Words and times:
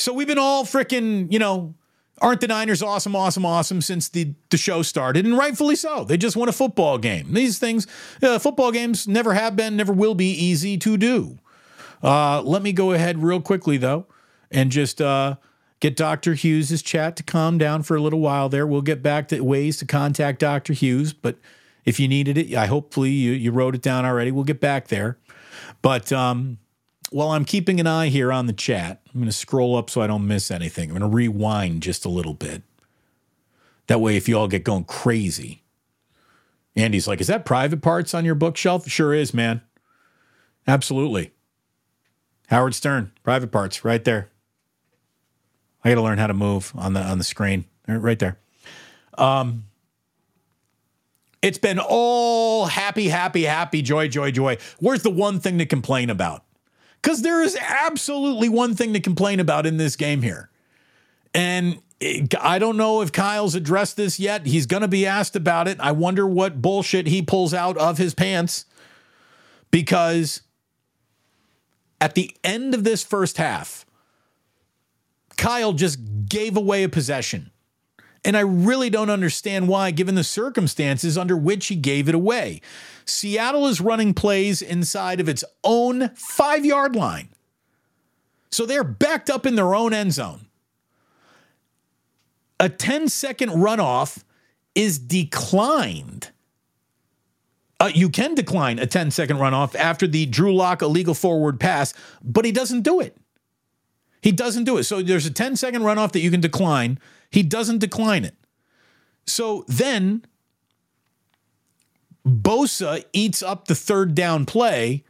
So 0.00 0.14
we've 0.14 0.26
been 0.26 0.38
all 0.38 0.64
freaking, 0.64 1.30
you 1.30 1.38
know, 1.38 1.74
aren't 2.22 2.40
the 2.40 2.48
Niners 2.48 2.82
awesome, 2.82 3.14
awesome, 3.14 3.44
awesome 3.44 3.80
since 3.80 4.08
the, 4.08 4.34
the 4.48 4.56
show 4.56 4.82
started? 4.82 5.26
And 5.26 5.36
rightfully 5.36 5.76
so. 5.76 6.04
They 6.04 6.16
just 6.16 6.36
won 6.36 6.48
a 6.48 6.52
football 6.52 6.98
game. 6.98 7.34
These 7.34 7.58
things, 7.58 7.86
uh, 8.22 8.38
football 8.38 8.72
games 8.72 9.06
never 9.06 9.34
have 9.34 9.56
been, 9.56 9.76
never 9.76 9.92
will 9.92 10.14
be 10.14 10.30
easy 10.30 10.78
to 10.78 10.96
do. 10.96 11.38
Uh, 12.02 12.40
let 12.42 12.62
me 12.62 12.72
go 12.72 12.92
ahead 12.92 13.22
real 13.22 13.40
quickly, 13.40 13.76
though, 13.76 14.06
and 14.50 14.70
just 14.72 15.02
uh, 15.02 15.36
get 15.80 15.96
Dr. 15.96 16.32
Hughes' 16.32 16.80
chat 16.80 17.14
to 17.16 17.22
calm 17.22 17.58
down 17.58 17.82
for 17.82 17.94
a 17.94 18.00
little 18.00 18.20
while 18.20 18.48
there. 18.48 18.66
We'll 18.66 18.80
get 18.80 19.02
back 19.02 19.28
to 19.28 19.40
ways 19.40 19.76
to 19.78 19.86
contact 19.86 20.38
Dr. 20.38 20.72
Hughes, 20.72 21.12
but 21.12 21.36
if 21.84 22.00
you 22.00 22.08
needed 22.08 22.38
it, 22.38 22.54
I 22.54 22.66
hopefully 22.66 23.10
you, 23.10 23.32
you 23.32 23.52
wrote 23.52 23.74
it 23.74 23.82
down 23.82 24.06
already. 24.06 24.30
We'll 24.30 24.44
get 24.44 24.60
back 24.60 24.88
there. 24.88 25.18
But 25.82 26.10
um, 26.10 26.58
while 27.10 27.32
I'm 27.32 27.44
keeping 27.44 27.80
an 27.80 27.86
eye 27.86 28.08
here 28.08 28.32
on 28.32 28.46
the 28.46 28.52
chat, 28.52 29.02
I'm 29.12 29.20
going 29.20 29.26
to 29.30 29.36
scroll 29.36 29.76
up 29.76 29.90
so 29.90 30.00
I 30.00 30.06
don't 30.06 30.26
miss 30.26 30.50
anything. 30.50 30.90
I'm 30.90 30.98
going 30.98 31.10
to 31.10 31.14
rewind 31.14 31.82
just 31.82 32.04
a 32.04 32.08
little 32.08 32.34
bit. 32.34 32.62
That 33.88 34.00
way, 34.00 34.16
if 34.16 34.28
you 34.28 34.38
all 34.38 34.48
get 34.48 34.64
going 34.64 34.84
crazy, 34.84 35.64
Andy's 36.76 37.08
like, 37.08 37.20
Is 37.20 37.26
that 37.26 37.44
private 37.44 37.82
parts 37.82 38.14
on 38.14 38.24
your 38.24 38.36
bookshelf? 38.36 38.88
Sure 38.88 39.12
is, 39.12 39.34
man. 39.34 39.60
Absolutely. 40.66 41.32
Howard 42.48 42.74
Stern, 42.74 43.12
private 43.22 43.50
parts, 43.50 43.84
right 43.84 44.04
there. 44.04 44.30
I 45.82 45.88
got 45.88 45.96
to 45.96 46.02
learn 46.02 46.18
how 46.18 46.26
to 46.26 46.34
move 46.34 46.72
on 46.76 46.92
the 46.92 47.00
on 47.00 47.18
the 47.18 47.24
screen, 47.24 47.64
right 47.88 48.18
there. 48.18 48.38
Um, 49.16 49.64
it's 51.42 51.58
been 51.58 51.78
all 51.78 52.66
happy, 52.66 53.08
happy, 53.08 53.44
happy, 53.44 53.82
joy, 53.82 54.08
joy, 54.08 54.30
joy. 54.30 54.58
Where's 54.78 55.02
the 55.02 55.10
one 55.10 55.40
thing 55.40 55.58
to 55.58 55.66
complain 55.66 56.10
about? 56.10 56.44
Because 57.02 57.22
there 57.22 57.42
is 57.42 57.56
absolutely 57.56 58.48
one 58.48 58.74
thing 58.74 58.92
to 58.92 59.00
complain 59.00 59.40
about 59.40 59.66
in 59.66 59.78
this 59.78 59.96
game 59.96 60.22
here. 60.22 60.50
And 61.34 61.80
I 62.40 62.58
don't 62.58 62.76
know 62.76 63.02
if 63.02 63.12
Kyle's 63.12 63.54
addressed 63.54 63.96
this 63.96 64.18
yet. 64.18 64.46
He's 64.46 64.66
going 64.66 64.82
to 64.82 64.88
be 64.88 65.06
asked 65.06 65.36
about 65.36 65.68
it. 65.68 65.78
I 65.80 65.92
wonder 65.92 66.26
what 66.26 66.62
bullshit 66.62 67.06
he 67.06 67.22
pulls 67.22 67.54
out 67.54 67.76
of 67.76 67.98
his 67.98 68.14
pants 68.14 68.64
because 69.70 70.42
at 72.00 72.14
the 72.14 72.34
end 72.42 72.74
of 72.74 72.84
this 72.84 73.02
first 73.02 73.36
half, 73.36 73.84
Kyle 75.36 75.72
just 75.72 75.98
gave 76.26 76.56
away 76.56 76.82
a 76.82 76.88
possession. 76.88 77.50
And 78.24 78.36
I 78.36 78.40
really 78.40 78.90
don't 78.90 79.10
understand 79.10 79.68
why, 79.68 79.90
given 79.90 80.14
the 80.14 80.24
circumstances 80.24 81.16
under 81.16 81.36
which 81.36 81.68
he 81.68 81.76
gave 81.76 82.08
it 82.08 82.14
away. 82.14 82.60
Seattle 83.10 83.66
is 83.66 83.80
running 83.80 84.14
plays 84.14 84.62
inside 84.62 85.20
of 85.20 85.28
its 85.28 85.44
own 85.64 86.10
five 86.14 86.64
yard 86.64 86.94
line. 86.96 87.28
So 88.50 88.66
they're 88.66 88.84
backed 88.84 89.30
up 89.30 89.46
in 89.46 89.54
their 89.54 89.74
own 89.74 89.92
end 89.92 90.12
zone. 90.12 90.46
A 92.58 92.68
10 92.68 93.08
second 93.08 93.50
runoff 93.50 94.22
is 94.74 94.98
declined. 94.98 96.30
Uh, 97.78 97.90
you 97.94 98.10
can 98.10 98.34
decline 98.34 98.78
a 98.78 98.86
10 98.86 99.10
second 99.10 99.38
runoff 99.38 99.74
after 99.74 100.06
the 100.06 100.26
Drew 100.26 100.54
Lock 100.54 100.82
illegal 100.82 101.14
forward 101.14 101.58
pass, 101.58 101.94
but 102.22 102.44
he 102.44 102.52
doesn't 102.52 102.82
do 102.82 103.00
it. 103.00 103.16
He 104.20 104.32
doesn't 104.32 104.64
do 104.64 104.76
it. 104.76 104.84
So 104.84 105.00
there's 105.00 105.26
a 105.26 105.32
10 105.32 105.56
second 105.56 105.82
runoff 105.82 106.12
that 106.12 106.20
you 106.20 106.30
can 106.30 106.40
decline. 106.40 106.98
He 107.30 107.42
doesn't 107.42 107.78
decline 107.78 108.24
it. 108.24 108.34
So 109.26 109.64
then 109.66 110.24
Bosa 112.50 113.04
eats 113.12 113.44
up 113.44 113.68
the 113.68 113.76
third 113.76 114.16
down 114.16 114.44
play. 114.44 115.04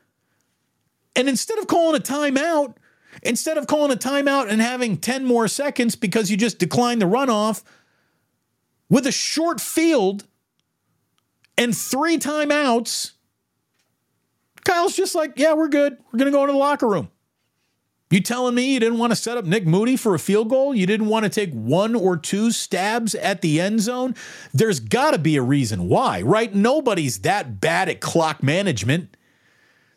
And 1.16 1.26
instead 1.26 1.58
of 1.58 1.68
calling 1.68 1.98
a 1.98 2.02
timeout, 2.04 2.76
instead 3.22 3.56
of 3.56 3.66
calling 3.66 3.90
a 3.90 3.96
timeout 3.98 4.50
and 4.50 4.60
having 4.60 4.98
10 4.98 5.24
more 5.24 5.48
seconds 5.48 5.96
because 5.96 6.30
you 6.30 6.36
just 6.36 6.58
declined 6.58 7.00
the 7.00 7.06
runoff, 7.06 7.62
with 8.90 9.06
a 9.06 9.12
short 9.12 9.58
field 9.58 10.26
and 11.56 11.74
three 11.74 12.18
timeouts, 12.18 13.12
Kyle's 14.66 14.94
just 14.94 15.14
like, 15.14 15.32
yeah, 15.36 15.54
we're 15.54 15.68
good. 15.68 15.96
We're 16.12 16.18
going 16.18 16.30
to 16.30 16.36
go 16.36 16.42
into 16.42 16.52
the 16.52 16.58
locker 16.58 16.88
room. 16.88 17.10
You 18.10 18.20
telling 18.20 18.56
me 18.56 18.74
you 18.74 18.80
didn't 18.80 18.98
want 18.98 19.12
to 19.12 19.16
set 19.16 19.36
up 19.36 19.44
Nick 19.44 19.64
Moody 19.64 19.96
for 19.96 20.16
a 20.16 20.18
field 20.18 20.48
goal? 20.48 20.74
You 20.74 20.84
didn't 20.84 21.06
want 21.06 21.24
to 21.24 21.28
take 21.28 21.52
one 21.52 21.94
or 21.94 22.16
two 22.16 22.50
stabs 22.50 23.14
at 23.14 23.40
the 23.40 23.60
end 23.60 23.80
zone? 23.80 24.16
There's 24.52 24.80
got 24.80 25.12
to 25.12 25.18
be 25.18 25.36
a 25.36 25.42
reason 25.42 25.88
why, 25.88 26.20
right? 26.22 26.52
Nobody's 26.52 27.20
that 27.20 27.60
bad 27.60 27.88
at 27.88 28.00
clock 28.00 28.42
management. 28.42 29.16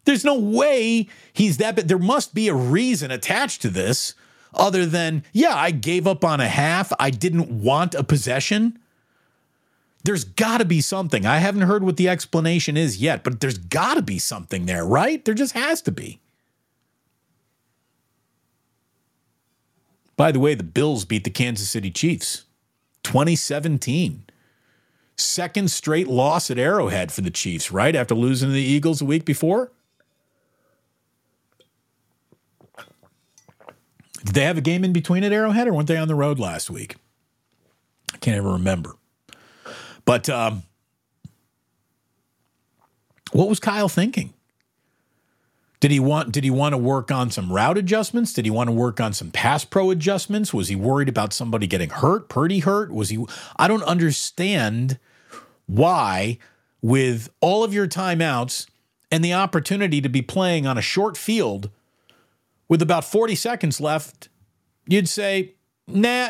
There's 0.06 0.24
no 0.24 0.38
way 0.38 1.07
he's 1.34 1.57
that 1.57 1.75
bad. 1.75 1.88
There 1.88 1.97
must 1.97 2.35
be 2.35 2.50
a 2.50 2.53
reason 2.53 3.09
attached 3.09 3.63
to 3.63 3.69
this 3.69 4.13
other 4.53 4.85
than, 4.85 5.24
yeah, 5.34 5.56
I 5.56 5.72
gave 5.72 6.06
up 6.06 6.24
on 6.24 6.40
a 6.40 6.47
half. 6.47 6.94
I 7.00 7.09
didn't 7.09 7.63
want 7.63 7.95
a 7.95 8.03
possession. 8.03 8.78
There's 10.03 10.25
got 10.25 10.59
to 10.59 10.66
be 10.66 10.81
something. 10.81 11.25
I 11.25 11.38
haven't 11.38 11.63
heard 11.63 11.84
what 11.84 11.97
the 11.97 12.09
explanation 12.09 12.78
is 12.78 12.97
yet, 12.97 13.24
but 13.24 13.40
there's 13.40 13.57
got 13.57 13.95
to 13.95 14.03
be 14.03 14.19
something 14.19 14.68
there, 14.68 14.85
right? 14.85 15.24
There 15.25 15.34
just 15.34 15.53
has 15.53 15.81
to 15.84 15.91
be. 15.91 16.19
By 20.16 20.31
the 20.31 20.40
way, 20.40 20.53
the 20.56 20.63
Bills 20.63 21.06
beat 21.06 21.24
the 21.24 21.29
Kansas 21.29 21.69
City 21.69 21.91
Chiefs 21.91 22.44
2017. 23.03 24.24
Second 25.16 25.72
straight 25.72 26.07
loss 26.07 26.50
at 26.50 26.57
Arrowhead 26.57 27.12
for 27.12 27.22
the 27.22 27.31
Chiefs, 27.31 27.72
right? 27.72 27.96
After 27.96 28.16
losing 28.16 28.50
to 28.50 28.53
the 28.53 28.62
Eagles 28.62 29.01
a 29.01 29.06
week 29.06 29.25
before. 29.25 29.72
Did 34.25 34.35
they 34.35 34.44
have 34.46 34.57
a 34.57 34.62
game 34.62 34.84
in 34.84 34.94
between 34.94 35.24
at 35.24 35.34
Arrowhead 35.34 35.68
or 35.68 35.74
weren't 35.74 35.88
they 35.88 35.97
on 35.97 36.07
the 36.07 36.16
road 36.16 36.40
last 36.40 36.69
week? 36.69 36.95
I 38.13 38.18
can't 38.18 38.38
ever 38.38 38.53
remember. 38.53 38.95
But 40.06 40.30
um, 40.30 40.63
what 43.31 43.50
was 43.50 43.59
Kyle 43.59 43.90
thinking? 43.90 44.32
Did 45.83 45.91
he 45.91 45.99
want 45.99 46.31
did 46.31 46.45
he 46.45 46.49
want 46.49 46.71
to 46.71 46.77
work 46.77 47.11
on 47.11 47.29
some 47.29 47.51
route 47.51 47.77
adjustments? 47.77 48.31
Did 48.31 48.45
he 48.45 48.51
want 48.51 48.69
to 48.69 48.71
work 48.71 49.01
on 49.01 49.11
some 49.11 49.31
pass 49.31 49.66
pro 49.66 49.91
adjustments? 49.91 50.53
Was 50.53 50.69
he 50.69 50.77
worried 50.77 51.09
about 51.09 51.33
somebody 51.33 51.67
getting 51.67 51.89
hurt, 51.89 52.29
Purdy 52.29 52.59
hurt? 52.59 52.89
Was 52.89 53.09
he 53.09 53.25
I 53.57 53.67
don't 53.67 53.83
understand 53.83 54.97
why 55.66 56.38
with 56.81 57.29
all 57.41 57.66
of 57.66 57.73
your 57.73 57.85
timeouts 57.85 58.66
and 59.11 59.25
the 59.25 59.33
opportunity 59.33 59.99
to 59.99 60.07
be 60.07 60.21
playing 60.21 60.66
on 60.66 60.77
a 60.77 60.81
short 60.81 61.17
field 61.17 61.69
with 62.69 62.81
about 62.81 63.03
40 63.03 63.35
seconds 63.35 63.81
left, 63.81 64.29
you'd 64.88 65.09
say, 65.09 65.55
"Nah, 65.85 66.29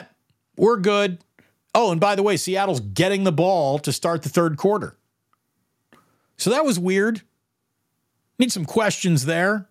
we're 0.58 0.78
good." 0.78 1.20
Oh, 1.76 1.92
and 1.92 2.02
by 2.02 2.16
the 2.16 2.24
way, 2.24 2.38
Seattle's 2.38 2.80
getting 2.80 3.24
the 3.24 3.32
ball 3.32 3.78
to 3.78 3.92
start 3.92 4.24
the 4.24 4.30
third 4.30 4.58
quarter. 4.58 4.98
So 6.38 6.50
that 6.50 6.66
was 6.66 6.80
weird. 6.80 7.22
Need 8.44 8.52
some 8.52 8.66
questions 8.66 9.24
there. 9.24 9.70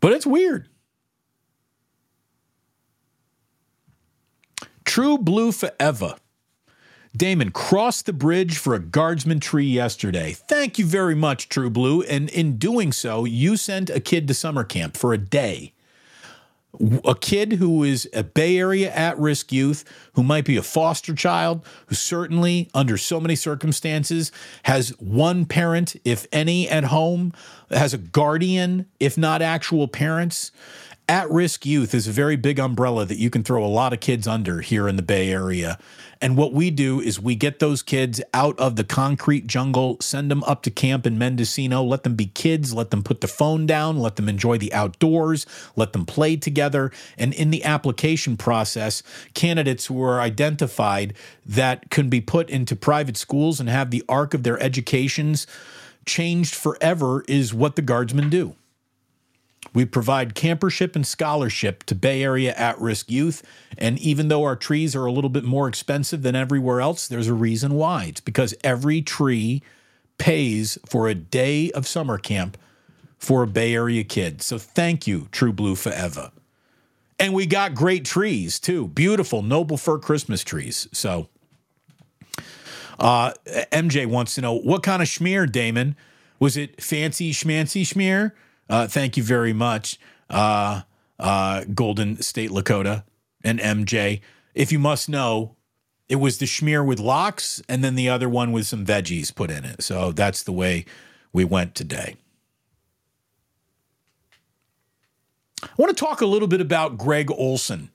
But 0.00 0.12
it's 0.12 0.26
weird. 0.26 0.68
True 4.84 5.16
Blue 5.16 5.50
Forever. 5.50 6.16
Damon 7.16 7.52
crossed 7.52 8.04
the 8.04 8.12
bridge 8.12 8.58
for 8.58 8.74
a 8.74 8.78
guardsman 8.78 9.40
tree 9.40 9.64
yesterday. 9.64 10.32
Thank 10.34 10.78
you 10.78 10.84
very 10.84 11.14
much, 11.14 11.48
True 11.48 11.70
Blue. 11.70 12.02
And 12.02 12.28
in 12.28 12.58
doing 12.58 12.92
so, 12.92 13.24
you 13.24 13.56
sent 13.56 13.88
a 13.88 13.98
kid 13.98 14.28
to 14.28 14.34
summer 14.34 14.62
camp 14.62 14.98
for 14.98 15.14
a 15.14 15.18
day 15.18 15.72
a 17.04 17.14
kid 17.14 17.54
who 17.54 17.82
is 17.82 18.08
a 18.12 18.22
Bay 18.22 18.58
Area 18.58 18.92
at 18.92 19.18
risk 19.18 19.52
youth, 19.52 19.84
who 20.14 20.22
might 20.22 20.44
be 20.44 20.56
a 20.56 20.62
foster 20.62 21.14
child, 21.14 21.64
who 21.86 21.94
certainly, 21.94 22.70
under 22.74 22.96
so 22.96 23.20
many 23.20 23.34
circumstances, 23.34 24.30
has 24.64 24.90
one 25.00 25.46
parent, 25.46 25.96
if 26.04 26.26
any, 26.32 26.68
at 26.68 26.84
home, 26.84 27.32
has 27.70 27.92
a 27.92 27.98
guardian, 27.98 28.86
if 28.98 29.18
not 29.18 29.42
actual 29.42 29.88
parents. 29.88 30.52
At 31.10 31.28
risk 31.28 31.66
youth 31.66 31.92
is 31.92 32.06
a 32.06 32.12
very 32.12 32.36
big 32.36 32.60
umbrella 32.60 33.04
that 33.04 33.18
you 33.18 33.30
can 33.30 33.42
throw 33.42 33.64
a 33.64 33.66
lot 33.66 33.92
of 33.92 33.98
kids 33.98 34.28
under 34.28 34.60
here 34.60 34.86
in 34.86 34.94
the 34.94 35.02
Bay 35.02 35.32
Area. 35.32 35.76
And 36.20 36.36
what 36.36 36.52
we 36.52 36.70
do 36.70 37.00
is 37.00 37.18
we 37.18 37.34
get 37.34 37.58
those 37.58 37.82
kids 37.82 38.22
out 38.32 38.56
of 38.60 38.76
the 38.76 38.84
concrete 38.84 39.48
jungle, 39.48 39.96
send 40.00 40.30
them 40.30 40.44
up 40.44 40.62
to 40.62 40.70
camp 40.70 41.08
in 41.08 41.18
Mendocino, 41.18 41.82
let 41.82 42.04
them 42.04 42.14
be 42.14 42.26
kids, 42.26 42.72
let 42.72 42.92
them 42.92 43.02
put 43.02 43.22
the 43.22 43.26
phone 43.26 43.66
down, 43.66 43.98
let 43.98 44.14
them 44.14 44.28
enjoy 44.28 44.56
the 44.56 44.72
outdoors, 44.72 45.46
let 45.74 45.92
them 45.92 46.06
play 46.06 46.36
together. 46.36 46.92
And 47.18 47.34
in 47.34 47.50
the 47.50 47.64
application 47.64 48.36
process, 48.36 49.02
candidates 49.34 49.86
who 49.86 50.00
are 50.04 50.20
identified 50.20 51.14
that 51.44 51.90
can 51.90 52.08
be 52.08 52.20
put 52.20 52.48
into 52.48 52.76
private 52.76 53.16
schools 53.16 53.58
and 53.58 53.68
have 53.68 53.90
the 53.90 54.04
arc 54.08 54.32
of 54.32 54.44
their 54.44 54.62
educations 54.62 55.48
changed 56.06 56.54
forever 56.54 57.24
is 57.26 57.52
what 57.52 57.74
the 57.74 57.82
guardsmen 57.82 58.30
do. 58.30 58.54
We 59.72 59.84
provide 59.84 60.34
campership 60.34 60.96
and 60.96 61.06
scholarship 61.06 61.84
to 61.84 61.94
Bay 61.94 62.22
Area 62.22 62.54
at 62.54 62.80
risk 62.80 63.10
youth. 63.10 63.42
And 63.78 63.98
even 63.98 64.28
though 64.28 64.44
our 64.44 64.56
trees 64.56 64.96
are 64.96 65.06
a 65.06 65.12
little 65.12 65.30
bit 65.30 65.44
more 65.44 65.68
expensive 65.68 66.22
than 66.22 66.34
everywhere 66.34 66.80
else, 66.80 67.06
there's 67.06 67.28
a 67.28 67.34
reason 67.34 67.74
why. 67.74 68.06
It's 68.06 68.20
because 68.20 68.54
every 68.64 69.02
tree 69.02 69.62
pays 70.18 70.78
for 70.86 71.08
a 71.08 71.14
day 71.14 71.70
of 71.72 71.86
summer 71.86 72.18
camp 72.18 72.58
for 73.18 73.42
a 73.42 73.46
Bay 73.46 73.74
Area 73.74 74.02
kid. 74.02 74.42
So 74.42 74.58
thank 74.58 75.06
you, 75.06 75.28
True 75.30 75.52
Blue 75.52 75.74
Forever. 75.74 76.32
And 77.18 77.34
we 77.34 77.46
got 77.46 77.74
great 77.74 78.04
trees 78.04 78.58
too. 78.58 78.88
Beautiful 78.88 79.42
noble 79.42 79.76
fir 79.76 79.98
Christmas 79.98 80.42
trees. 80.42 80.88
So 80.92 81.28
uh, 82.98 83.32
MJ 83.70 84.06
wants 84.06 84.34
to 84.34 84.40
know 84.40 84.54
what 84.54 84.82
kind 84.82 85.02
of 85.02 85.08
schmear, 85.08 85.50
Damon? 85.50 85.96
Was 86.38 86.56
it 86.56 86.82
fancy 86.82 87.32
schmancy 87.32 87.82
schmear? 87.82 88.32
Uh, 88.70 88.86
thank 88.86 89.16
you 89.16 89.22
very 89.24 89.52
much, 89.52 89.98
uh, 90.30 90.82
uh, 91.18 91.64
Golden 91.74 92.22
State 92.22 92.50
Lakota 92.50 93.02
and 93.42 93.58
MJ. 93.58 94.20
If 94.54 94.70
you 94.70 94.78
must 94.78 95.08
know, 95.08 95.56
it 96.08 96.16
was 96.16 96.38
the 96.38 96.46
schmear 96.46 96.86
with 96.86 97.00
lox, 97.00 97.60
and 97.68 97.82
then 97.82 97.96
the 97.96 98.08
other 98.08 98.28
one 98.28 98.52
with 98.52 98.68
some 98.68 98.86
veggies 98.86 99.34
put 99.34 99.50
in 99.50 99.64
it. 99.64 99.82
So 99.82 100.12
that's 100.12 100.44
the 100.44 100.52
way 100.52 100.84
we 101.32 101.44
went 101.44 101.74
today. 101.74 102.14
I 105.64 105.68
want 105.76 105.96
to 105.96 106.04
talk 106.04 106.20
a 106.20 106.26
little 106.26 106.48
bit 106.48 106.60
about 106.60 106.96
Greg 106.96 107.28
Olsen 107.30 107.90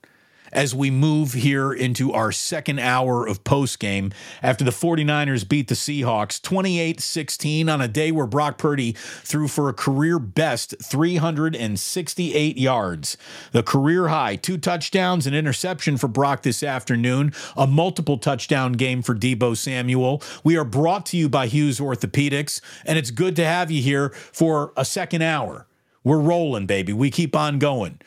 as 0.52 0.74
we 0.74 0.90
move 0.90 1.32
here 1.32 1.72
into 1.72 2.12
our 2.12 2.32
second 2.32 2.78
hour 2.78 3.26
of 3.26 3.44
post 3.44 3.78
game 3.78 4.12
after 4.42 4.64
the 4.64 4.70
49ers 4.70 5.48
beat 5.48 5.68
the 5.68 5.74
Seahawks 5.74 6.40
28 6.40 7.00
16 7.00 7.68
on 7.68 7.80
a 7.80 7.88
day 7.88 8.10
where 8.10 8.26
Brock 8.26 8.58
Purdy 8.58 8.92
threw 8.92 9.48
for 9.48 9.68
a 9.68 9.72
career 9.72 10.18
best 10.18 10.74
368 10.82 12.58
yards. 12.58 13.16
The 13.52 13.62
career 13.62 14.08
high, 14.08 14.36
two 14.36 14.58
touchdowns, 14.58 15.26
an 15.26 15.34
interception 15.34 15.96
for 15.96 16.08
Brock 16.08 16.42
this 16.42 16.62
afternoon, 16.62 17.32
a 17.56 17.66
multiple 17.66 18.18
touchdown 18.18 18.72
game 18.72 19.02
for 19.02 19.14
Deebo 19.14 19.56
Samuel. 19.56 20.22
We 20.44 20.56
are 20.56 20.64
brought 20.64 21.06
to 21.06 21.16
you 21.16 21.28
by 21.28 21.46
Hughes 21.46 21.80
Orthopedics, 21.80 22.60
and 22.84 22.98
it's 22.98 23.10
good 23.10 23.36
to 23.36 23.44
have 23.44 23.70
you 23.70 23.82
here 23.82 24.10
for 24.10 24.72
a 24.76 24.84
second 24.84 25.22
hour. 25.22 25.66
We're 26.06 26.20
rolling, 26.20 26.66
baby. 26.66 26.92
We 26.92 27.10
keep 27.10 27.34
on 27.34 27.58
going. 27.58 27.98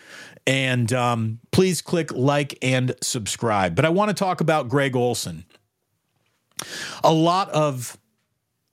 And 0.48 0.92
um, 0.94 1.40
please 1.52 1.82
click 1.82 2.12
like 2.12 2.58
and 2.62 2.96
subscribe. 3.02 3.76
But 3.76 3.86
I 3.86 3.90
want 3.90 4.10
to 4.10 4.14
talk 4.14 4.42
about 4.42 4.70
Greg 4.70 4.96
Olsen. 4.96 5.46
A 7.04 7.14
lot 7.14 7.50
of 7.50 7.98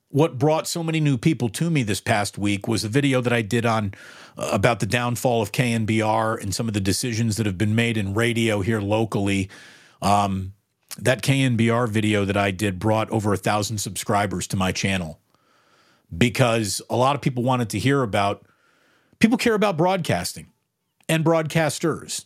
what 0.09 0.37
brought 0.37 0.67
so 0.67 0.83
many 0.83 0.99
new 0.99 1.17
people 1.17 1.49
to 1.49 1.69
me 1.69 1.83
this 1.83 2.01
past 2.01 2.37
week 2.37 2.67
was 2.67 2.83
a 2.83 2.89
video 2.89 3.21
that 3.21 3.33
I 3.33 3.41
did 3.41 3.65
on 3.65 3.93
uh, 4.37 4.49
about 4.51 4.79
the 4.79 4.85
downfall 4.85 5.41
of 5.41 5.51
KNBR 5.51 6.41
and 6.41 6.55
some 6.55 6.67
of 6.67 6.73
the 6.73 6.79
decisions 6.79 7.37
that 7.37 7.45
have 7.45 7.57
been 7.57 7.75
made 7.75 7.97
in 7.97 8.13
radio 8.13 8.61
here 8.61 8.81
locally. 8.81 9.49
Um, 10.01 10.53
that 10.97 11.21
KNBR 11.21 11.89
video 11.89 12.25
that 12.25 12.37
I 12.37 12.51
did 12.51 12.79
brought 12.79 13.09
over 13.11 13.33
a 13.33 13.37
thousand 13.37 13.79
subscribers 13.79 14.47
to 14.47 14.57
my 14.57 14.71
channel 14.71 15.19
because 16.15 16.81
a 16.89 16.95
lot 16.95 17.15
of 17.15 17.21
people 17.21 17.43
wanted 17.43 17.69
to 17.71 17.79
hear 17.79 18.01
about 18.01 18.45
people 19.19 19.37
care 19.37 19.53
about 19.53 19.77
broadcasting 19.77 20.47
and 21.09 21.23
broadcasters. 21.23 22.25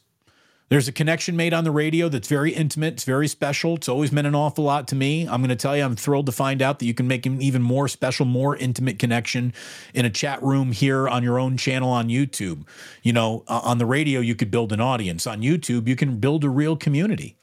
There's 0.71 0.87
a 0.87 0.93
connection 0.93 1.35
made 1.35 1.53
on 1.53 1.65
the 1.65 1.71
radio 1.71 2.07
that's 2.07 2.29
very 2.29 2.51
intimate. 2.51 2.93
It's 2.93 3.03
very 3.03 3.27
special. 3.27 3.75
It's 3.75 3.89
always 3.89 4.13
meant 4.13 4.25
an 4.25 4.35
awful 4.35 4.63
lot 4.63 4.87
to 4.87 4.95
me. 4.95 5.27
I'm 5.27 5.41
going 5.41 5.49
to 5.49 5.55
tell 5.57 5.75
you, 5.75 5.83
I'm 5.83 5.97
thrilled 5.97 6.27
to 6.27 6.31
find 6.31 6.61
out 6.61 6.79
that 6.79 6.85
you 6.85 6.93
can 6.93 7.09
make 7.09 7.25
an 7.25 7.41
even 7.41 7.61
more 7.61 7.89
special, 7.89 8.25
more 8.25 8.55
intimate 8.55 8.97
connection 8.97 9.53
in 9.93 10.05
a 10.05 10.09
chat 10.09 10.41
room 10.41 10.71
here 10.71 11.09
on 11.09 11.23
your 11.23 11.39
own 11.39 11.57
channel 11.57 11.89
on 11.89 12.07
YouTube. 12.07 12.65
You 13.03 13.11
know, 13.11 13.43
on 13.49 13.79
the 13.79 13.85
radio, 13.85 14.21
you 14.21 14.33
could 14.33 14.49
build 14.49 14.71
an 14.71 14.79
audience. 14.79 15.27
On 15.27 15.41
YouTube, 15.41 15.89
you 15.89 15.97
can 15.97 16.19
build 16.19 16.45
a 16.45 16.49
real 16.49 16.77
community. 16.77 17.35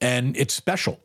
And 0.00 0.34
it's 0.34 0.54
special. 0.54 0.98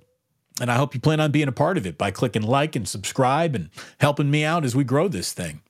And 0.62 0.72
I 0.72 0.78
hope 0.78 0.94
you 0.94 1.02
plan 1.02 1.20
on 1.20 1.32
being 1.32 1.50
a 1.50 1.52
part 1.52 1.78
of 1.78 1.86
it 1.86 1.98
by 1.98 2.12
clicking 2.12 2.44
like 2.44 2.78
and 2.78 2.88
subscribe 2.88 3.56
and 3.56 3.70
helping 4.00 4.32
me 4.32 4.46
out 4.46 4.64
as 4.64 4.74
we 4.74 4.86
grow 4.86 5.10
this 5.10 5.34
thing. 5.34 5.62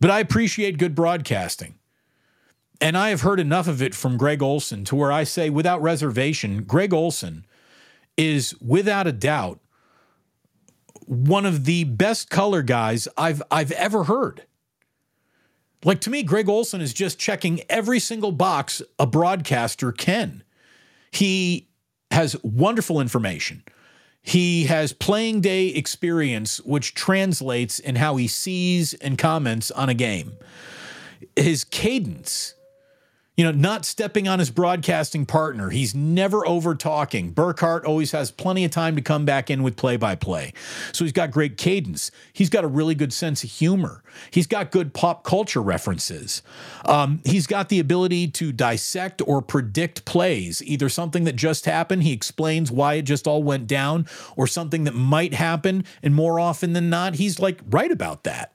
But 0.00 0.10
I 0.10 0.18
appreciate 0.18 0.78
good 0.78 0.96
broadcasting. 0.96 1.76
And 2.80 2.96
I 2.96 3.10
have 3.10 3.22
heard 3.22 3.40
enough 3.40 3.68
of 3.68 3.80
it 3.80 3.94
from 3.94 4.16
Greg 4.16 4.42
Olsen 4.42 4.84
to 4.84 4.96
where 4.96 5.12
I 5.12 5.24
say, 5.24 5.48
without 5.48 5.80
reservation, 5.80 6.62
Greg 6.64 6.92
Olsen 6.92 7.46
is 8.16 8.54
without 8.60 9.06
a 9.06 9.12
doubt 9.12 9.60
one 11.06 11.46
of 11.46 11.64
the 11.64 11.84
best 11.84 12.30
color 12.30 12.62
guys 12.62 13.06
I've 13.16 13.42
I've 13.50 13.72
ever 13.72 14.04
heard. 14.04 14.42
Like 15.84 16.00
to 16.02 16.10
me, 16.10 16.22
Greg 16.22 16.48
Olsen 16.48 16.80
is 16.80 16.92
just 16.92 17.18
checking 17.18 17.60
every 17.68 18.00
single 18.00 18.32
box 18.32 18.82
a 18.98 19.06
broadcaster 19.06 19.92
can. 19.92 20.42
He 21.12 21.68
has 22.10 22.36
wonderful 22.42 23.00
information. 23.00 23.62
He 24.20 24.64
has 24.64 24.92
playing 24.92 25.42
day 25.42 25.68
experience, 25.68 26.60
which 26.62 26.94
translates 26.94 27.78
in 27.78 27.96
how 27.96 28.16
he 28.16 28.26
sees 28.26 28.94
and 28.94 29.16
comments 29.16 29.70
on 29.70 29.88
a 29.88 29.94
game. 29.94 30.32
His 31.36 31.62
cadence 31.62 32.55
you 33.36 33.44
know, 33.44 33.50
not 33.50 33.84
stepping 33.84 34.26
on 34.26 34.38
his 34.38 34.50
broadcasting 34.50 35.26
partner. 35.26 35.68
He's 35.68 35.94
never 35.94 36.46
over 36.48 36.74
talking. 36.74 37.32
Burkhardt 37.32 37.84
always 37.84 38.12
has 38.12 38.30
plenty 38.30 38.64
of 38.64 38.70
time 38.70 38.96
to 38.96 39.02
come 39.02 39.26
back 39.26 39.50
in 39.50 39.62
with 39.62 39.76
play 39.76 39.98
by 39.98 40.14
play. 40.14 40.54
So 40.92 41.04
he's 41.04 41.12
got 41.12 41.30
great 41.30 41.58
cadence. 41.58 42.10
He's 42.32 42.48
got 42.48 42.64
a 42.64 42.68
really 42.68 42.94
good 42.94 43.12
sense 43.12 43.44
of 43.44 43.50
humor. 43.50 44.02
He's 44.30 44.46
got 44.46 44.70
good 44.70 44.94
pop 44.94 45.22
culture 45.22 45.60
references. 45.60 46.42
Um, 46.86 47.20
he's 47.26 47.46
got 47.46 47.68
the 47.68 47.78
ability 47.78 48.28
to 48.28 48.52
dissect 48.52 49.20
or 49.26 49.42
predict 49.42 50.06
plays, 50.06 50.62
either 50.62 50.88
something 50.88 51.24
that 51.24 51.36
just 51.36 51.66
happened, 51.66 52.04
he 52.04 52.12
explains 52.12 52.72
why 52.72 52.94
it 52.94 53.02
just 53.02 53.26
all 53.26 53.42
went 53.42 53.66
down, 53.66 54.06
or 54.36 54.46
something 54.46 54.84
that 54.84 54.94
might 54.94 55.34
happen. 55.34 55.84
And 56.02 56.14
more 56.14 56.40
often 56.40 56.72
than 56.72 56.88
not, 56.88 57.16
he's 57.16 57.38
like 57.38 57.60
right 57.68 57.90
about 57.90 58.24
that. 58.24 58.52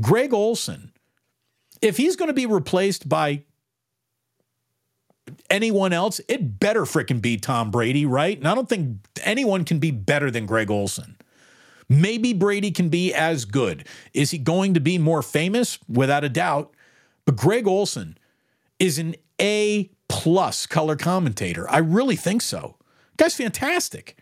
Greg 0.00 0.32
Olsen, 0.32 0.92
if 1.82 1.98
he's 1.98 2.16
going 2.16 2.28
to 2.28 2.34
be 2.34 2.46
replaced 2.46 3.06
by 3.06 3.42
anyone 5.50 5.92
else, 5.92 6.20
it 6.28 6.58
better 6.58 6.82
freaking 6.82 7.20
be 7.20 7.36
Tom 7.36 7.70
Brady, 7.70 8.06
right? 8.06 8.36
And 8.36 8.48
I 8.48 8.54
don't 8.54 8.68
think 8.68 8.98
anyone 9.22 9.64
can 9.64 9.78
be 9.78 9.90
better 9.90 10.30
than 10.30 10.46
Greg 10.46 10.70
Olsen. 10.70 11.16
Maybe 11.88 12.32
Brady 12.32 12.70
can 12.70 12.88
be 12.88 13.12
as 13.12 13.44
good. 13.44 13.86
Is 14.14 14.30
he 14.30 14.38
going 14.38 14.74
to 14.74 14.80
be 14.80 14.98
more 14.98 15.22
famous? 15.22 15.78
Without 15.88 16.24
a 16.24 16.28
doubt. 16.28 16.72
But 17.24 17.36
Greg 17.36 17.66
Olsen 17.66 18.16
is 18.78 18.98
an 18.98 19.14
A 19.40 19.90
plus 20.08 20.66
color 20.66 20.96
commentator. 20.96 21.70
I 21.70 21.78
really 21.78 22.16
think 22.16 22.42
so. 22.42 22.76
Guy's 23.16 23.34
fantastic. 23.34 24.16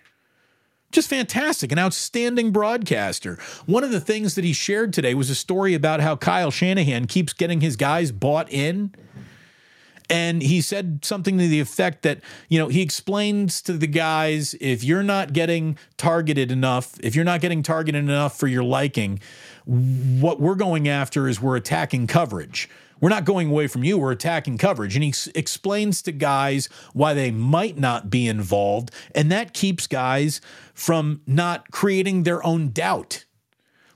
Just 0.93 1.08
fantastic, 1.08 1.70
an 1.70 1.79
outstanding 1.79 2.50
broadcaster. 2.50 3.38
One 3.67 3.85
of 3.85 3.93
the 3.93 4.00
things 4.00 4.35
that 4.35 4.44
he 4.44 4.53
shared 4.53 4.93
today 4.93 5.14
was 5.14 5.31
a 5.31 5.37
story 5.37 5.73
about 5.73 6.00
how 6.00 6.17
Kyle 6.17 6.50
Shanahan 6.50 7.06
keeps 7.06 7.32
getting 7.32 7.60
his 7.60 7.77
guys 7.77 8.10
bought 8.10 8.51
in 8.53 8.93
and 10.10 10.43
he 10.43 10.60
said 10.60 11.05
something 11.05 11.38
to 11.38 11.46
the 11.46 11.60
effect 11.60 12.02
that, 12.02 12.20
you 12.48 12.58
know, 12.58 12.67
he 12.69 12.82
explains 12.82 13.62
to 13.62 13.74
the 13.74 13.86
guys 13.86 14.55
if 14.60 14.82
you're 14.82 15.05
not 15.05 15.32
getting 15.32 15.79
targeted 15.96 16.50
enough, 16.50 16.98
if 17.00 17.14
you're 17.14 17.24
not 17.24 17.40
getting 17.40 17.62
targeted 17.62 18.02
enough 18.02 18.36
for 18.36 18.48
your 18.48 18.64
liking, 18.64 19.20
what 19.64 20.40
we're 20.40 20.56
going 20.56 20.88
after 20.88 21.29
is 21.29 21.40
we're 21.40 21.56
attacking 21.56 22.08
coverage. 22.08 22.69
We're 23.00 23.08
not 23.08 23.24
going 23.24 23.48
away 23.48 23.67
from 23.67 23.84
you, 23.84 23.96
we're 23.96 24.12
attacking 24.12 24.58
coverage. 24.58 24.94
And 24.94 25.02
he 25.05 25.10
s- 25.10 25.29
explains 25.34 26.02
to 26.02 26.12
guys 26.12 26.69
why 26.93 27.14
they 27.14 27.31
might 27.31 27.79
not 27.79 28.10
be 28.10 28.29
involved. 28.29 28.90
And 29.14 29.31
that 29.31 29.55
keeps 29.55 29.86
guys 29.86 30.40
from 30.74 31.22
not 31.26 31.70
creating 31.70 32.24
their 32.24 32.44
own 32.44 32.70
doubt 32.70 33.24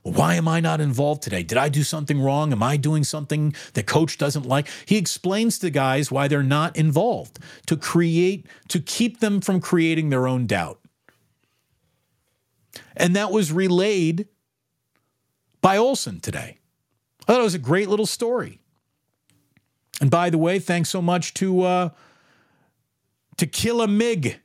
why 0.05 0.35
am 0.35 0.47
I 0.47 0.59
not 0.59 0.81
involved 0.81 1.23
today? 1.23 1.41
Did 1.41 1.57
I 1.57 1.67
do 1.67 1.81
something 1.81 2.21
wrong? 2.21 2.51
Am 2.51 2.61
I 2.61 2.77
doing 2.77 3.03
something 3.03 3.55
the 3.73 3.81
coach 3.81 4.19
doesn't 4.19 4.45
like? 4.45 4.67
He 4.85 4.97
explains 4.97 5.57
to 5.59 5.71
guys 5.71 6.11
why 6.11 6.27
they're 6.27 6.43
not 6.43 6.77
involved 6.77 7.39
to 7.65 7.75
create, 7.75 8.45
to 8.67 8.79
keep 8.79 9.19
them 9.19 9.41
from 9.41 9.59
creating 9.59 10.09
their 10.09 10.27
own 10.27 10.45
doubt. 10.45 10.79
And 12.95 13.15
that 13.15 13.31
was 13.31 13.51
relayed 13.51 14.27
by 15.59 15.75
Olsen 15.75 16.19
today. 16.19 16.59
I 17.21 17.23
thought 17.25 17.41
it 17.41 17.43
was 17.43 17.55
a 17.55 17.59
great 17.59 17.89
little 17.89 18.05
story. 18.05 18.59
And 19.99 20.11
by 20.11 20.29
the 20.29 20.37
way, 20.37 20.59
thanks 20.59 20.89
so 20.89 21.01
much 21.01 21.33
to 21.35 21.63
uh, 21.63 21.89
to 23.37 23.47
Kill 23.47 23.81
a 23.81 23.87
Mig 23.87 24.39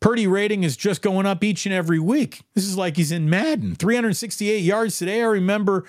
Purdy 0.00 0.26
rating 0.26 0.64
is 0.64 0.76
just 0.76 1.02
going 1.02 1.26
up 1.26 1.44
each 1.44 1.66
and 1.66 1.74
every 1.74 1.98
week. 1.98 2.40
This 2.54 2.64
is 2.64 2.76
like 2.76 2.96
he's 2.96 3.12
in 3.12 3.28
Madden. 3.28 3.74
368 3.74 4.58
yards 4.58 4.98
today. 4.98 5.20
I 5.20 5.26
remember 5.26 5.84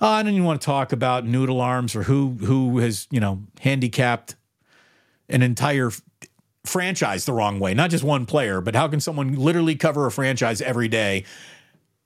uh, 0.00 0.08
I 0.08 0.22
don't 0.22 0.32
even 0.32 0.44
want 0.44 0.60
to 0.60 0.64
talk 0.64 0.92
about 0.92 1.24
noodle 1.24 1.60
arms 1.60 1.96
or 1.96 2.02
who 2.02 2.30
who 2.40 2.78
has, 2.78 3.06
you 3.10 3.20
know, 3.20 3.42
handicapped 3.60 4.36
an 5.30 5.42
entire 5.42 5.90
franchise 6.64 7.24
the 7.24 7.32
wrong 7.32 7.58
way. 7.58 7.72
Not 7.74 7.90
just 7.90 8.04
one 8.04 8.26
player, 8.26 8.60
but 8.60 8.74
how 8.74 8.88
can 8.88 9.00
someone 9.00 9.34
literally 9.34 9.76
cover 9.76 10.06
a 10.06 10.10
franchise 10.10 10.60
every 10.60 10.88
day 10.88 11.24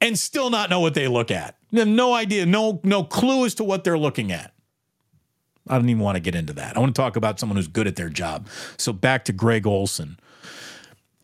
and 0.01 0.19
still 0.19 0.51
not 0.51 0.71
know 0.71 0.81
what 0.81 0.95
they 0.95 1.09
look 1.09 1.31
at? 1.33 1.57
No 1.73 2.15
idea, 2.15 2.47
no 2.47 2.81
no 2.85 3.03
clue 3.03 3.45
as 3.47 3.55
to 3.57 3.65
what 3.65 3.83
they're 3.83 3.99
looking 3.99 4.31
at. 4.31 4.55
I 5.69 5.77
don't 5.77 5.89
even 5.89 6.03
want 6.03 6.17
to 6.17 6.21
get 6.21 6.35
into 6.35 6.53
that. 6.55 6.77
I 6.77 6.81
want 6.81 6.95
to 6.95 7.03
talk 7.03 7.17
about 7.17 7.41
someone 7.41 7.57
who's 7.57 7.69
good 7.69 7.87
at 7.87 7.97
their 7.97 8.09
job. 8.09 8.49
So 8.77 8.93
back 8.93 9.25
to 9.27 9.33
Greg 9.33 9.67
Olsen 9.67 10.19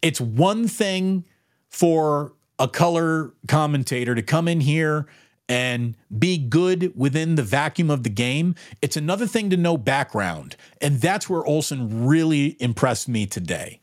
it's 0.05 0.21
one 0.21 0.69
thing 0.69 1.25
for 1.71 2.35
a 2.59 2.69
color 2.69 3.33
commentator 3.49 4.15
to 4.15 4.23
come 4.23 4.47
in 4.47 4.61
here 4.61 5.07
and 5.49 5.97
be 6.17 6.37
good 6.37 6.93
within 6.95 7.37
the 7.37 7.43
vacuum 7.43 7.91
of 7.91 8.03
the 8.03 8.11
game. 8.11 8.55
It's 8.83 8.99
another 8.99 9.27
thing 9.27 9.49
to 9.49 9.57
know 9.57 9.79
background. 9.79 10.57
And 10.81 11.01
that's 11.01 11.29
where 11.29 11.45
Olsen 11.45 12.07
really 12.07 12.57
impressed 12.61 13.09
me 13.09 13.27
today. 13.27 13.81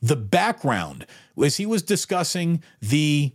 The 0.00 0.16
background 0.16 1.06
as 1.42 1.58
he 1.58 1.66
was 1.66 1.82
discussing 1.82 2.62
the 2.80 3.34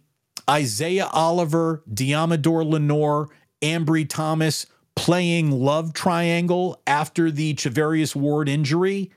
Isaiah 0.50 1.10
Oliver, 1.14 1.84
Deommodo 1.92 2.68
Lenoir, 2.68 3.30
Ambry 3.62 4.10
Thomas 4.10 4.66
playing 4.96 5.52
love 5.52 5.94
triangle 5.94 6.82
after 6.88 7.30
the 7.30 7.54
Charvarius 7.54 8.16
Ward 8.16 8.50
injury 8.50 9.12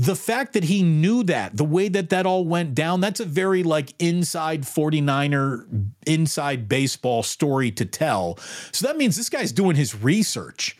the 0.00 0.16
fact 0.16 0.54
that 0.54 0.64
he 0.64 0.82
knew 0.82 1.22
that, 1.24 1.58
the 1.58 1.64
way 1.64 1.86
that 1.88 2.08
that 2.08 2.24
all 2.24 2.46
went 2.46 2.74
down, 2.74 3.02
that's 3.02 3.20
a 3.20 3.24
very 3.26 3.62
like 3.62 3.92
inside 3.98 4.62
49er, 4.62 5.90
inside 6.06 6.70
baseball 6.70 7.22
story 7.22 7.70
to 7.72 7.84
tell. 7.84 8.38
So 8.72 8.86
that 8.86 8.96
means 8.96 9.14
this 9.14 9.28
guy's 9.28 9.52
doing 9.52 9.76
his 9.76 9.94
research. 9.94 10.74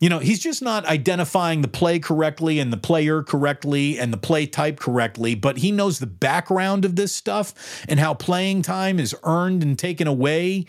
You 0.00 0.08
know, 0.08 0.18
he's 0.18 0.40
just 0.40 0.60
not 0.60 0.84
identifying 0.86 1.62
the 1.62 1.68
play 1.68 2.00
correctly 2.00 2.58
and 2.58 2.72
the 2.72 2.76
player 2.76 3.22
correctly 3.22 3.96
and 3.96 4.12
the 4.12 4.16
play 4.16 4.46
type 4.46 4.80
correctly, 4.80 5.36
but 5.36 5.58
he 5.58 5.70
knows 5.70 6.00
the 6.00 6.08
background 6.08 6.84
of 6.84 6.96
this 6.96 7.14
stuff 7.14 7.84
and 7.88 8.00
how 8.00 8.12
playing 8.12 8.62
time 8.62 8.98
is 8.98 9.14
earned 9.22 9.62
and 9.62 9.78
taken 9.78 10.08
away. 10.08 10.66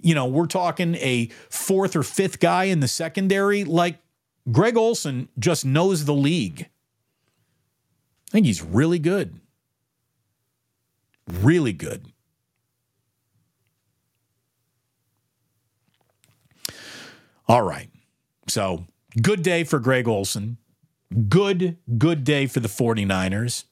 You 0.00 0.14
know, 0.14 0.24
we're 0.24 0.46
talking 0.46 0.94
a 0.94 1.26
fourth 1.50 1.94
or 1.94 2.02
fifth 2.02 2.40
guy 2.40 2.64
in 2.64 2.80
the 2.80 2.88
secondary. 2.88 3.64
Like 3.64 3.98
Greg 4.50 4.78
Olsen 4.78 5.28
just 5.38 5.66
knows 5.66 6.06
the 6.06 6.14
league. 6.14 6.70
I 8.32 8.40
think 8.40 8.46
he's 8.46 8.62
really 8.62 8.98
good. 8.98 9.40
Really 11.28 11.74
good. 11.74 12.06
All 17.46 17.60
right. 17.60 17.90
So, 18.48 18.86
good 19.20 19.42
day 19.42 19.64
for 19.64 19.78
Greg 19.78 20.08
Olsen. 20.08 20.56
Good, 21.28 21.76
good 21.98 22.24
day 22.24 22.46
for 22.46 22.60
the 22.60 22.68
49ers 22.68 23.64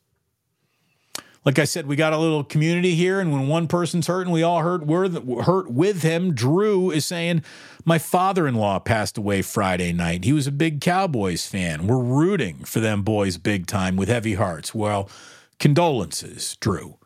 like 1.44 1.58
I 1.58 1.64
said, 1.64 1.86
we 1.86 1.96
got 1.96 2.12
a 2.12 2.18
little 2.18 2.44
community 2.44 2.94
here, 2.94 3.18
and 3.18 3.32
when 3.32 3.48
one 3.48 3.66
person's 3.66 4.06
hurting, 4.06 4.32
we 4.32 4.42
all 4.42 4.60
hurt. 4.60 4.86
We're 4.86 5.08
hurt 5.42 5.70
with 5.70 6.02
him. 6.02 6.34
Drew 6.34 6.90
is 6.90 7.06
saying, 7.06 7.42
"My 7.84 7.98
father-in-law 7.98 8.80
passed 8.80 9.16
away 9.16 9.40
Friday 9.42 9.92
night. 9.92 10.24
He 10.24 10.34
was 10.34 10.46
a 10.46 10.52
big 10.52 10.80
Cowboys 10.80 11.46
fan. 11.46 11.86
We're 11.86 12.02
rooting 12.02 12.64
for 12.64 12.80
them 12.80 13.02
boys 13.02 13.38
big 13.38 13.66
time 13.66 13.96
with 13.96 14.08
heavy 14.08 14.34
hearts." 14.34 14.74
Well, 14.74 15.08
condolences, 15.58 16.56
Drew. 16.60 16.98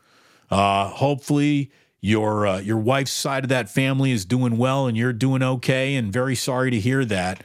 Uh, 0.51 0.89
hopefully, 0.89 1.71
your 2.01 2.47
uh, 2.47 2.59
your 2.59 2.79
wife's 2.79 3.13
side 3.13 3.45
of 3.45 3.49
that 3.51 3.71
family 3.71 4.11
is 4.11 4.25
doing 4.25 4.59
well, 4.59 4.87
and 4.89 4.97
you're 4.97 5.13
doing 5.13 5.43
okay. 5.43 5.95
And 5.95 6.13
very 6.13 6.35
sorry 6.35 6.73
to 6.73 6.81
hear 6.81 7.05
that. 7.05 7.43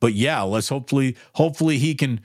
But 0.00 0.12
yeah, 0.12 0.42
let's 0.42 0.68
hopefully 0.68 1.16
hopefully 1.32 1.78
he 1.78 1.94
can 1.94 2.20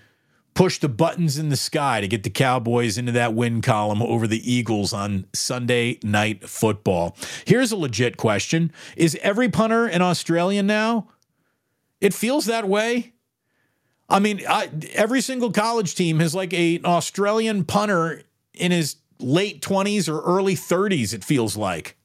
push 0.53 0.79
the 0.79 0.89
buttons 0.89 1.37
in 1.37 1.49
the 1.49 1.55
sky 1.55 2.01
to 2.01 2.07
get 2.07 2.23
the 2.23 2.29
Cowboys 2.29 2.97
into 2.97 3.11
that 3.13 3.33
win 3.33 3.61
column 3.61 4.01
over 4.01 4.27
the 4.27 4.51
Eagles 4.51 4.93
on 4.93 5.25
Sunday 5.33 5.99
night 6.03 6.47
football. 6.47 7.15
Here's 7.45 7.71
a 7.71 7.77
legit 7.77 8.17
question 8.17 8.71
Is 8.95 9.17
every 9.21 9.49
punter 9.49 9.85
an 9.85 10.01
Australian 10.01 10.67
now? 10.67 11.07
It 11.99 12.13
feels 12.13 12.45
that 12.45 12.67
way. 12.67 13.13
I 14.09 14.19
mean, 14.19 14.41
I, 14.47 14.69
every 14.93 15.21
single 15.21 15.51
college 15.51 15.95
team 15.95 16.19
has 16.19 16.35
like 16.35 16.53
a, 16.53 16.75
an 16.75 16.85
Australian 16.85 17.63
punter 17.63 18.23
in 18.53 18.71
his 18.71 18.97
late 19.19 19.61
20s 19.61 20.09
or 20.09 20.21
early 20.21 20.55
30s, 20.55 21.13
it 21.13 21.23
feels 21.23 21.55
like. 21.55 21.95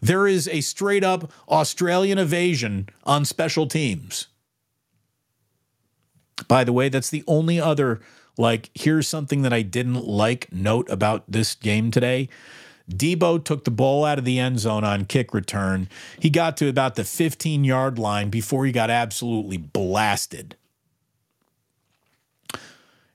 There 0.00 0.26
is 0.26 0.48
a 0.48 0.62
straight 0.62 1.04
up 1.04 1.30
Australian 1.48 2.18
evasion 2.18 2.88
on 3.04 3.24
special 3.24 3.66
teams. 3.66 4.28
By 6.48 6.64
the 6.64 6.72
way, 6.72 6.88
that's 6.88 7.10
the 7.10 7.24
only 7.26 7.60
other, 7.60 8.00
like, 8.36 8.70
here's 8.74 9.08
something 9.08 9.42
that 9.42 9.52
I 9.52 9.62
didn't 9.62 10.06
like 10.06 10.52
note 10.52 10.88
about 10.90 11.24
this 11.28 11.54
game 11.54 11.90
today. 11.90 12.28
Deebo 12.90 13.44
took 13.44 13.64
the 13.64 13.70
ball 13.70 14.04
out 14.04 14.18
of 14.18 14.24
the 14.24 14.38
end 14.38 14.58
zone 14.58 14.84
on 14.84 15.04
kick 15.04 15.32
return. 15.32 15.88
He 16.18 16.30
got 16.30 16.56
to 16.58 16.68
about 16.68 16.94
the 16.96 17.04
15 17.04 17.64
yard 17.64 17.98
line 17.98 18.28
before 18.28 18.66
he 18.66 18.72
got 18.72 18.90
absolutely 18.90 19.56
blasted. 19.56 20.56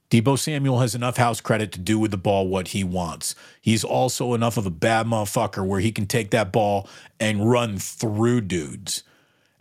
Deebo 0.10 0.40
Samuel 0.40 0.80
has 0.80 0.96
enough 0.96 1.18
house 1.18 1.42
credit 1.42 1.74
to 1.74 1.80
do 1.80 2.00
with 2.00 2.12
the 2.12 2.18
ball 2.18 2.48
what 2.48 2.70
he 2.70 2.82
wants. 2.82 3.36
He's 3.60 3.84
also 3.84 4.34
enough 4.34 4.56
of 4.56 4.66
a 4.66 4.72
bad 4.72 5.06
motherfucker 5.06 5.66
where 5.66 5.82
he 5.82 5.92
can 5.92 6.08
take 6.08 6.32
that 6.32 6.54
ball 6.54 6.88
and 7.20 7.50
run 7.50 7.78
through 7.78 8.42
dudes. 8.42 9.04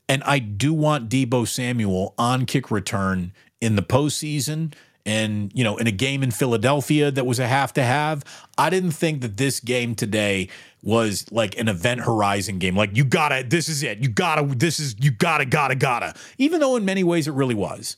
And 0.08 0.22
I 0.22 0.38
do 0.38 0.72
want 0.72 1.08
Deebo 1.08 1.48
Samuel 1.48 2.14
on 2.16 2.46
kick 2.46 2.70
return 2.70 3.32
in 3.60 3.76
the 3.76 3.82
postseason 3.82 4.74
and 5.04 5.52
you 5.54 5.62
know 5.62 5.76
in 5.76 5.86
a 5.86 5.92
game 5.92 6.22
in 6.22 6.30
Philadelphia 6.30 7.10
that 7.10 7.24
was 7.24 7.38
a 7.38 7.46
have 7.46 7.72
to 7.74 7.82
have. 7.82 8.24
I 8.58 8.70
didn't 8.70 8.90
think 8.90 9.22
that 9.22 9.36
this 9.36 9.60
game 9.60 9.94
today 9.94 10.48
was 10.82 11.26
like 11.32 11.58
an 11.58 11.68
event 11.68 12.02
horizon 12.02 12.58
game. 12.58 12.76
Like 12.76 12.96
you 12.96 13.04
gotta, 13.04 13.44
this 13.46 13.68
is 13.68 13.82
it. 13.82 13.98
You 13.98 14.08
gotta, 14.08 14.46
this 14.54 14.78
is 14.78 14.94
you 15.00 15.10
gotta, 15.10 15.44
gotta, 15.44 15.74
gotta. 15.74 16.14
Even 16.38 16.60
though 16.60 16.76
in 16.76 16.84
many 16.84 17.02
ways 17.02 17.26
it 17.26 17.32
really 17.32 17.56
was, 17.56 17.96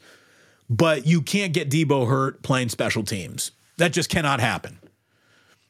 but 0.70 1.06
you 1.06 1.20
can't 1.20 1.52
get 1.52 1.70
Deebo 1.70 2.08
hurt 2.08 2.42
playing 2.42 2.70
special 2.70 3.02
teams. 3.02 3.50
That 3.76 3.92
just 3.92 4.08
cannot 4.08 4.40
happen. 4.40 4.78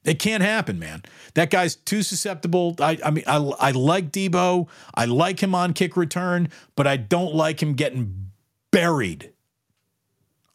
It 0.04 0.20
can't 0.20 0.44
happen, 0.44 0.78
man. 0.78 1.02
That 1.34 1.50
guy's 1.50 1.74
too 1.74 2.02
susceptible. 2.02 2.76
I, 2.78 2.98
I 3.04 3.10
mean, 3.10 3.24
I, 3.26 3.36
I 3.36 3.70
like 3.72 4.12
Deebo. 4.12 4.68
I 4.94 5.04
like 5.04 5.42
him 5.42 5.56
on 5.56 5.72
kick 5.72 5.96
return, 5.96 6.48
but 6.76 6.86
I 6.86 6.96
don't 6.96 7.34
like 7.34 7.60
him 7.60 7.74
getting 7.74 8.30
buried 8.70 9.32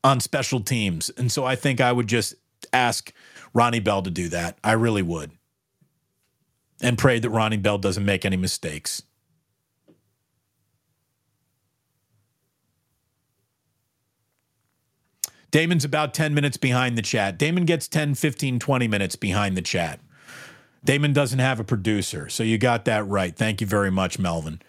on 0.03 0.19
special 0.19 0.59
teams. 0.59 1.09
And 1.11 1.31
so 1.31 1.45
I 1.45 1.55
think 1.55 1.79
I 1.79 1.91
would 1.91 2.07
just 2.07 2.35
ask 2.71 3.13
Ronnie 3.53 3.79
Bell 3.79 4.01
to 4.01 4.11
do 4.11 4.29
that. 4.29 4.57
I 4.63 4.73
really 4.73 5.01
would. 5.01 5.31
And 6.81 6.97
pray 6.97 7.19
that 7.19 7.29
Ronnie 7.29 7.57
Bell 7.57 7.77
doesn't 7.77 8.05
make 8.05 8.25
any 8.25 8.37
mistakes. 8.37 9.03
Damon's 15.51 15.85
about 15.85 16.15
10 16.15 16.33
minutes 16.33 16.57
behind 16.57 16.97
the 16.97 17.03
chat. 17.03 17.37
Damon 17.37 17.65
gets 17.65 17.87
10, 17.87 18.15
15, 18.15 18.57
20 18.57 18.87
minutes 18.87 19.15
behind 19.15 19.55
the 19.55 19.61
chat. 19.61 19.99
Damon 20.83 21.13
doesn't 21.13 21.39
have 21.39 21.59
a 21.59 21.63
producer, 21.63 22.27
so 22.27 22.41
you 22.43 22.57
got 22.57 22.85
that 22.85 23.07
right. 23.07 23.35
Thank 23.35 23.61
you 23.61 23.67
very 23.67 23.91
much, 23.91 24.17
Melvin. 24.17 24.61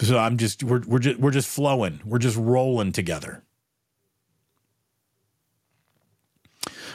So 0.00 0.18
I'm 0.18 0.36
just 0.36 0.62
we're 0.62 0.82
we're 0.86 1.00
just 1.00 1.18
we're 1.18 1.30
just 1.32 1.48
flowing. 1.48 2.00
We're 2.04 2.18
just 2.18 2.36
rolling 2.36 2.92
together. 2.92 3.42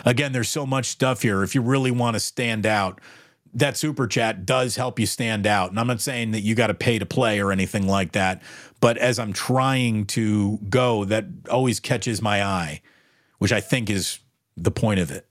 Again, 0.06 0.32
there's 0.32 0.50
so 0.50 0.66
much 0.66 0.88
stuff 0.88 1.22
here. 1.22 1.44
If 1.44 1.56
you 1.56 1.62
really 1.62 1.92
want 1.92 2.16
to 2.16 2.20
stand 2.20 2.66
out, 2.66 3.00
that 3.54 3.78
super 3.78 4.08
chat 4.08 4.46
does 4.46 4.76
help 4.76 5.00
you 5.00 5.06
stand 5.06 5.46
out. 5.46 5.70
And 5.70 5.80
I'm 5.80 5.88
not 5.88 6.02
saying 6.02 6.32
that 6.32 6.42
you 6.42 6.56
got 6.56 6.68
to 6.68 6.74
pay 6.74 7.00
to 7.00 7.06
play 7.06 7.40
or 7.40 7.52
anything 7.52 7.88
like 7.88 8.14
that. 8.14 8.42
But 8.80 8.98
as 8.98 9.20
I'm 9.20 9.32
trying 9.32 10.06
to 10.08 10.58
go, 10.70 11.06
that 11.06 11.26
always 11.50 11.80
catches 11.80 12.22
my 12.22 12.44
eye, 12.44 12.82
which 13.38 13.52
I 13.54 13.62
think 13.62 13.90
is 13.90 14.20
the 14.58 14.72
point 14.72 15.00
of 15.00 15.12
it. 15.12 15.28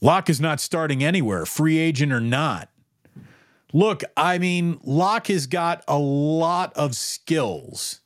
Lock 0.00 0.30
is 0.30 0.40
not 0.40 0.60
starting 0.60 1.02
anywhere, 1.02 1.44
free 1.44 1.78
agent 1.78 2.12
or 2.12 2.20
not. 2.20 2.70
Look, 3.72 4.02
I 4.16 4.38
mean, 4.38 4.78
Lock 4.84 5.26
has 5.26 5.46
got 5.46 5.82
a 5.88 5.98
lot 5.98 6.72
of 6.74 6.94
skills 6.94 8.00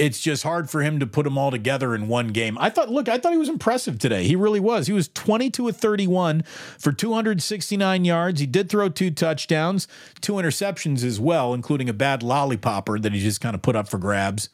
it's 0.00 0.18
just 0.18 0.42
hard 0.44 0.70
for 0.70 0.80
him 0.80 0.98
to 0.98 1.06
put 1.06 1.24
them 1.24 1.36
all 1.36 1.50
together 1.50 1.94
in 1.94 2.08
one 2.08 2.28
game. 2.28 2.56
I 2.58 2.70
thought, 2.70 2.88
look, 2.88 3.06
I 3.06 3.18
thought 3.18 3.32
he 3.32 3.38
was 3.38 3.50
impressive 3.50 3.98
today. 3.98 4.24
He 4.24 4.34
really 4.34 4.58
was. 4.58 4.86
He 4.86 4.94
was 4.94 5.08
22 5.08 5.68
of 5.68 5.76
31 5.76 6.42
for 6.78 6.90
269 6.90 8.06
yards. 8.06 8.40
He 8.40 8.46
did 8.46 8.70
throw 8.70 8.88
two 8.88 9.10
touchdowns, 9.10 9.86
two 10.22 10.32
interceptions 10.34 11.04
as 11.04 11.20
well, 11.20 11.52
including 11.52 11.90
a 11.90 11.92
bad 11.92 12.22
lollipopper 12.22 12.98
that 12.98 13.12
he 13.12 13.20
just 13.20 13.42
kind 13.42 13.54
of 13.54 13.60
put 13.60 13.76
up 13.76 13.88
for 13.88 13.98
grabs. 13.98 14.48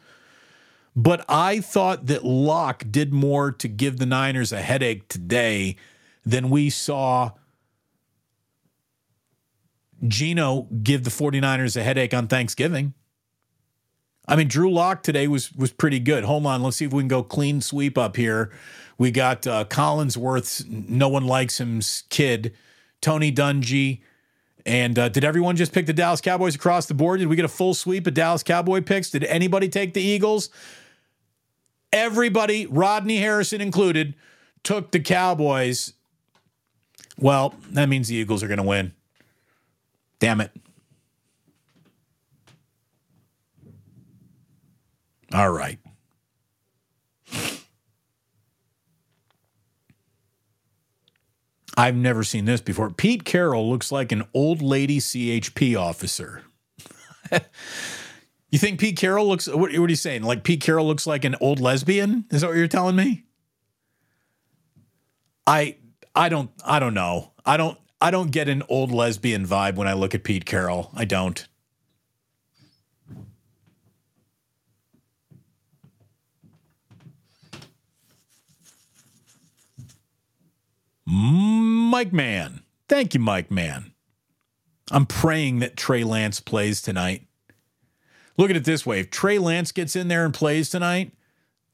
But 0.96 1.24
I 1.28 1.60
thought 1.60 2.06
that 2.06 2.24
Lock 2.24 2.84
did 2.90 3.12
more 3.12 3.52
to 3.52 3.68
give 3.68 3.98
the 3.98 4.06
Niners 4.06 4.50
a 4.50 4.60
headache 4.60 5.06
today 5.06 5.76
than 6.24 6.50
we 6.50 6.70
saw 6.70 7.32
Geno 10.08 10.66
give 10.82 11.04
the 11.04 11.10
49ers 11.10 11.76
a 11.76 11.84
headache 11.84 12.12
on 12.12 12.26
Thanksgiving. 12.26 12.94
I 14.28 14.36
mean, 14.36 14.48
Drew 14.48 14.72
Lock 14.72 15.02
today 15.02 15.28
was 15.28 15.52
was 15.52 15.72
pretty 15.72 16.00
good. 16.00 16.24
Hold 16.24 16.46
on, 16.46 16.62
let's 16.62 16.76
see 16.76 16.84
if 16.84 16.92
we 16.92 17.02
can 17.02 17.08
go 17.08 17.22
clean 17.22 17.60
sweep 17.60 17.96
up 17.96 18.16
here. 18.16 18.50
We 18.98 19.10
got 19.10 19.46
uh, 19.46 19.64
Collinsworth's 19.66 20.64
no 20.66 21.08
one 21.08 21.26
likes 21.26 21.58
him's 21.58 22.04
kid, 22.08 22.54
Tony 23.00 23.30
Dungy. 23.30 24.00
And 24.64 24.98
uh, 24.98 25.08
did 25.08 25.24
everyone 25.24 25.54
just 25.54 25.72
pick 25.72 25.86
the 25.86 25.92
Dallas 25.92 26.20
Cowboys 26.20 26.56
across 26.56 26.86
the 26.86 26.94
board? 26.94 27.20
Did 27.20 27.28
we 27.28 27.36
get 27.36 27.44
a 27.44 27.48
full 27.48 27.72
sweep 27.72 28.06
of 28.08 28.14
Dallas 28.14 28.42
Cowboy 28.42 28.80
picks? 28.80 29.10
Did 29.10 29.22
anybody 29.24 29.68
take 29.68 29.94
the 29.94 30.02
Eagles? 30.02 30.50
Everybody, 31.92 32.66
Rodney 32.66 33.18
Harrison 33.18 33.60
included, 33.60 34.16
took 34.64 34.90
the 34.90 34.98
Cowboys. 34.98 35.92
Well, 37.16 37.54
that 37.70 37.88
means 37.88 38.08
the 38.08 38.16
Eagles 38.16 38.42
are 38.42 38.48
going 38.48 38.58
to 38.58 38.64
win. 38.64 38.92
Damn 40.18 40.40
it. 40.40 40.50
All 45.32 45.50
right. 45.50 45.78
I've 51.76 51.96
never 51.96 52.24
seen 52.24 52.46
this 52.46 52.60
before. 52.60 52.90
Pete 52.90 53.24
Carroll 53.24 53.68
looks 53.68 53.92
like 53.92 54.10
an 54.10 54.24
old 54.32 54.62
lady 54.62 54.98
CHP 54.98 55.78
officer. 55.78 56.42
you 58.50 58.58
think 58.58 58.80
Pete 58.80 58.96
Carroll 58.96 59.28
looks, 59.28 59.46
what, 59.46 59.58
what 59.58 59.74
are 59.74 59.88
you 59.88 59.96
saying? 59.96 60.22
Like 60.22 60.42
Pete 60.42 60.62
Carroll 60.62 60.86
looks 60.86 61.06
like 61.06 61.24
an 61.24 61.36
old 61.40 61.60
lesbian? 61.60 62.24
Is 62.30 62.40
that 62.40 62.48
what 62.48 62.56
you're 62.56 62.66
telling 62.66 62.96
me? 62.96 63.24
I, 65.46 65.76
I 66.14 66.30
don't, 66.30 66.50
I 66.64 66.78
don't 66.78 66.94
know. 66.94 67.32
I 67.44 67.58
don't, 67.58 67.78
I 68.00 68.10
don't 68.10 68.30
get 68.30 68.48
an 68.48 68.62
old 68.68 68.90
lesbian 68.90 69.46
vibe 69.46 69.76
when 69.76 69.86
I 69.86 69.92
look 69.92 70.14
at 70.14 70.24
Pete 70.24 70.46
Carroll. 70.46 70.90
I 70.94 71.04
don't. 71.04 71.46
Mike 81.06 82.12
Mann. 82.12 82.62
Thank 82.88 83.14
you, 83.14 83.20
Mike 83.20 83.50
Mann. 83.50 83.92
I'm 84.90 85.06
praying 85.06 85.60
that 85.60 85.76
Trey 85.76 86.04
Lance 86.04 86.40
plays 86.40 86.82
tonight. 86.82 87.26
Look 88.36 88.50
at 88.50 88.56
it 88.56 88.64
this 88.64 88.84
way 88.84 89.00
if 89.00 89.10
Trey 89.10 89.38
Lance 89.38 89.72
gets 89.72 89.96
in 89.96 90.08
there 90.08 90.24
and 90.24 90.34
plays 90.34 90.68
tonight, 90.68 91.12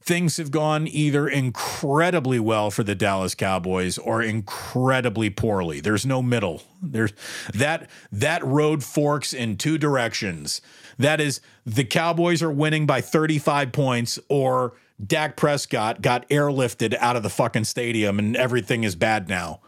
things 0.03 0.37
have 0.37 0.51
gone 0.51 0.87
either 0.87 1.29
incredibly 1.29 2.39
well 2.39 2.71
for 2.71 2.83
the 2.83 2.95
Dallas 2.95 3.35
Cowboys 3.35 3.99
or 3.99 4.23
incredibly 4.23 5.31
poorly. 5.31 5.81
There's 5.81 6.07
no 6.07 6.23
middle. 6.23 6.63
There's 6.83 7.13
that 7.55 7.91
that 8.11 8.45
road 8.45 8.83
forks 8.85 9.33
in 9.33 9.57
two 9.57 9.79
directions. 9.79 10.61
That 10.99 11.21
is 11.21 11.41
the 11.65 11.85
Cowboys 11.85 12.43
are 12.43 12.51
winning 12.51 12.87
by 12.87 13.01
35 13.01 13.73
points 13.73 14.19
or 14.29 14.75
Dak 15.05 15.37
Prescott 15.37 16.03
got 16.03 16.29
airlifted 16.29 16.97
out 16.99 17.17
of 17.17 17.23
the 17.23 17.31
fucking 17.31 17.65
stadium 17.65 18.19
and 18.19 18.37
everything 18.37 18.85
is 18.85 18.95
bad 18.95 19.29
now. 19.29 19.61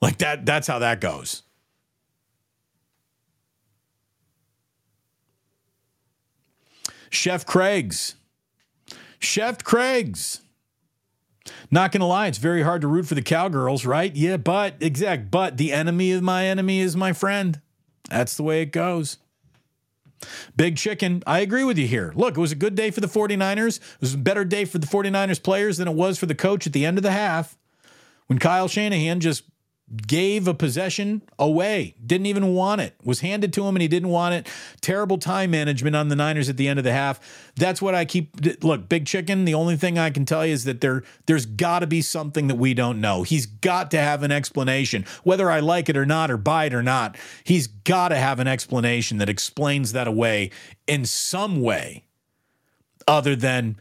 Like 0.00 0.18
that 0.18 0.44
that's 0.44 0.66
how 0.66 0.78
that 0.80 1.00
goes. 1.00 1.42
Chef 7.10 7.46
Craig's. 7.46 8.16
Chef 9.18 9.62
Craig's. 9.62 10.40
Not 11.70 11.92
gonna 11.92 12.06
lie, 12.06 12.26
it's 12.26 12.38
very 12.38 12.62
hard 12.62 12.80
to 12.82 12.88
root 12.88 13.06
for 13.06 13.14
the 13.14 13.22
cowgirls, 13.22 13.84
right? 13.84 14.14
Yeah, 14.14 14.36
but 14.36 14.76
exact, 14.80 15.30
but 15.30 15.56
the 15.56 15.72
enemy 15.72 16.12
of 16.12 16.22
my 16.22 16.46
enemy 16.46 16.80
is 16.80 16.96
my 16.96 17.12
friend. 17.12 17.60
That's 18.10 18.36
the 18.36 18.42
way 18.42 18.62
it 18.62 18.72
goes. 18.72 19.18
Big 20.56 20.76
chicken, 20.76 21.22
I 21.26 21.40
agree 21.40 21.64
with 21.64 21.78
you 21.78 21.86
here. 21.86 22.12
Look, 22.16 22.36
it 22.36 22.40
was 22.40 22.52
a 22.52 22.56
good 22.56 22.74
day 22.74 22.90
for 22.90 23.00
the 23.00 23.06
49ers. 23.06 23.78
It 23.78 24.00
was 24.00 24.14
a 24.14 24.18
better 24.18 24.44
day 24.44 24.64
for 24.64 24.78
the 24.78 24.86
49ers 24.86 25.42
players 25.42 25.78
than 25.78 25.88
it 25.88 25.94
was 25.94 26.18
for 26.18 26.26
the 26.26 26.34
coach 26.34 26.66
at 26.66 26.72
the 26.72 26.84
end 26.84 26.98
of 26.98 27.02
the 27.02 27.12
half 27.12 27.56
when 28.26 28.38
Kyle 28.38 28.68
Shanahan 28.68 29.20
just 29.20 29.44
gave 30.06 30.48
a 30.48 30.54
possession 30.54 31.22
away, 31.38 31.94
didn't 32.04 32.26
even 32.26 32.54
want 32.54 32.80
it, 32.80 32.94
was 33.04 33.20
handed 33.20 33.52
to 33.52 33.66
him 33.66 33.76
and 33.76 33.82
he 33.82 33.88
didn't 33.88 34.08
want 34.08 34.34
it. 34.34 34.48
Terrible 34.80 35.18
time 35.18 35.50
management 35.50 35.94
on 35.94 36.08
the 36.08 36.16
Niners 36.16 36.48
at 36.48 36.56
the 36.56 36.68
end 36.68 36.78
of 36.78 36.84
the 36.84 36.92
half. 36.92 37.20
That's 37.56 37.82
what 37.82 37.94
I 37.94 38.04
keep 38.04 38.64
look, 38.64 38.88
Big 38.88 39.06
Chicken, 39.06 39.44
the 39.44 39.54
only 39.54 39.76
thing 39.76 39.98
I 39.98 40.10
can 40.10 40.24
tell 40.24 40.44
you 40.46 40.54
is 40.54 40.64
that 40.64 40.80
there 40.80 41.02
there's 41.26 41.46
got 41.46 41.80
to 41.80 41.86
be 41.86 42.00
something 42.00 42.48
that 42.48 42.54
we 42.54 42.72
don't 42.72 43.00
know. 43.00 43.22
He's 43.22 43.46
got 43.46 43.90
to 43.90 43.98
have 43.98 44.22
an 44.22 44.32
explanation, 44.32 45.04
whether 45.22 45.50
I 45.50 45.60
like 45.60 45.88
it 45.88 45.96
or 45.96 46.06
not 46.06 46.30
or 46.30 46.38
buy 46.38 46.64
it 46.64 46.74
or 46.74 46.82
not. 46.82 47.16
He's 47.44 47.66
got 47.66 48.08
to 48.08 48.16
have 48.16 48.40
an 48.40 48.48
explanation 48.48 49.18
that 49.18 49.28
explains 49.28 49.92
that 49.92 50.08
away 50.08 50.50
in 50.86 51.04
some 51.04 51.60
way 51.60 52.04
other 53.06 53.36
than 53.36 53.76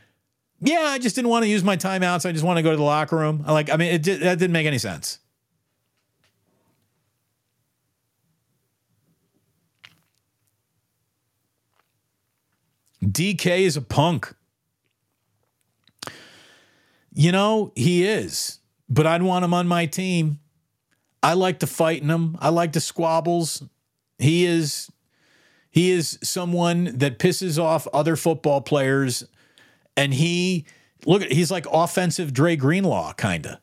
yeah, 0.59 0.81
I 0.81 0.99
just 0.99 1.15
didn't 1.15 1.29
want 1.29 1.43
to 1.43 1.49
use 1.49 1.63
my 1.63 1.75
timeouts. 1.75 2.25
I 2.25 2.31
just 2.31 2.43
want 2.43 2.57
to 2.57 2.63
go 2.63 2.71
to 2.71 2.77
the 2.77 2.83
locker 2.83 3.17
room. 3.17 3.43
I 3.45 3.53
like 3.53 3.69
I 3.69 3.77
mean 3.77 3.93
it 3.93 4.03
that 4.03 4.37
didn't 4.39 4.51
make 4.51 4.67
any 4.67 4.77
sense. 4.77 5.19
DK 13.11 13.61
is 13.61 13.77
a 13.77 13.81
punk. 13.81 14.33
You 17.13 17.31
know, 17.31 17.71
he 17.75 18.05
is, 18.05 18.59
but 18.89 19.05
I'd 19.05 19.21
want 19.21 19.45
him 19.45 19.53
on 19.53 19.67
my 19.67 19.85
team. 19.85 20.39
I 21.21 21.33
like 21.33 21.59
to 21.59 21.67
fight 21.67 22.01
in 22.01 22.09
him. 22.09 22.37
I 22.39 22.49
like 22.49 22.73
the 22.73 22.81
squabbles. 22.81 23.63
He 24.17 24.45
is 24.45 24.89
he 25.71 25.91
is 25.91 26.19
someone 26.21 26.97
that 26.97 27.17
pisses 27.17 27.61
off 27.61 27.87
other 27.93 28.15
football 28.15 28.61
players 28.61 29.23
and 29.97 30.13
he 30.13 30.65
look 31.05 31.23
he's 31.23 31.51
like 31.51 31.65
offensive 31.71 32.33
Dre 32.33 32.55
Greenlaw 32.55 33.13
kind 33.13 33.45
of. 33.45 33.57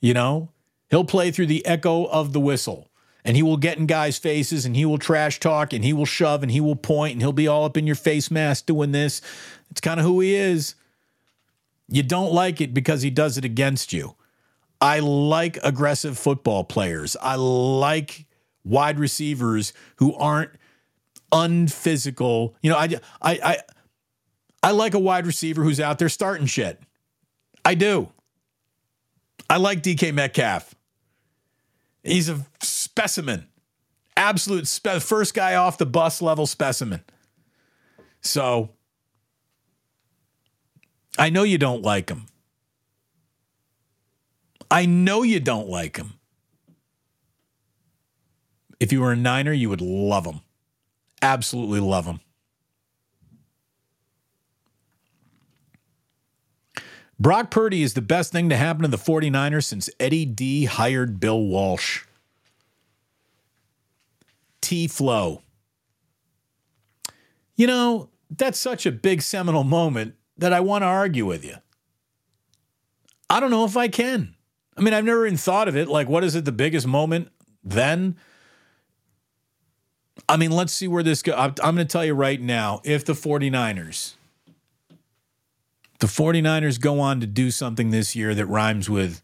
You 0.00 0.14
know, 0.14 0.52
he'll 0.90 1.04
play 1.04 1.30
through 1.30 1.46
the 1.46 1.66
echo 1.66 2.04
of 2.04 2.32
the 2.32 2.40
whistle 2.40 2.87
and 3.24 3.36
he 3.36 3.42
will 3.42 3.56
get 3.56 3.78
in 3.78 3.86
guys' 3.86 4.18
faces 4.18 4.64
and 4.64 4.76
he 4.76 4.84
will 4.84 4.98
trash 4.98 5.40
talk 5.40 5.72
and 5.72 5.84
he 5.84 5.92
will 5.92 6.06
shove 6.06 6.42
and 6.42 6.52
he 6.52 6.60
will 6.60 6.76
point 6.76 7.12
and 7.12 7.22
he'll 7.22 7.32
be 7.32 7.48
all 7.48 7.64
up 7.64 7.76
in 7.76 7.86
your 7.86 7.96
face 7.96 8.30
mask 8.30 8.66
doing 8.66 8.92
this. 8.92 9.20
It's 9.70 9.80
kind 9.80 10.00
of 10.00 10.06
who 10.06 10.20
he 10.20 10.34
is. 10.34 10.74
You 11.88 12.02
don't 12.02 12.32
like 12.32 12.60
it 12.60 12.74
because 12.74 13.02
he 13.02 13.10
does 13.10 13.38
it 13.38 13.44
against 13.44 13.92
you. 13.92 14.14
I 14.80 15.00
like 15.00 15.58
aggressive 15.62 16.18
football 16.18 16.64
players. 16.64 17.16
I 17.20 17.34
like 17.36 18.26
wide 18.64 18.98
receivers 18.98 19.72
who 19.96 20.14
aren't 20.14 20.50
unphysical. 21.32 22.54
You 22.62 22.70
know, 22.70 22.76
I 22.76 22.88
I 23.20 23.32
I 23.42 23.58
I 24.62 24.70
like 24.72 24.94
a 24.94 24.98
wide 24.98 25.26
receiver 25.26 25.62
who's 25.62 25.80
out 25.80 25.98
there 25.98 26.08
starting 26.08 26.46
shit. 26.46 26.80
I 27.64 27.74
do. 27.74 28.12
I 29.50 29.56
like 29.56 29.82
DK 29.82 30.12
Metcalf. 30.12 30.74
He's 32.02 32.28
a 32.28 32.44
specimen, 32.98 33.46
absolute 34.16 34.66
spe- 34.66 35.00
first 35.00 35.32
guy 35.32 35.54
off 35.54 35.78
the 35.78 35.86
bus 35.86 36.20
level 36.20 36.48
specimen. 36.48 37.00
So 38.22 38.70
I 41.16 41.30
know 41.30 41.44
you 41.44 41.58
don't 41.58 41.82
like 41.82 42.10
him. 42.10 42.26
I 44.68 44.84
know 44.84 45.22
you 45.22 45.38
don't 45.38 45.68
like 45.68 45.96
him. 45.96 46.14
If 48.80 48.92
you 48.92 49.00
were 49.00 49.12
a 49.12 49.16
Niner, 49.16 49.52
you 49.52 49.68
would 49.68 49.80
love 49.80 50.26
him. 50.26 50.40
Absolutely 51.22 51.78
love 51.78 52.04
him. 52.04 52.18
Brock 57.20 57.52
Purdy 57.52 57.82
is 57.82 57.94
the 57.94 58.02
best 58.02 58.32
thing 58.32 58.48
to 58.48 58.56
happen 58.56 58.82
to 58.82 58.88
the 58.88 58.96
49ers 58.96 59.64
since 59.64 59.88
Eddie 60.00 60.24
D 60.24 60.64
hired 60.64 61.20
Bill 61.20 61.40
Walsh. 61.40 62.02
T 64.68 64.86
Flow. 64.86 65.40
You 67.56 67.66
know, 67.66 68.10
that's 68.30 68.58
such 68.58 68.84
a 68.84 68.92
big 68.92 69.22
seminal 69.22 69.64
moment 69.64 70.14
that 70.36 70.52
I 70.52 70.60
want 70.60 70.82
to 70.82 70.86
argue 70.86 71.24
with 71.24 71.42
you. 71.42 71.54
I 73.30 73.40
don't 73.40 73.50
know 73.50 73.64
if 73.64 73.78
I 73.78 73.88
can. 73.88 74.34
I 74.76 74.82
mean, 74.82 74.92
I've 74.92 75.06
never 75.06 75.24
even 75.24 75.38
thought 75.38 75.68
of 75.68 75.76
it. 75.76 75.88
Like, 75.88 76.06
what 76.06 76.22
is 76.22 76.34
it, 76.34 76.44
the 76.44 76.52
biggest 76.52 76.86
moment 76.86 77.30
then? 77.64 78.16
I 80.28 80.36
mean, 80.36 80.50
let's 80.50 80.74
see 80.74 80.86
where 80.86 81.02
this 81.02 81.22
goes. 81.22 81.34
I'm 81.34 81.54
going 81.54 81.76
to 81.78 81.86
tell 81.86 82.04
you 82.04 82.12
right 82.12 82.38
now 82.38 82.82
if 82.84 83.06
the 83.06 83.14
49ers 83.14 84.16
the 86.00 86.06
49ers 86.06 86.78
go 86.78 87.00
on 87.00 87.20
to 87.20 87.26
do 87.26 87.50
something 87.50 87.90
this 87.90 88.14
year 88.14 88.34
that 88.34 88.46
rhymes 88.46 88.88
with 88.88 89.20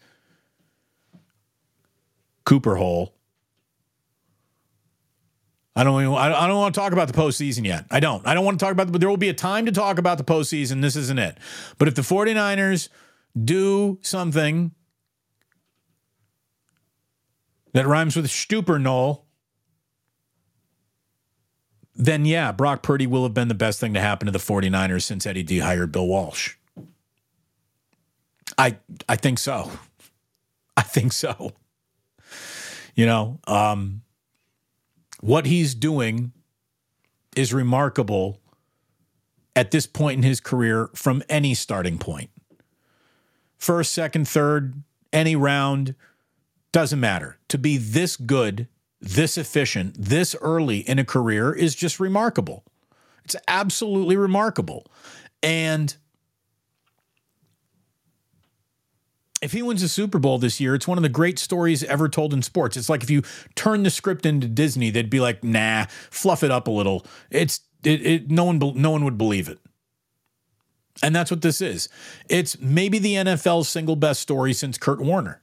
Cooper 2.44 2.76
Hole. 2.76 3.13
I 5.76 5.82
don't. 5.82 6.00
Even, 6.00 6.14
I 6.14 6.46
don't 6.46 6.58
want 6.58 6.74
to 6.74 6.80
talk 6.80 6.92
about 6.92 7.08
the 7.08 7.14
postseason 7.14 7.64
yet. 7.66 7.86
I 7.90 7.98
don't. 7.98 8.24
I 8.26 8.34
don't 8.34 8.44
want 8.44 8.58
to 8.60 8.64
talk 8.64 8.72
about. 8.72 8.86
The, 8.86 8.92
but 8.92 9.00
there 9.00 9.10
will 9.10 9.16
be 9.16 9.28
a 9.28 9.34
time 9.34 9.66
to 9.66 9.72
talk 9.72 9.98
about 9.98 10.18
the 10.18 10.24
postseason. 10.24 10.82
This 10.82 10.94
isn't 10.94 11.18
it. 11.18 11.36
But 11.78 11.88
if 11.88 11.96
the 11.96 12.02
49ers 12.02 12.88
do 13.42 13.98
something 14.00 14.70
that 17.72 17.88
rhymes 17.88 18.14
with 18.14 18.26
Stuper 18.26 18.80
Knoll, 18.80 19.26
then 21.96 22.24
yeah, 22.24 22.52
Brock 22.52 22.82
Purdy 22.82 23.08
will 23.08 23.24
have 23.24 23.34
been 23.34 23.48
the 23.48 23.54
best 23.54 23.80
thing 23.80 23.94
to 23.94 24.00
happen 24.00 24.26
to 24.26 24.32
the 24.32 24.38
49ers 24.38 25.02
since 25.02 25.26
Eddie 25.26 25.42
D 25.42 25.58
hired 25.58 25.90
Bill 25.90 26.06
Walsh. 26.06 26.54
I 28.56 28.78
I 29.08 29.16
think 29.16 29.40
so. 29.40 29.72
I 30.76 30.82
think 30.82 31.12
so. 31.12 31.52
You 32.94 33.06
know, 33.06 33.40
um, 33.48 34.02
what 35.24 35.46
he's 35.46 35.74
doing 35.74 36.32
is 37.34 37.54
remarkable 37.54 38.42
at 39.56 39.70
this 39.70 39.86
point 39.86 40.18
in 40.18 40.22
his 40.22 40.38
career 40.38 40.90
from 40.94 41.22
any 41.30 41.54
starting 41.54 41.96
point. 41.96 42.28
First, 43.56 43.94
second, 43.94 44.28
third, 44.28 44.82
any 45.14 45.34
round, 45.34 45.94
Doesn't 46.72 46.98
matter. 46.98 47.38
To 47.48 47.56
be 47.56 47.76
this 47.76 48.16
good, 48.16 48.66
this 49.00 49.38
efficient, 49.38 49.94
this 49.96 50.34
early 50.40 50.78
in 50.78 50.98
a 50.98 51.04
career 51.04 51.52
is 51.52 51.76
just 51.76 52.00
remarkable. 52.00 52.64
It's 53.24 53.36
absolutely 53.46 54.16
remarkable. 54.16 54.84
And 55.40 55.96
if 59.44 59.52
he 59.52 59.62
wins 59.62 59.82
a 59.82 59.88
Super 59.90 60.18
Bowl 60.18 60.38
this 60.38 60.58
year, 60.58 60.74
it's 60.74 60.88
one 60.88 60.96
of 60.96 61.02
the 61.02 61.10
great 61.10 61.38
stories 61.38 61.84
ever 61.84 62.08
told 62.08 62.32
in 62.32 62.40
sports. 62.40 62.78
It's 62.78 62.88
like 62.88 63.02
if 63.02 63.10
you 63.10 63.22
turn 63.54 63.82
the 63.82 63.90
script 63.90 64.24
into 64.24 64.48
Disney, 64.48 64.88
they'd 64.90 65.10
be 65.10 65.20
like, 65.20 65.44
"Nah, 65.44 65.84
fluff 66.10 66.42
it 66.42 66.50
up 66.50 66.66
a 66.66 66.70
little." 66.70 67.04
It's 67.30 67.60
it, 67.84 68.04
it 68.06 68.30
no 68.30 68.44
one 68.44 68.58
no 68.58 68.90
one 68.90 69.04
would 69.04 69.18
believe 69.18 69.50
it. 69.50 69.58
And 71.02 71.14
that's 71.14 71.30
what 71.30 71.42
this 71.42 71.60
is. 71.60 71.90
It's 72.30 72.58
maybe 72.58 72.98
the 72.98 73.14
NFL's 73.14 73.68
single 73.68 73.96
best 73.96 74.20
story 74.22 74.54
since 74.54 74.78
Kurt 74.78 75.00
Warner 75.00 75.42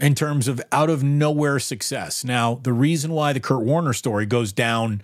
in 0.00 0.14
terms 0.14 0.48
of 0.48 0.62
out 0.72 0.88
of 0.88 1.02
nowhere 1.02 1.58
success. 1.58 2.24
Now, 2.24 2.54
the 2.62 2.72
reason 2.72 3.12
why 3.12 3.34
the 3.34 3.40
Kurt 3.40 3.62
Warner 3.62 3.92
story 3.92 4.24
goes 4.24 4.52
down 4.52 5.02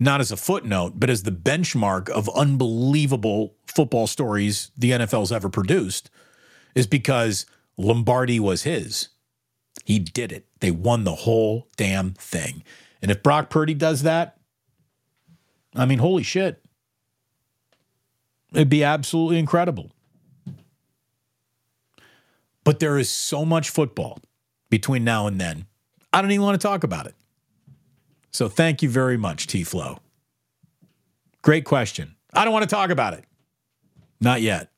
not 0.00 0.20
as 0.20 0.32
a 0.32 0.36
footnote, 0.36 0.94
but 0.96 1.08
as 1.08 1.22
the 1.22 1.30
benchmark 1.30 2.08
of 2.08 2.28
unbelievable 2.34 3.54
football 3.66 4.06
stories 4.06 4.72
the 4.76 4.90
NFL's 4.90 5.30
ever 5.30 5.48
produced 5.48 6.10
is 6.76 6.86
because 6.86 7.46
Lombardi 7.76 8.38
was 8.38 8.62
his. 8.62 9.08
He 9.84 9.98
did 9.98 10.30
it. 10.30 10.46
They 10.60 10.70
won 10.70 11.02
the 11.02 11.14
whole 11.14 11.66
damn 11.76 12.12
thing. 12.12 12.62
And 13.02 13.10
if 13.10 13.22
Brock 13.22 13.50
Purdy 13.50 13.74
does 13.74 14.02
that, 14.02 14.38
I 15.74 15.86
mean, 15.86 15.98
holy 15.98 16.22
shit. 16.22 16.62
It'd 18.52 18.68
be 18.68 18.84
absolutely 18.84 19.38
incredible. 19.38 19.90
But 22.62 22.78
there 22.78 22.98
is 22.98 23.08
so 23.08 23.44
much 23.44 23.70
football 23.70 24.18
between 24.70 25.02
now 25.04 25.26
and 25.26 25.40
then. 25.40 25.66
I 26.12 26.20
don't 26.20 26.30
even 26.30 26.44
want 26.44 26.60
to 26.60 26.66
talk 26.66 26.84
about 26.84 27.06
it. 27.06 27.14
So 28.32 28.48
thank 28.48 28.82
you 28.82 28.90
very 28.90 29.16
much, 29.16 29.46
T 29.46 29.64
Flow. 29.64 29.98
Great 31.42 31.64
question. 31.64 32.16
I 32.34 32.44
don't 32.44 32.52
want 32.52 32.64
to 32.64 32.74
talk 32.74 32.90
about 32.90 33.14
it. 33.14 33.24
Not 34.20 34.42
yet. 34.42 34.70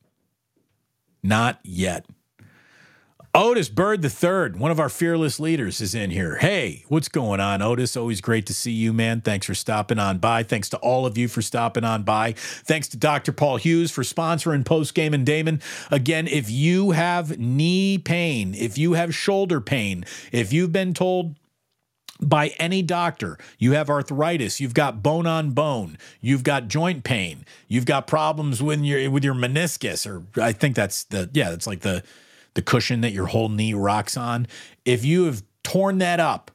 Not 1.28 1.60
yet. 1.62 2.06
Otis 3.34 3.68
Bird 3.68 4.02
III, 4.02 4.58
one 4.58 4.70
of 4.70 4.80
our 4.80 4.88
fearless 4.88 5.38
leaders, 5.38 5.82
is 5.82 5.94
in 5.94 6.10
here. 6.10 6.36
Hey, 6.36 6.86
what's 6.88 7.08
going 7.08 7.38
on, 7.38 7.60
Otis? 7.60 7.98
Always 7.98 8.22
great 8.22 8.46
to 8.46 8.54
see 8.54 8.72
you, 8.72 8.94
man. 8.94 9.20
Thanks 9.20 9.44
for 9.44 9.54
stopping 9.54 9.98
on 9.98 10.16
by. 10.16 10.42
Thanks 10.42 10.70
to 10.70 10.78
all 10.78 11.04
of 11.04 11.18
you 11.18 11.28
for 11.28 11.42
stopping 11.42 11.84
on 11.84 12.02
by. 12.02 12.32
Thanks 12.32 12.88
to 12.88 12.96
Dr. 12.96 13.32
Paul 13.32 13.58
Hughes 13.58 13.90
for 13.90 14.02
sponsoring 14.02 14.64
Post 14.64 14.94
Game 14.94 15.12
and 15.12 15.26
Damon. 15.26 15.60
Again, 15.90 16.26
if 16.26 16.50
you 16.50 16.92
have 16.92 17.38
knee 17.38 17.98
pain, 17.98 18.54
if 18.54 18.78
you 18.78 18.94
have 18.94 19.14
shoulder 19.14 19.60
pain, 19.60 20.06
if 20.32 20.50
you've 20.50 20.72
been 20.72 20.94
told 20.94 21.36
by 22.20 22.48
any 22.58 22.82
doctor. 22.82 23.38
You 23.58 23.72
have 23.72 23.88
arthritis, 23.88 24.60
you've 24.60 24.74
got 24.74 25.02
bone 25.02 25.26
on 25.26 25.50
bone, 25.50 25.98
you've 26.20 26.42
got 26.42 26.68
joint 26.68 27.04
pain, 27.04 27.44
you've 27.68 27.86
got 27.86 28.06
problems 28.06 28.62
with 28.62 28.80
your 28.80 29.10
with 29.10 29.24
your 29.24 29.34
meniscus 29.34 30.06
or 30.06 30.24
I 30.42 30.52
think 30.52 30.74
that's 30.74 31.04
the 31.04 31.30
yeah, 31.32 31.50
that's 31.50 31.66
like 31.66 31.80
the 31.80 32.02
the 32.54 32.62
cushion 32.62 33.02
that 33.02 33.12
your 33.12 33.26
whole 33.26 33.48
knee 33.48 33.74
rocks 33.74 34.16
on. 34.16 34.46
If 34.84 35.04
you 35.04 35.24
have 35.24 35.42
torn 35.62 35.98
that 35.98 36.18
up 36.18 36.50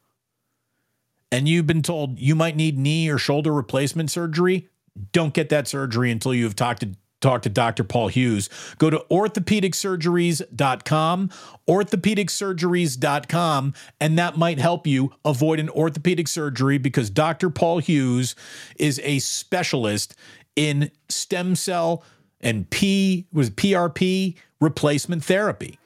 and 1.32 1.48
you've 1.48 1.68
been 1.68 1.82
told 1.82 2.20
you 2.20 2.36
might 2.36 2.56
need 2.56 2.78
knee 2.78 3.10
or 3.10 3.18
shoulder 3.18 3.54
replacement 3.54 4.12
surgery, 4.12 4.68
don't 5.12 5.34
get 5.34 5.50
that 5.50 5.68
surgery 5.68 6.12
until 6.12 6.34
you 6.34 6.44
have 6.44 6.56
talked 6.56 6.82
to 6.82 6.90
talk 7.24 7.42
to 7.44 7.50
Dr. 7.50 7.84
Paul 7.84 8.08
Hughes. 8.10 8.50
Go 8.78 8.92
to 8.92 9.04
orthopedicsurgeries.com, 9.10 11.30
orthopedicsurgeries.com, 11.68 13.74
and 14.00 14.20
that 14.20 14.38
might 14.38 14.60
help 14.60 14.86
you 14.86 15.12
avoid 15.26 15.60
an 15.60 15.70
orthopedic 15.70 16.28
surgery 16.28 16.78
because 16.78 17.10
Dr. 17.10 17.50
Paul 17.50 17.80
Hughes 17.80 18.36
is 18.76 19.02
a 19.04 19.18
specialist 19.20 20.16
in 20.56 20.92
stem 21.10 21.56
cell 21.56 22.04
and 22.42 22.70
P 22.70 23.26
was 23.32 23.50
PRP 23.50 24.36
replacement 24.60 25.24
therapy. 25.24 25.80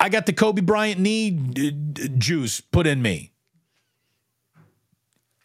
I 0.00 0.08
got 0.08 0.26
the 0.26 0.32
Kobe 0.32 0.62
Bryant 0.62 0.98
knee 0.98 1.38
uh, 1.56 1.70
juice 2.16 2.60
put 2.60 2.86
in 2.86 3.02
me. 3.02 3.32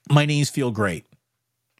My 0.09 0.25
knees 0.25 0.49
feel 0.49 0.71
great. 0.71 1.05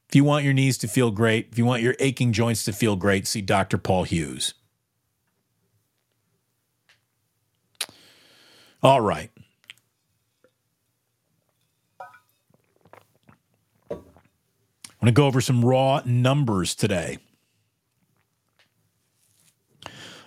If 0.10 0.16
you 0.16 0.24
want 0.24 0.46
your 0.46 0.54
knees 0.54 0.78
to 0.80 0.88
feel 0.88 1.12
great, 1.12 1.50
if 1.52 1.58
you 1.58 1.66
want 1.66 1.82
your 1.82 1.96
aching 2.00 2.32
joints 2.32 2.64
to 2.66 2.74
feel 2.74 2.96
great, 2.96 3.28
see 3.28 3.42
Dr. 3.42 3.78
Paul 3.78 4.04
Hughes. 4.04 4.54
All 8.82 9.02
right. 9.02 9.32
I'm 13.92 13.98
going 15.02 15.08
to 15.08 15.12
go 15.12 15.28
over 15.28 15.42
some 15.42 15.66
raw 15.66 16.02
numbers 16.06 16.76
today. 16.76 17.18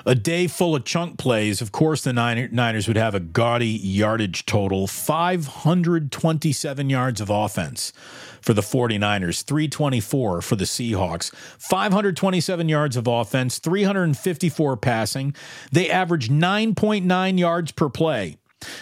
A 0.06 0.14
day 0.14 0.46
full 0.46 0.74
of 0.74 0.84
chunk 0.84 1.18
plays. 1.18 1.60
Of 1.60 1.72
course, 1.72 2.02
the 2.02 2.12
Niners 2.12 2.88
would 2.88 2.96
have 2.96 3.14
a 3.14 3.20
gaudy 3.20 3.68
yardage 3.68 4.46
total 4.46 4.86
527 4.86 6.90
yards 6.90 7.20
of 7.20 7.28
offense 7.28 7.92
for 8.40 8.52
the 8.52 8.62
49ers, 8.62 9.44
324 9.44 10.42
for 10.42 10.56
the 10.56 10.64
Seahawks, 10.64 11.34
527 11.34 12.68
yards 12.68 12.96
of 12.96 13.06
offense, 13.06 13.58
354 13.58 14.76
passing. 14.76 15.34
They 15.72 15.90
averaged 15.90 16.30
9.9 16.30 17.38
yards 17.38 17.72
per 17.72 17.88
play. 17.88 18.36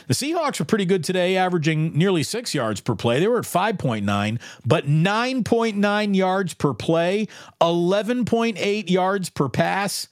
The 0.06 0.14
Seahawks 0.14 0.58
were 0.58 0.64
pretty 0.64 0.86
good 0.86 1.04
today, 1.04 1.36
averaging 1.36 1.96
nearly 1.96 2.22
six 2.22 2.54
yards 2.54 2.80
per 2.80 2.94
play. 2.94 3.20
They 3.20 3.28
were 3.28 3.38
at 3.38 3.44
5.9, 3.44 4.40
but 4.64 4.86
9.9 4.86 6.16
yards 6.16 6.54
per 6.54 6.72
play, 6.72 7.28
11.8 7.60 8.90
yards 8.90 9.30
per 9.30 9.48
pass. 9.48 10.08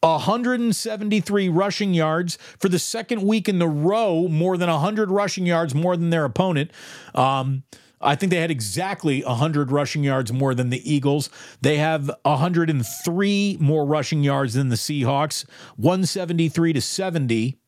173 0.00 1.48
rushing 1.48 1.94
yards 1.94 2.36
for 2.58 2.68
the 2.68 2.78
second 2.78 3.22
week 3.22 3.48
in 3.48 3.58
the 3.58 3.66
row, 3.66 4.28
more 4.28 4.56
than 4.56 4.68
100 4.68 5.10
rushing 5.10 5.46
yards 5.46 5.74
more 5.74 5.96
than 5.96 6.10
their 6.10 6.24
opponent. 6.24 6.70
Um, 7.14 7.64
I 8.02 8.16
think 8.16 8.30
they 8.30 8.40
had 8.40 8.50
exactly 8.50 9.22
100 9.22 9.70
rushing 9.70 10.04
yards 10.04 10.32
more 10.32 10.54
than 10.54 10.70
the 10.70 10.90
Eagles. 10.90 11.30
They 11.60 11.76
have 11.78 12.10
103 12.24 13.56
more 13.60 13.84
rushing 13.84 14.22
yards 14.22 14.54
than 14.54 14.68
the 14.68 14.76
Seahawks, 14.76 15.44
173 15.76 16.72
to 16.72 16.80
70. 16.80 17.58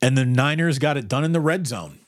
And 0.00 0.16
the 0.16 0.24
Niners 0.24 0.78
got 0.78 0.96
it 0.96 1.08
done 1.08 1.24
in 1.24 1.32
the 1.32 1.40
red 1.40 1.66
zone. 1.66 1.98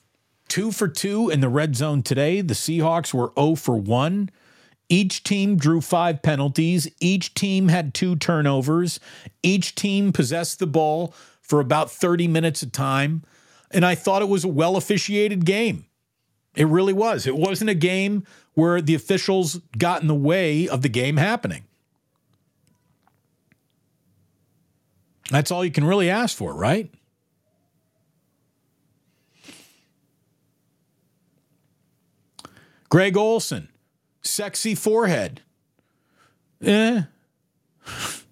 Two 0.49 0.73
for 0.73 0.89
two 0.89 1.31
in 1.31 1.41
the 1.41 1.49
red 1.49 1.77
zone 1.77 2.03
today. 2.03 2.41
The 2.41 2.55
Seahawks 2.55 3.15
were 3.15 3.33
0 3.39 3.57
for 3.57 3.77
1. 3.77 4.31
Each 4.89 5.23
team 5.23 5.57
drew 5.57 5.81
five 5.81 6.21
penalties. 6.21 6.89
Each 7.01 7.33
team 7.33 7.69
had 7.69 7.95
two 7.95 8.17
turnovers. 8.17 8.99
Each 9.43 9.77
team 9.77 10.13
possessed 10.13 10.59
the 10.59 10.67
ball 10.67 11.15
for 11.41 11.61
about 11.61 11.91
30 11.91 12.27
minutes 12.27 12.63
of 12.63 12.73
time. 12.73 13.23
And 13.71 13.85
I 13.85 13.95
thought 13.95 14.23
it 14.23 14.29
was 14.29 14.45
a 14.45 14.49
well 14.49 14.77
officiated 14.77 15.45
game. 15.45 15.87
It 16.55 16.67
really 16.67 16.93
was. 16.93 17.27
It 17.27 17.37
wasn't 17.37 17.71
a 17.71 17.75
game 17.75 18.25
where 18.55 18.81
the 18.81 18.95
officials 18.95 19.61
got 19.79 20.03
in 20.03 20.09
the 20.09 20.15
way 20.15 20.69
of 20.69 20.83
the 20.83 20.89
game 20.89 21.17
happening. 21.17 21.65
That's 25.31 25.53
all 25.53 25.65
you 25.65 25.71
can 25.71 25.85
really 25.85 26.11
ask 26.11 26.37
for, 26.37 26.53
right? 26.53 26.93
Greg 32.89 33.17
Olsen, 33.17 33.69
sexy 34.23 34.75
forehead. 34.75 35.43
Eh. 36.61 37.03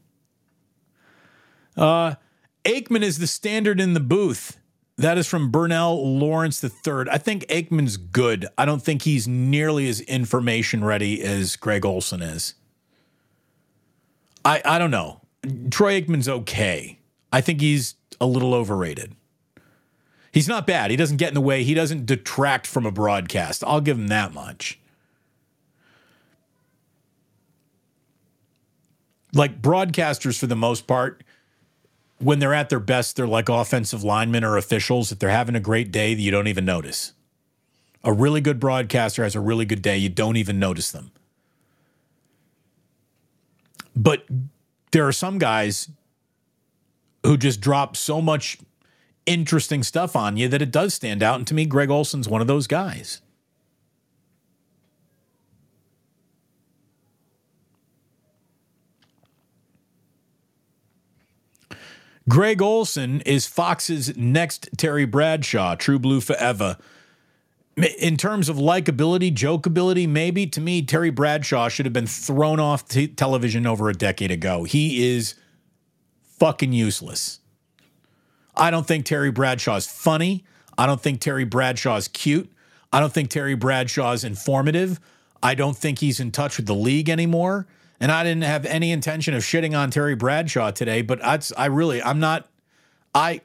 Uh, 1.77 2.16
Aikman 2.64 3.03
is 3.03 3.18
the 3.18 3.27
standard 3.29 3.81
in 3.81 3.94
the 3.94 4.01
booth. 4.01 4.59
That 4.98 5.16
is 5.16 5.28
from 5.28 5.50
Burnell 5.50 6.18
Lawrence 6.18 6.62
III. 6.62 7.04
I 7.11 7.18
think 7.18 7.46
Aikman's 7.46 7.96
good. 7.96 8.46
I 8.58 8.64
don't 8.64 8.82
think 8.82 9.02
he's 9.02 9.28
nearly 9.28 9.88
as 9.88 10.00
information 10.00 10.84
ready 10.84 11.22
as 11.22 11.54
Greg 11.54 11.87
Olsen 11.87 12.20
is. 12.20 12.54
I 14.44 14.61
I 14.64 14.78
don't 14.78 14.90
know. 14.90 15.20
Troy 15.70 16.00
Aikman's 16.00 16.28
okay. 16.28 16.98
I 17.32 17.40
think 17.40 17.61
he's 17.61 17.94
a 18.20 18.26
little 18.26 18.52
overrated. 18.52 19.14
He's 20.32 20.48
not 20.48 20.66
bad. 20.66 20.90
He 20.90 20.96
doesn't 20.96 21.16
get 21.16 21.28
in 21.28 21.34
the 21.34 21.40
way. 21.40 21.62
He 21.62 21.74
doesn't 21.74 22.04
detract 22.04 22.66
from 22.66 22.84
a 22.84 22.90
broadcast. 22.90 23.62
I'll 23.64 23.80
give 23.80 23.96
him 23.96 24.08
that 24.08 24.34
much. 24.34 24.80
Like 29.32 29.62
broadcasters, 29.62 30.38
for 30.38 30.46
the 30.46 30.56
most 30.56 30.87
part, 30.87 31.22
when 32.18 32.38
they're 32.38 32.54
at 32.54 32.68
their 32.68 32.81
best, 32.81 33.16
they're 33.16 33.26
like 33.26 33.48
offensive 33.48 34.02
linemen 34.02 34.44
or 34.44 34.57
officials. 34.57 35.12
If 35.12 35.18
they're 35.18 35.31
having 35.31 35.54
a 35.54 35.61
great 35.61 35.90
day, 35.90 36.14
that 36.14 36.20
you 36.20 36.31
don't 36.31 36.48
even 36.48 36.64
notice. 36.64 37.12
A 38.04 38.12
really 38.12 38.40
good 38.40 38.61
broadcaster 38.61 39.22
has 39.22 39.35
a 39.35 39.40
really 39.40 39.64
good 39.64 39.83
day, 39.83 39.96
you 39.96 40.09
don't 40.09 40.37
even 40.37 40.59
notice 40.59 40.90
them. 40.90 41.11
But 43.94 44.26
there 44.92 45.07
are 45.07 45.12
some 45.12 45.38
guys 45.38 45.90
who 47.24 47.37
just 47.37 47.61
drop 47.61 47.96
so 47.96 48.20
much 48.20 48.59
interesting 49.26 49.83
stuff 49.83 50.16
on 50.16 50.37
you 50.37 50.48
that 50.48 50.62
it 50.62 50.70
does 50.70 50.94
stand 50.94 51.22
out. 51.22 51.37
And 51.37 51.46
to 51.48 51.54
me, 51.54 51.66
Greg 51.66 51.90
Olsen's 51.90 52.28
one 52.28 52.40
of 52.40 52.46
those 52.46 52.66
guys. 52.66 53.20
Greg 62.28 62.60
Olsen 62.60 63.22
is 63.22 63.46
Fox's 63.46 64.14
next 64.16 64.68
Terry 64.76 65.06
Bradshaw, 65.06 65.74
True 65.76 65.98
Blue 65.98 66.20
Forever. 66.20 66.76
In 67.98 68.16
terms 68.16 68.48
of 68.48 68.56
likability, 68.56 69.32
jokeability, 69.32 70.06
maybe 70.06 70.46
to 70.48 70.60
me, 70.60 70.82
Terry 70.82 71.10
Bradshaw 71.10 71.68
should 71.68 71.86
have 71.86 71.92
been 71.92 72.08
thrown 72.08 72.60
off 72.60 72.86
t- 72.86 73.06
television 73.06 73.66
over 73.66 73.88
a 73.88 73.94
decade 73.94 74.30
ago. 74.30 74.64
He 74.64 75.08
is 75.08 75.34
fucking 76.22 76.72
useless. 76.72 77.40
I 78.56 78.70
don't 78.70 78.86
think 78.86 79.06
Terry 79.06 79.30
Bradshaw 79.30 79.76
is 79.76 79.86
funny. 79.86 80.44
I 80.76 80.86
don't 80.86 81.00
think 81.00 81.20
Terry 81.20 81.44
Bradshaw 81.44 81.96
is 81.96 82.08
cute. 82.08 82.50
I 82.92 83.00
don't 83.00 83.12
think 83.12 83.30
Terry 83.30 83.54
Bradshaw 83.54 84.12
is 84.12 84.24
informative. 84.24 85.00
I 85.42 85.54
don't 85.54 85.76
think 85.76 86.00
he's 86.00 86.20
in 86.20 86.32
touch 86.32 86.56
with 86.56 86.66
the 86.66 86.74
league 86.74 87.08
anymore. 87.08 87.68
And 88.00 88.12
I 88.12 88.22
didn't 88.22 88.44
have 88.44 88.64
any 88.64 88.92
intention 88.92 89.34
of 89.34 89.42
shitting 89.42 89.76
on 89.76 89.90
Terry 89.90 90.14
Bradshaw 90.14 90.70
today, 90.70 91.02
but 91.02 91.24
I, 91.24 91.40
I 91.56 91.66
really, 91.66 92.02
I'm 92.02 92.20
not, 92.20 92.48
I, 93.14 93.40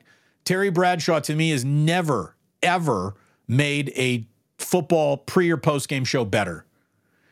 Terry 0.45 0.69
Bradshaw 0.69 1.19
to 1.21 1.35
me 1.35 1.49
has 1.49 1.65
never, 1.65 2.35
ever 2.61 3.15
made 3.47 3.91
a 3.95 4.27
football 4.57 5.17
pre 5.17 5.49
or 5.51 5.57
post 5.57 5.89
game 5.89 6.05
show 6.05 6.23
better. 6.23 6.65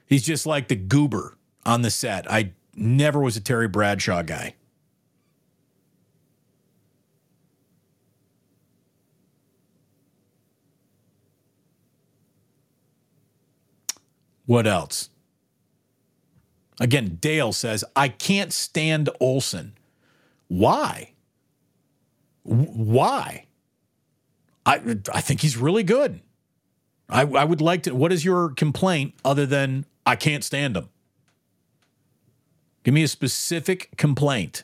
He's 0.05 0.23
just 0.23 0.45
like 0.45 0.67
the 0.67 0.75
goober 0.75 1.37
on 1.65 1.83
the 1.83 1.91
set. 1.91 2.29
I 2.29 2.53
never 2.75 3.19
was 3.19 3.37
a 3.37 3.41
Terry 3.41 3.67
Bradshaw 3.67 4.23
guy. 4.23 4.55
What 14.45 14.67
else? 14.67 15.09
Again, 16.81 17.19
Dale 17.21 17.53
says, 17.53 17.85
I 17.95 18.07
can't 18.09 18.51
stand 18.51 19.07
Olsen. 19.19 19.73
Why? 20.47 21.11
why? 22.43 23.45
I, 24.65 24.97
I 25.13 25.21
think 25.21 25.41
he's 25.41 25.57
really 25.57 25.83
good. 25.83 26.21
I, 27.07 27.21
I 27.21 27.43
would 27.43 27.61
like 27.61 27.83
to. 27.83 27.93
What 27.93 28.11
is 28.11 28.25
your 28.25 28.49
complaint 28.49 29.13
other 29.23 29.45
than 29.45 29.85
I 30.07 30.15
can't 30.15 30.43
stand 30.43 30.75
him? 30.75 30.89
Give 32.83 32.95
me 32.95 33.03
a 33.03 33.07
specific 33.07 33.95
complaint. 33.97 34.63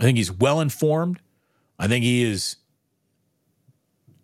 I 0.00 0.04
think 0.04 0.18
he's 0.18 0.32
well 0.32 0.60
informed. 0.60 1.20
I 1.78 1.86
think 1.86 2.04
he 2.04 2.24
is 2.24 2.56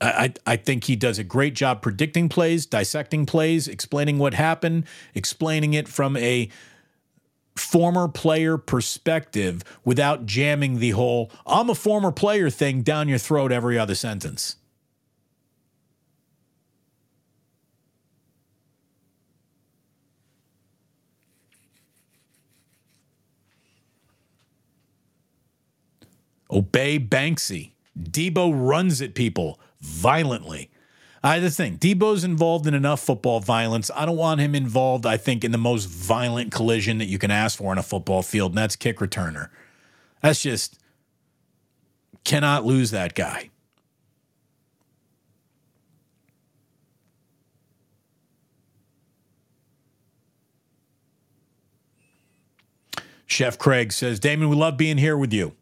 I, 0.00 0.32
I 0.46 0.56
think 0.56 0.84
he 0.84 0.96
does 0.96 1.18
a 1.18 1.24
great 1.24 1.54
job 1.54 1.82
predicting 1.82 2.28
plays, 2.28 2.66
dissecting 2.66 3.26
plays, 3.26 3.66
explaining 3.66 4.18
what 4.18 4.34
happened, 4.34 4.84
explaining 5.14 5.74
it 5.74 5.88
from 5.88 6.16
a 6.16 6.48
former 7.56 8.06
player 8.06 8.56
perspective 8.56 9.64
without 9.84 10.24
jamming 10.24 10.78
the 10.78 10.90
whole 10.90 11.32
I'm 11.44 11.68
a 11.68 11.74
former 11.74 12.12
player 12.12 12.50
thing 12.50 12.82
down 12.82 13.08
your 13.08 13.18
throat 13.18 13.50
every 13.50 13.76
other 13.76 13.96
sentence. 13.96 14.56
Obey 26.50 26.98
Banksy. 26.98 27.72
Deebo 27.98 28.52
runs 28.54 29.02
at 29.02 29.14
people 29.14 29.58
violently. 29.80 30.70
Uh, 31.22 31.28
I 31.28 31.40
just 31.40 31.56
think 31.56 31.80
Deebo's 31.80 32.24
involved 32.24 32.66
in 32.66 32.74
enough 32.74 33.00
football 33.00 33.40
violence. 33.40 33.90
I 33.94 34.06
don't 34.06 34.16
want 34.16 34.40
him 34.40 34.54
involved, 34.54 35.04
I 35.06 35.16
think, 35.16 35.44
in 35.44 35.50
the 35.50 35.58
most 35.58 35.86
violent 35.86 36.52
collision 36.52 36.98
that 36.98 37.06
you 37.06 37.18
can 37.18 37.30
ask 37.30 37.58
for 37.58 37.72
in 37.72 37.78
a 37.78 37.82
football 37.82 38.22
field, 38.22 38.52
and 38.52 38.58
that's 38.58 38.76
kick 38.76 38.98
returner. 38.98 39.48
That's 40.22 40.42
just 40.42 40.78
cannot 42.24 42.64
lose 42.64 42.90
that 42.90 43.14
guy. 43.14 43.50
Chef 53.26 53.58
Craig 53.58 53.92
says, 53.92 54.18
Damon, 54.18 54.48
we 54.48 54.56
love 54.56 54.76
being 54.76 54.96
here 54.96 55.16
with 55.16 55.32
you. 55.32 55.54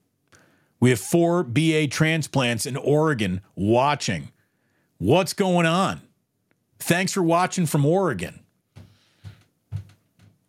We 0.80 0.90
have 0.90 1.00
four 1.00 1.42
BA 1.42 1.88
transplants 1.88 2.66
in 2.66 2.76
Oregon 2.76 3.40
watching. 3.54 4.30
What's 4.98 5.32
going 5.32 5.66
on? 5.66 6.02
Thanks 6.78 7.12
for 7.12 7.22
watching 7.22 7.66
from 7.66 7.84
Oregon. 7.84 8.40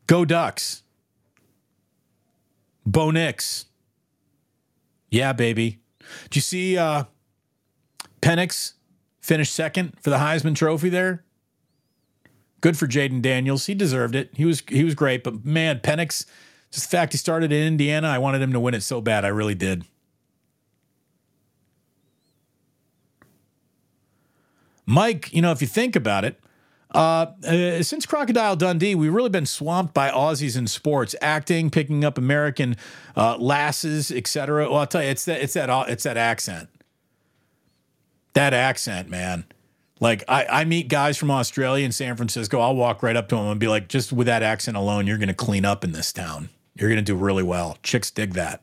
Go 0.06 0.26
Ducks. 0.26 0.84
Bo 2.86 3.12
Nix. 3.12 3.66
Yeah, 5.10 5.34
baby. 5.34 5.80
Did 6.24 6.36
you 6.38 6.42
see 6.42 6.78
uh, 6.78 7.04
Penix 8.22 8.74
finish 9.20 9.50
second 9.50 9.94
for 10.02 10.10
the 10.10 10.18
Heisman 10.18 10.56
Trophy 10.56 10.90
there? 10.90 11.24
Good 12.62 12.78
for 12.78 12.88
Jayden 12.88 13.22
Daniels. 13.22 13.66
He 13.66 13.76
deserved 13.76 14.16
it. 14.16 14.32
He 14.36 14.46
was 14.46 14.63
he 14.68 14.84
was 14.84 14.96
great, 14.96 15.24
but 15.24 15.46
man, 15.46 15.80
Penix, 15.80 16.26
just 16.72 16.90
the 16.90 16.98
fact 16.98 17.13
he 17.13 17.18
started 17.18 17.52
in 17.52 17.68
Indiana, 17.68 18.08
I 18.08 18.18
wanted 18.18 18.42
him 18.42 18.54
to 18.54 18.60
win 18.60 18.74
it 18.74 18.82
so 18.82 19.00
bad. 19.00 19.26
I 19.26 19.30
really 19.30 19.56
did. 19.56 19.86
Mike, 24.88 25.32
you 25.34 25.41
know, 25.41 25.52
if 25.52 25.62
you 25.62 25.67
think 25.67 25.95
about 25.95 26.26
it, 26.26 26.39
uh, 26.95 27.28
uh, 27.45 27.84
since 27.84 28.06
Crocodile 28.06 28.56
Dundee, 28.56 28.95
we've 28.95 29.13
really 29.13 29.30
been 29.30 29.45
swamped 29.45 29.93
by 29.93 30.10
Aussies 30.10 30.58
in 30.58 30.65
sports, 30.65 31.13
acting, 31.21 31.69
picking 31.69 32.06
up 32.06 32.17
American 32.17 32.78
uh, 33.15 33.38
lasses, 33.38 34.10
etc. 34.10 34.69
Well, 34.69 34.80
I'll 34.80 34.88
tell 34.88 35.04
you, 35.04 35.10
it's 35.10 35.26
that, 35.26 35.41
it's 35.41 35.54
that, 35.54 35.69
it's 35.89 36.04
that 36.04 36.17
accent. 36.17 36.69
That 38.34 38.54
accent, 38.54 39.10
man. 39.10 39.45
Like 40.00 40.23
I, 40.28 40.45
I 40.45 40.65
meet 40.65 40.88
guys 40.88 41.17
from 41.17 41.32
Australia 41.32 41.84
and 41.84 41.93
San 41.93 42.15
Francisco. 42.15 42.60
I'll 42.60 42.76
walk 42.76 43.04
right 43.04 43.15
up 43.15 43.28
to 43.30 43.36
them 43.36 43.47
and 43.47 43.60
be 43.60 43.67
like, 43.67 43.89
just 43.89 44.13
with 44.13 44.28
that 44.28 44.43
accent 44.43 44.78
alone, 44.78 45.08
you're 45.08 45.17
going 45.17 45.28
to 45.28 45.34
clean 45.34 45.65
up 45.65 45.84
in 45.84 45.91
this 45.91 46.13
town. 46.13 46.50
You're 46.76 46.89
going 46.89 46.97
to 46.97 47.02
do 47.02 47.15
really 47.15 47.43
well. 47.43 47.78
Chicks 47.84 48.12
dig 48.12 48.34
that. 48.34 48.62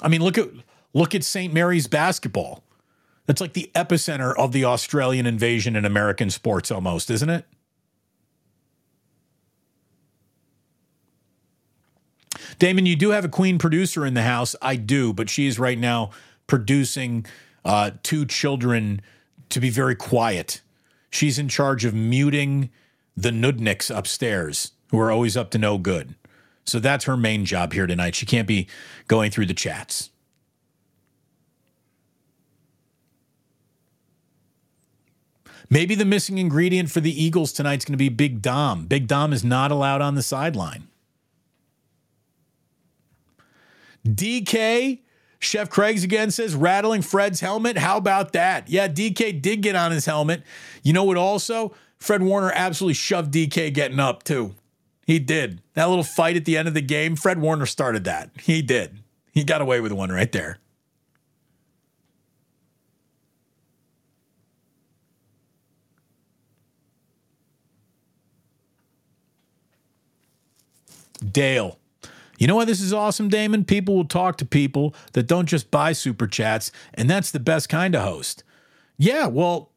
I 0.00 0.08
mean, 0.08 0.22
look 0.22 0.38
at 0.38 0.48
Look 0.94 1.14
at 1.14 1.24
St. 1.24 1.52
Mary's 1.52 1.86
basketball. 1.86 2.64
That's 3.26 3.40
like 3.40 3.52
the 3.52 3.70
epicenter 3.74 4.34
of 4.36 4.52
the 4.52 4.64
Australian 4.64 5.26
invasion 5.26 5.76
in 5.76 5.84
American 5.84 6.30
sports, 6.30 6.70
almost, 6.70 7.10
isn't 7.10 7.28
it? 7.28 7.44
Damon, 12.58 12.86
you 12.86 12.96
do 12.96 13.10
have 13.10 13.24
a 13.24 13.28
queen 13.28 13.58
producer 13.58 14.04
in 14.04 14.14
the 14.14 14.22
house. 14.22 14.56
I 14.60 14.76
do, 14.76 15.12
but 15.12 15.30
she's 15.30 15.58
right 15.58 15.78
now 15.78 16.10
producing 16.46 17.26
uh, 17.64 17.92
two 18.02 18.24
children 18.24 19.00
to 19.50 19.60
be 19.60 19.70
very 19.70 19.94
quiet. 19.94 20.62
She's 21.10 21.38
in 21.38 21.48
charge 21.48 21.84
of 21.84 21.94
muting 21.94 22.70
the 23.16 23.30
nudniks 23.30 23.94
upstairs, 23.94 24.72
who 24.90 24.98
are 24.98 25.10
always 25.10 25.36
up 25.36 25.50
to 25.50 25.58
no 25.58 25.78
good. 25.78 26.14
So 26.64 26.78
that's 26.78 27.04
her 27.04 27.16
main 27.16 27.44
job 27.44 27.72
here 27.72 27.86
tonight. 27.86 28.14
She 28.14 28.26
can't 28.26 28.48
be 28.48 28.68
going 29.06 29.30
through 29.30 29.46
the 29.46 29.54
chats. 29.54 30.10
Maybe 35.70 35.94
the 35.94 36.04
missing 36.04 36.38
ingredient 36.38 36.90
for 36.90 37.00
the 37.00 37.22
Eagles 37.22 37.52
tonight 37.52 37.80
is 37.80 37.84
going 37.84 37.92
to 37.92 37.98
be 37.98 38.08
Big 38.08 38.40
Dom. 38.40 38.86
Big 38.86 39.06
Dom 39.06 39.32
is 39.32 39.44
not 39.44 39.70
allowed 39.70 40.00
on 40.00 40.14
the 40.14 40.22
sideline. 40.22 40.88
DK, 44.06 45.00
Chef 45.38 45.68
Craig's 45.68 46.04
again 46.04 46.30
says, 46.30 46.54
rattling 46.54 47.02
Fred's 47.02 47.40
helmet. 47.40 47.76
How 47.76 47.98
about 47.98 48.32
that? 48.32 48.68
Yeah, 48.70 48.88
DK 48.88 49.42
did 49.42 49.60
get 49.60 49.76
on 49.76 49.92
his 49.92 50.06
helmet. 50.06 50.42
You 50.82 50.92
know 50.92 51.04
what 51.04 51.18
also? 51.18 51.74
Fred 51.98 52.22
Warner 52.22 52.52
absolutely 52.54 52.94
shoved 52.94 53.34
DK 53.34 53.74
getting 53.74 54.00
up 54.00 54.22
too. 54.22 54.54
He 55.06 55.18
did. 55.18 55.62
That 55.74 55.88
little 55.88 56.04
fight 56.04 56.36
at 56.36 56.44
the 56.44 56.56
end 56.56 56.68
of 56.68 56.74
the 56.74 56.80
game, 56.82 57.16
Fred 57.16 57.40
Warner 57.40 57.66
started 57.66 58.04
that. 58.04 58.30
He 58.40 58.62
did. 58.62 59.00
He 59.32 59.44
got 59.44 59.60
away 59.60 59.80
with 59.80 59.92
one 59.92 60.10
right 60.10 60.30
there. 60.30 60.58
Dale. 71.18 71.78
You 72.38 72.46
know 72.46 72.56
why 72.56 72.64
this 72.64 72.80
is 72.80 72.92
awesome, 72.92 73.28
Damon? 73.28 73.64
People 73.64 73.96
will 73.96 74.04
talk 74.04 74.38
to 74.38 74.46
people 74.46 74.94
that 75.12 75.26
don't 75.26 75.46
just 75.46 75.70
buy 75.70 75.92
super 75.92 76.26
chats, 76.26 76.70
and 76.94 77.10
that's 77.10 77.32
the 77.32 77.40
best 77.40 77.68
kind 77.68 77.94
of 77.96 78.02
host. 78.02 78.44
Yeah, 78.96 79.26
well, 79.26 79.72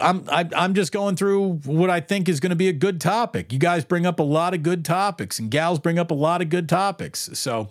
I'm 0.00 0.28
I, 0.28 0.42
am 0.42 0.50
i 0.56 0.64
am 0.64 0.74
just 0.74 0.92
going 0.92 1.16
through 1.16 1.54
what 1.64 1.90
I 1.90 2.00
think 2.00 2.28
is 2.28 2.40
going 2.40 2.50
to 2.50 2.56
be 2.56 2.68
a 2.68 2.72
good 2.72 3.00
topic. 3.00 3.52
You 3.52 3.58
guys 3.58 3.84
bring 3.84 4.06
up 4.06 4.20
a 4.20 4.24
lot 4.24 4.54
of 4.54 4.62
good 4.62 4.84
topics, 4.84 5.40
and 5.40 5.50
gals 5.50 5.80
bring 5.80 5.98
up 5.98 6.10
a 6.12 6.14
lot 6.14 6.40
of 6.40 6.48
good 6.48 6.68
topics. 6.68 7.30
So 7.34 7.68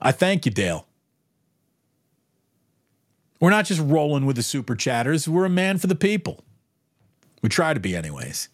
I 0.00 0.12
thank 0.12 0.44
you, 0.44 0.52
Dale. 0.52 0.86
We're 3.40 3.50
not 3.50 3.64
just 3.64 3.80
rolling 3.80 4.26
with 4.26 4.36
the 4.36 4.42
super 4.42 4.76
chatters. 4.76 5.26
We're 5.26 5.46
a 5.46 5.50
man 5.50 5.78
for 5.78 5.88
the 5.88 5.96
people. 5.96 6.44
We 7.42 7.48
try 7.48 7.74
to 7.74 7.80
be, 7.80 7.96
anyways. 7.96 8.48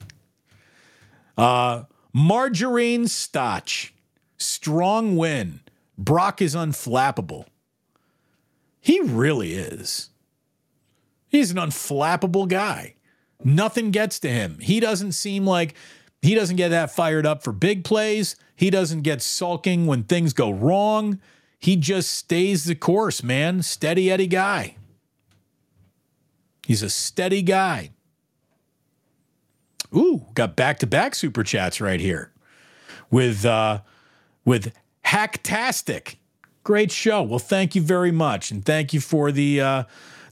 Uh, 1.37 1.84
Margarine 2.18 3.07
Stotch, 3.07 3.94
strong 4.38 5.16
win. 5.16 5.61
Brock 5.96 6.42
is 6.42 6.57
unflappable. 6.57 7.44
He 8.81 8.98
really 8.98 9.52
is. 9.52 10.11
He's 11.28 11.52
an 11.52 11.59
unflappable 11.59 12.48
guy. 12.48 12.96
Nothing 13.44 13.92
gets 13.92 14.18
to 14.18 14.28
him. 14.28 14.59
He 14.59 14.81
doesn't 14.81 15.12
seem 15.12 15.46
like 15.46 15.76
he 16.20 16.35
doesn't 16.35 16.57
get 16.57 16.70
that 16.70 16.90
fired 16.90 17.24
up 17.24 17.44
for 17.44 17.52
big 17.52 17.85
plays. 17.85 18.35
He 18.57 18.68
doesn't 18.68 19.02
get 19.02 19.22
sulking 19.22 19.87
when 19.87 20.02
things 20.02 20.33
go 20.33 20.50
wrong. 20.50 21.20
He 21.61 21.76
just 21.76 22.11
stays 22.11 22.64
the 22.64 22.74
course, 22.74 23.22
man. 23.22 23.62
Steady 23.62 24.11
Eddie 24.11 24.26
guy. 24.26 24.74
He's 26.66 26.83
a 26.83 26.90
steady 26.90 27.42
guy. 27.42 27.92
Ooh, 29.94 30.27
got 30.35 30.57
back 30.57 30.79
to 30.81 30.87
back 30.87 31.14
super 31.14 31.42
chats 31.42 31.81
right 31.81 32.01
here 32.01 32.33
with 33.11 33.44
uh, 33.44 33.81
with 34.44 34.72
Hacktastic. 35.07 36.16
Great 36.64 36.92
show. 36.92 37.22
Well, 37.22 37.38
thank 37.38 37.74
you 37.74 37.81
very 37.81 38.12
much, 38.12 38.51
and 38.51 38.64
thank 38.64 38.92
you 38.92 39.01
for 39.01 39.33
the 39.33 39.61
uh, 39.61 39.83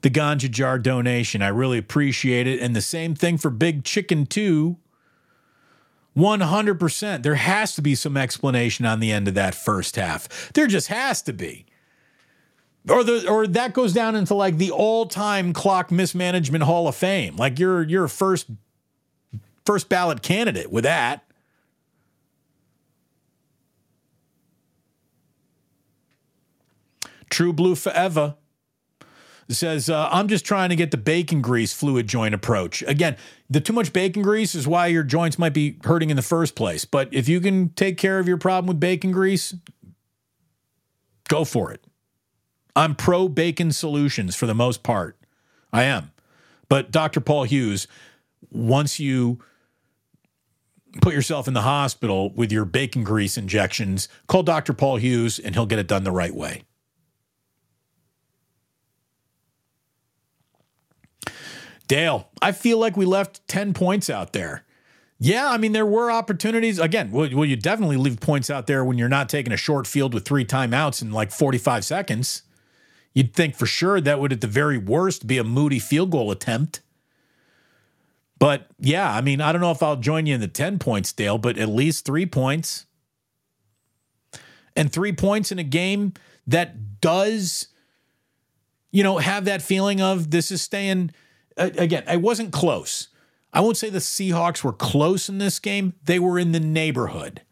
the 0.02 0.10
ganja 0.10 0.50
jar 0.50 0.78
donation. 0.78 1.42
I 1.42 1.48
really 1.48 1.78
appreciate 1.78 2.46
it. 2.46 2.60
And 2.60 2.76
the 2.76 2.82
same 2.82 3.14
thing 3.14 3.38
for 3.38 3.50
Big 3.50 3.84
Chicken 3.84 4.26
too. 4.26 4.76
100%. 6.16 7.22
There 7.22 7.34
has 7.34 7.74
to 7.74 7.82
be 7.82 7.94
some 7.94 8.16
explanation 8.16 8.86
on 8.86 9.00
the 9.00 9.12
end 9.12 9.28
of 9.28 9.34
that 9.34 9.54
first 9.54 9.96
half. 9.96 10.50
There 10.54 10.66
just 10.66 10.88
has 10.88 11.20
to 11.22 11.32
be. 11.34 11.66
Or 12.88 13.02
the 13.02 13.28
or 13.28 13.46
that 13.48 13.72
goes 13.72 13.92
down 13.92 14.14
into 14.14 14.34
like 14.34 14.58
the 14.58 14.70
all-time 14.70 15.52
clock 15.52 15.90
mismanagement 15.90 16.64
hall 16.64 16.86
of 16.86 16.94
fame. 16.94 17.36
Like 17.36 17.58
you're 17.58 17.82
you're 17.82 18.06
first 18.06 18.46
first 19.66 19.88
ballot 19.88 20.22
candidate 20.22 20.70
with 20.70 20.84
that. 20.84 21.24
True 27.28 27.52
Blue 27.52 27.74
Forever 27.74 28.36
says, 29.48 29.88
uh, 29.88 30.08
I'm 30.10 30.28
just 30.28 30.44
trying 30.44 30.70
to 30.70 30.76
get 30.76 30.90
the 30.90 30.96
bacon 30.96 31.40
grease 31.40 31.72
fluid 31.72 32.06
joint 32.06 32.34
approach. 32.34 32.82
Again, 32.82 33.16
the 33.48 33.60
too 33.60 33.72
much 33.72 33.92
bacon 33.92 34.22
grease 34.22 34.54
is 34.54 34.66
why 34.66 34.86
your 34.86 35.02
joints 35.02 35.38
might 35.38 35.52
be 35.52 35.78
hurting 35.84 36.10
in 36.10 36.16
the 36.16 36.22
first 36.22 36.54
place. 36.56 36.84
But 36.84 37.12
if 37.12 37.28
you 37.28 37.40
can 37.40 37.70
take 37.70 37.96
care 37.96 38.18
of 38.18 38.26
your 38.26 38.38
problem 38.38 38.66
with 38.66 38.80
bacon 38.80 39.12
grease, 39.12 39.54
go 41.28 41.44
for 41.44 41.72
it. 41.72 41.84
I'm 42.74 42.94
pro 42.94 43.28
bacon 43.28 43.72
solutions 43.72 44.34
for 44.34 44.46
the 44.46 44.54
most 44.54 44.82
part. 44.82 45.16
I 45.72 45.84
am. 45.84 46.12
But 46.68 46.90
Dr. 46.90 47.20
Paul 47.20 47.44
Hughes, 47.44 47.86
once 48.50 48.98
you 48.98 49.38
put 51.00 51.14
yourself 51.14 51.48
in 51.48 51.54
the 51.54 51.62
hospital 51.62 52.30
with 52.30 52.52
your 52.52 52.64
bacon 52.64 53.04
grease 53.04 53.36
injections, 53.36 54.08
call 54.26 54.42
Dr. 54.42 54.72
Paul 54.72 54.96
Hughes 54.96 55.38
and 55.38 55.54
he'll 55.54 55.66
get 55.66 55.78
it 55.78 55.86
done 55.86 56.04
the 56.04 56.10
right 56.10 56.34
way. 56.34 56.62
Dale, 61.88 62.28
I 62.42 62.52
feel 62.52 62.78
like 62.78 62.96
we 62.96 63.04
left 63.04 63.46
10 63.48 63.72
points 63.72 64.10
out 64.10 64.32
there. 64.32 64.64
Yeah, 65.18 65.48
I 65.48 65.56
mean, 65.56 65.72
there 65.72 65.86
were 65.86 66.10
opportunities. 66.10 66.78
Again, 66.78 67.10
well, 67.10 67.26
you 67.26 67.56
definitely 67.56 67.96
leave 67.96 68.20
points 68.20 68.50
out 68.50 68.66
there 68.66 68.84
when 68.84 68.98
you're 68.98 69.08
not 69.08 69.28
taking 69.28 69.52
a 69.52 69.56
short 69.56 69.86
field 69.86 70.12
with 70.12 70.24
three 70.26 70.44
timeouts 70.44 71.00
in 71.00 71.12
like 71.12 71.30
45 71.30 71.84
seconds. 71.84 72.42
You'd 73.14 73.32
think 73.32 73.54
for 73.54 73.64
sure 73.64 74.00
that 74.00 74.20
would, 74.20 74.32
at 74.32 74.42
the 74.42 74.46
very 74.46 74.76
worst, 74.76 75.26
be 75.26 75.38
a 75.38 75.44
moody 75.44 75.78
field 75.78 76.10
goal 76.10 76.30
attempt. 76.30 76.80
But 78.38 78.66
yeah, 78.78 79.10
I 79.10 79.20
mean, 79.20 79.40
I 79.40 79.52
don't 79.52 79.60
know 79.60 79.70
if 79.70 79.82
I'll 79.82 79.96
join 79.96 80.26
you 80.26 80.34
in 80.34 80.40
the 80.40 80.48
10 80.48 80.78
points, 80.78 81.12
Dale, 81.12 81.38
but 81.38 81.56
at 81.58 81.68
least 81.68 82.04
three 82.04 82.26
points. 82.26 82.86
And 84.74 84.92
three 84.92 85.12
points 85.12 85.50
in 85.50 85.58
a 85.58 85.64
game 85.64 86.12
that 86.46 87.00
does, 87.00 87.68
you 88.90 89.02
know, 89.02 89.18
have 89.18 89.46
that 89.46 89.62
feeling 89.62 90.02
of 90.02 90.30
this 90.30 90.50
is 90.50 90.60
staying 90.60 91.12
again, 91.56 92.04
I 92.06 92.16
wasn't 92.16 92.52
close. 92.52 93.08
I 93.52 93.60
won't 93.60 93.76
say 93.76 93.88
the 93.88 93.98
Seahawks 93.98 94.62
were 94.62 94.72
close 94.72 95.28
in 95.28 95.38
this 95.38 95.58
game. 95.58 95.94
They 96.04 96.18
were 96.18 96.38
in 96.38 96.52
the 96.52 96.60
neighborhood. 96.60 97.42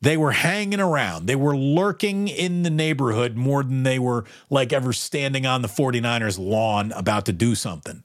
They 0.00 0.16
were 0.16 0.32
hanging 0.32 0.80
around. 0.80 1.26
They 1.26 1.36
were 1.36 1.56
lurking 1.56 2.28
in 2.28 2.62
the 2.62 2.70
neighborhood 2.70 3.36
more 3.36 3.62
than 3.62 3.84
they 3.84 3.98
were 3.98 4.24
like 4.50 4.72
ever 4.72 4.92
standing 4.92 5.46
on 5.46 5.62
the 5.62 5.68
49ers 5.68 6.38
lawn 6.38 6.92
about 6.92 7.24
to 7.26 7.32
do 7.32 7.54
something. 7.54 8.02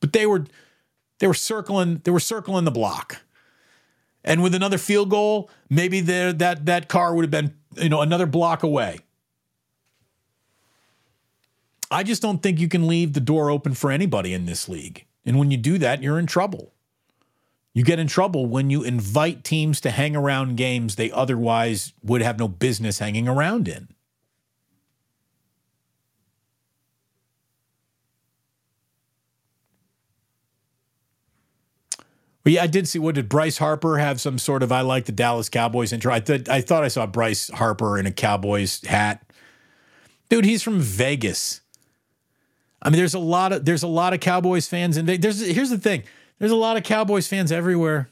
But 0.00 0.12
they 0.12 0.24
were 0.24 0.46
they 1.18 1.26
were 1.26 1.34
circling 1.34 2.00
they 2.04 2.10
were 2.10 2.20
circling 2.20 2.64
the 2.64 2.70
block. 2.70 3.22
And 4.24 4.42
with 4.42 4.54
another 4.54 4.78
field 4.78 5.10
goal, 5.10 5.50
maybe 5.68 6.00
there 6.00 6.32
that 6.32 6.66
that 6.66 6.88
car 6.88 7.14
would 7.14 7.24
have 7.24 7.30
been, 7.30 7.54
you 7.76 7.88
know, 7.88 8.00
another 8.00 8.26
block 8.26 8.62
away. 8.62 9.00
I 11.90 12.02
just 12.02 12.22
don't 12.22 12.42
think 12.42 12.58
you 12.58 12.68
can 12.68 12.88
leave 12.88 13.12
the 13.12 13.20
door 13.20 13.50
open 13.50 13.74
for 13.74 13.90
anybody 13.92 14.32
in 14.32 14.46
this 14.46 14.68
league. 14.68 15.06
And 15.24 15.38
when 15.38 15.50
you 15.50 15.56
do 15.56 15.78
that, 15.78 16.02
you're 16.02 16.18
in 16.18 16.26
trouble. 16.26 16.72
You 17.72 17.84
get 17.84 17.98
in 17.98 18.06
trouble 18.06 18.46
when 18.46 18.70
you 18.70 18.82
invite 18.82 19.44
teams 19.44 19.80
to 19.82 19.90
hang 19.90 20.14
around 20.14 20.56
games 20.56 20.94
they 20.94 21.10
otherwise 21.10 21.92
would 22.02 22.22
have 22.22 22.38
no 22.38 22.48
business 22.48 23.00
hanging 23.00 23.28
around 23.28 23.68
in. 23.68 23.88
Well, 32.44 32.54
yeah, 32.54 32.62
I 32.62 32.66
did 32.66 32.86
see. 32.86 32.98
What 32.98 33.14
did 33.14 33.28
Bryce 33.28 33.58
Harper 33.58 33.98
have? 33.98 34.20
Some 34.20 34.38
sort 34.38 34.62
of 34.62 34.70
"I 34.70 34.82
like 34.82 35.06
the 35.06 35.12
Dallas 35.12 35.48
Cowboys" 35.48 35.92
intro. 35.92 36.12
I 36.12 36.20
thought 36.20 36.48
I 36.48 36.60
thought 36.60 36.84
I 36.84 36.88
saw 36.88 37.06
Bryce 37.06 37.48
Harper 37.48 37.98
in 37.98 38.06
a 38.06 38.12
Cowboys 38.12 38.84
hat. 38.84 39.24
Dude, 40.28 40.44
he's 40.44 40.62
from 40.62 40.80
Vegas. 40.80 41.62
I 42.82 42.90
mean, 42.90 42.98
there's 42.98 43.14
a 43.14 43.18
lot 43.18 43.52
of 43.52 43.64
there's 43.64 43.82
a 43.82 43.88
lot 43.88 44.12
of 44.12 44.20
Cowboys 44.20 44.68
fans, 44.68 44.98
and 44.98 45.08
there's 45.08 45.40
here's 45.40 45.70
the 45.70 45.78
thing: 45.78 46.02
there's 46.38 46.52
a 46.52 46.56
lot 46.56 46.76
of 46.76 46.82
Cowboys 46.82 47.26
fans 47.26 47.50
everywhere. 47.50 48.10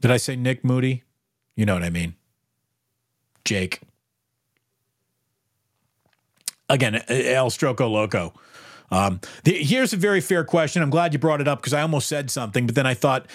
Did 0.00 0.10
I 0.10 0.16
say 0.16 0.36
Nick 0.36 0.64
Moody? 0.64 1.04
You 1.56 1.64
know 1.64 1.74
what 1.74 1.84
I 1.84 1.90
mean. 1.90 2.14
Jake. 3.44 3.80
Again, 6.68 6.96
eh, 6.96 7.02
eh, 7.08 7.34
El 7.34 7.50
Stroco 7.50 7.90
Loco. 7.90 8.32
Um, 8.90 9.20
the, 9.44 9.62
here's 9.62 9.92
a 9.92 9.96
very 9.96 10.20
fair 10.20 10.44
question. 10.44 10.82
I'm 10.82 10.90
glad 10.90 11.12
you 11.12 11.18
brought 11.18 11.40
it 11.40 11.48
up 11.48 11.60
because 11.60 11.72
I 11.72 11.82
almost 11.82 12.08
said 12.08 12.30
something, 12.30 12.66
but 12.66 12.74
then 12.74 12.86
I 12.86 12.94
thought 12.94 13.26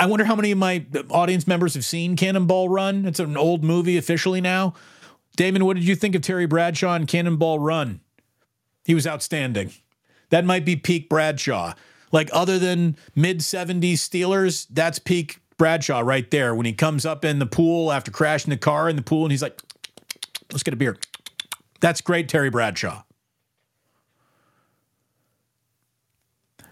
I 0.00 0.06
wonder 0.06 0.24
how 0.24 0.34
many 0.34 0.50
of 0.50 0.56
my 0.56 0.86
uh, 0.94 1.02
audience 1.10 1.46
members 1.46 1.74
have 1.74 1.84
seen 1.84 2.16
Cannonball 2.16 2.70
Run. 2.70 3.04
It's 3.04 3.20
an 3.20 3.36
old 3.36 3.62
movie 3.62 3.98
officially 3.98 4.40
now. 4.40 4.72
Damon, 5.36 5.66
what 5.66 5.76
did 5.76 5.86
you 5.86 5.94
think 5.94 6.14
of 6.14 6.22
Terry 6.22 6.46
Bradshaw 6.46 6.94
and 6.94 7.06
Cannonball 7.06 7.58
Run? 7.58 8.00
He 8.84 8.94
was 8.94 9.06
outstanding. 9.06 9.72
That 10.30 10.46
might 10.46 10.64
be 10.64 10.74
peak 10.74 11.10
Bradshaw. 11.10 11.74
Like 12.12 12.30
other 12.32 12.58
than 12.58 12.96
mid 13.14 13.40
70s 13.40 13.94
Steelers, 13.94 14.66
that's 14.70 14.98
peak 14.98 15.38
Bradshaw 15.58 16.00
right 16.00 16.30
there. 16.30 16.54
When 16.54 16.64
he 16.64 16.72
comes 16.72 17.04
up 17.04 17.22
in 17.22 17.38
the 17.38 17.46
pool 17.46 17.92
after 17.92 18.10
crashing 18.10 18.50
the 18.50 18.56
car 18.56 18.88
in 18.88 18.96
the 18.96 19.02
pool 19.02 19.24
and 19.24 19.32
he's 19.32 19.42
like, 19.42 19.60
let's 20.50 20.62
get 20.62 20.72
a 20.72 20.78
beer. 20.78 20.96
That's 21.80 22.00
great, 22.00 22.28
Terry 22.28 22.50
Bradshaw. 22.50 23.02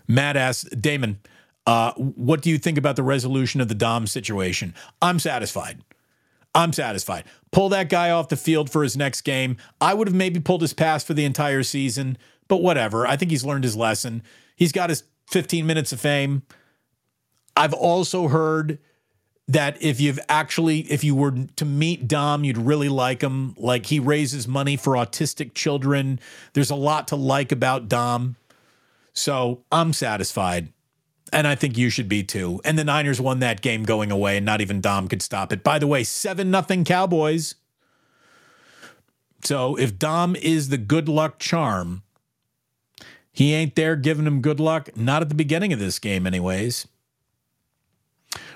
Matt 0.07 0.37
asks, 0.37 0.69
Damon, 0.71 1.21
uh, 1.67 1.93
what 1.95 2.41
do 2.41 2.49
you 2.49 2.59
think 2.59 2.79
about 2.79 2.97
the 2.97 3.03
resolution 3.03 3.61
of 3.61 3.69
the 3.69 3.75
Dom 3.75 4.07
situation? 4.07 4.75
I'm 5.03 5.19
satisfied. 5.19 5.83
I'm 6.55 6.73
satisfied. 6.73 7.25
Pull 7.53 7.69
that 7.71 7.91
guy 7.91 8.11
off 8.11 8.29
the 8.31 8.37
field 8.37 8.71
for 8.71 8.83
his 8.83 8.97
next 8.97 9.21
game. 9.21 9.59
I 9.81 9.93
would 9.93 10.09
have 10.09 10.15
maybe 10.15 10.41
pulled 10.41 10.63
his 10.63 10.73
pass 10.73 11.05
for 11.05 11.13
the 11.13 11.27
entire 11.27 11.63
season, 11.63 12.17
but 12.49 12.63
whatever. 12.63 13.07
I 13.07 13.17
think 13.17 13.31
he's 13.31 13.45
learned 13.45 13.65
his 13.65 13.77
lesson. 13.77 14.23
He's 14.57 14.73
got 14.73 14.89
his 14.89 15.05
15 15.27 15.67
minutes 15.67 15.93
of 15.93 16.01
fame. 16.01 16.43
I've 17.55 17.75
also 17.75 18.29
heard 18.29 18.79
that 19.49 19.83
if 19.83 20.01
you've 20.01 20.21
actually 20.29 20.81
if 20.93 21.03
you 21.03 21.15
were 21.15 21.33
to 21.57 21.65
meet 21.65 22.07
Dom, 22.07 22.45
you'd 22.45 22.59
really 22.59 22.89
like 22.89 23.23
him. 23.23 23.55
Like 23.57 23.87
he 23.87 23.99
raises 23.99 24.47
money 24.47 24.77
for 24.77 24.93
autistic 24.93 25.55
children. 25.55 26.21
There's 26.53 26.71
a 26.71 26.77
lot 26.77 27.09
to 27.09 27.17
like 27.17 27.51
about 27.51 27.89
Dom. 27.89 28.37
So, 29.15 29.65
I'm 29.73 29.93
satisfied. 29.93 30.73
And 31.33 31.47
I 31.47 31.57
think 31.57 31.77
you 31.77 31.91
should 31.91 32.09
be 32.09 32.23
too. 32.23 32.61
And 32.65 32.79
the 32.79 32.85
Niners 32.85 33.21
won 33.21 33.41
that 33.41 33.61
game 33.61 33.83
going 33.83 34.11
away, 34.11 34.37
and 34.37 34.47
not 34.47 34.61
even 34.61 34.81
Dom 34.81 35.09
could 35.09 35.23
stop 35.23 35.53
it. 35.53 35.63
By 35.63 35.79
the 35.79 35.87
way, 35.87 36.05
7 36.05 36.51
nothing 36.51 36.85
Cowboys. 36.85 37.57
So 39.45 39.77
if 39.77 39.99
Dom 39.99 40.37
is 40.37 40.69
the 40.69 40.79
good 40.79 41.09
luck 41.09 41.39
charm, 41.39 42.03
he 43.31 43.53
ain't 43.55 43.75
there 43.75 43.95
giving 43.95 44.27
him 44.27 44.41
good 44.41 44.59
luck. 44.59 44.97
Not 44.97 45.23
at 45.23 45.29
the 45.29 45.35
beginning 45.35 45.73
of 45.73 45.79
this 45.79 45.99
game, 45.99 46.27
anyways. 46.27 46.87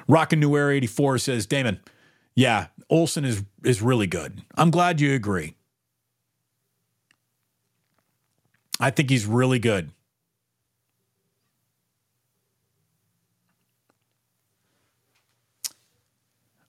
Rockin' 0.09 0.40
New 0.40 0.57
Air 0.57 0.70
84 0.70 1.18
says, 1.18 1.46
Damon, 1.46 1.80
yeah, 2.34 2.68
Olsen 2.88 3.24
is 3.24 3.44
is 3.64 3.82
really 3.82 4.07
good. 4.07 4.42
I'm 4.57 4.70
glad 4.70 5.00
you 5.00 5.14
agree. 5.14 5.57
I 8.80 8.90
think 8.90 9.11
he's 9.11 9.26
really 9.26 9.59
good. 9.59 9.92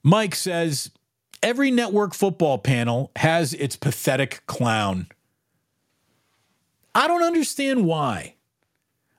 Mike 0.03 0.35
says 0.35 0.91
every 1.41 1.71
network 1.71 2.13
football 2.13 2.57
panel 2.57 3.11
has 3.15 3.53
its 3.53 3.75
pathetic 3.77 4.43
clown. 4.47 5.07
I 6.93 7.07
don't 7.07 7.23
understand 7.23 7.85
why. 7.85 8.35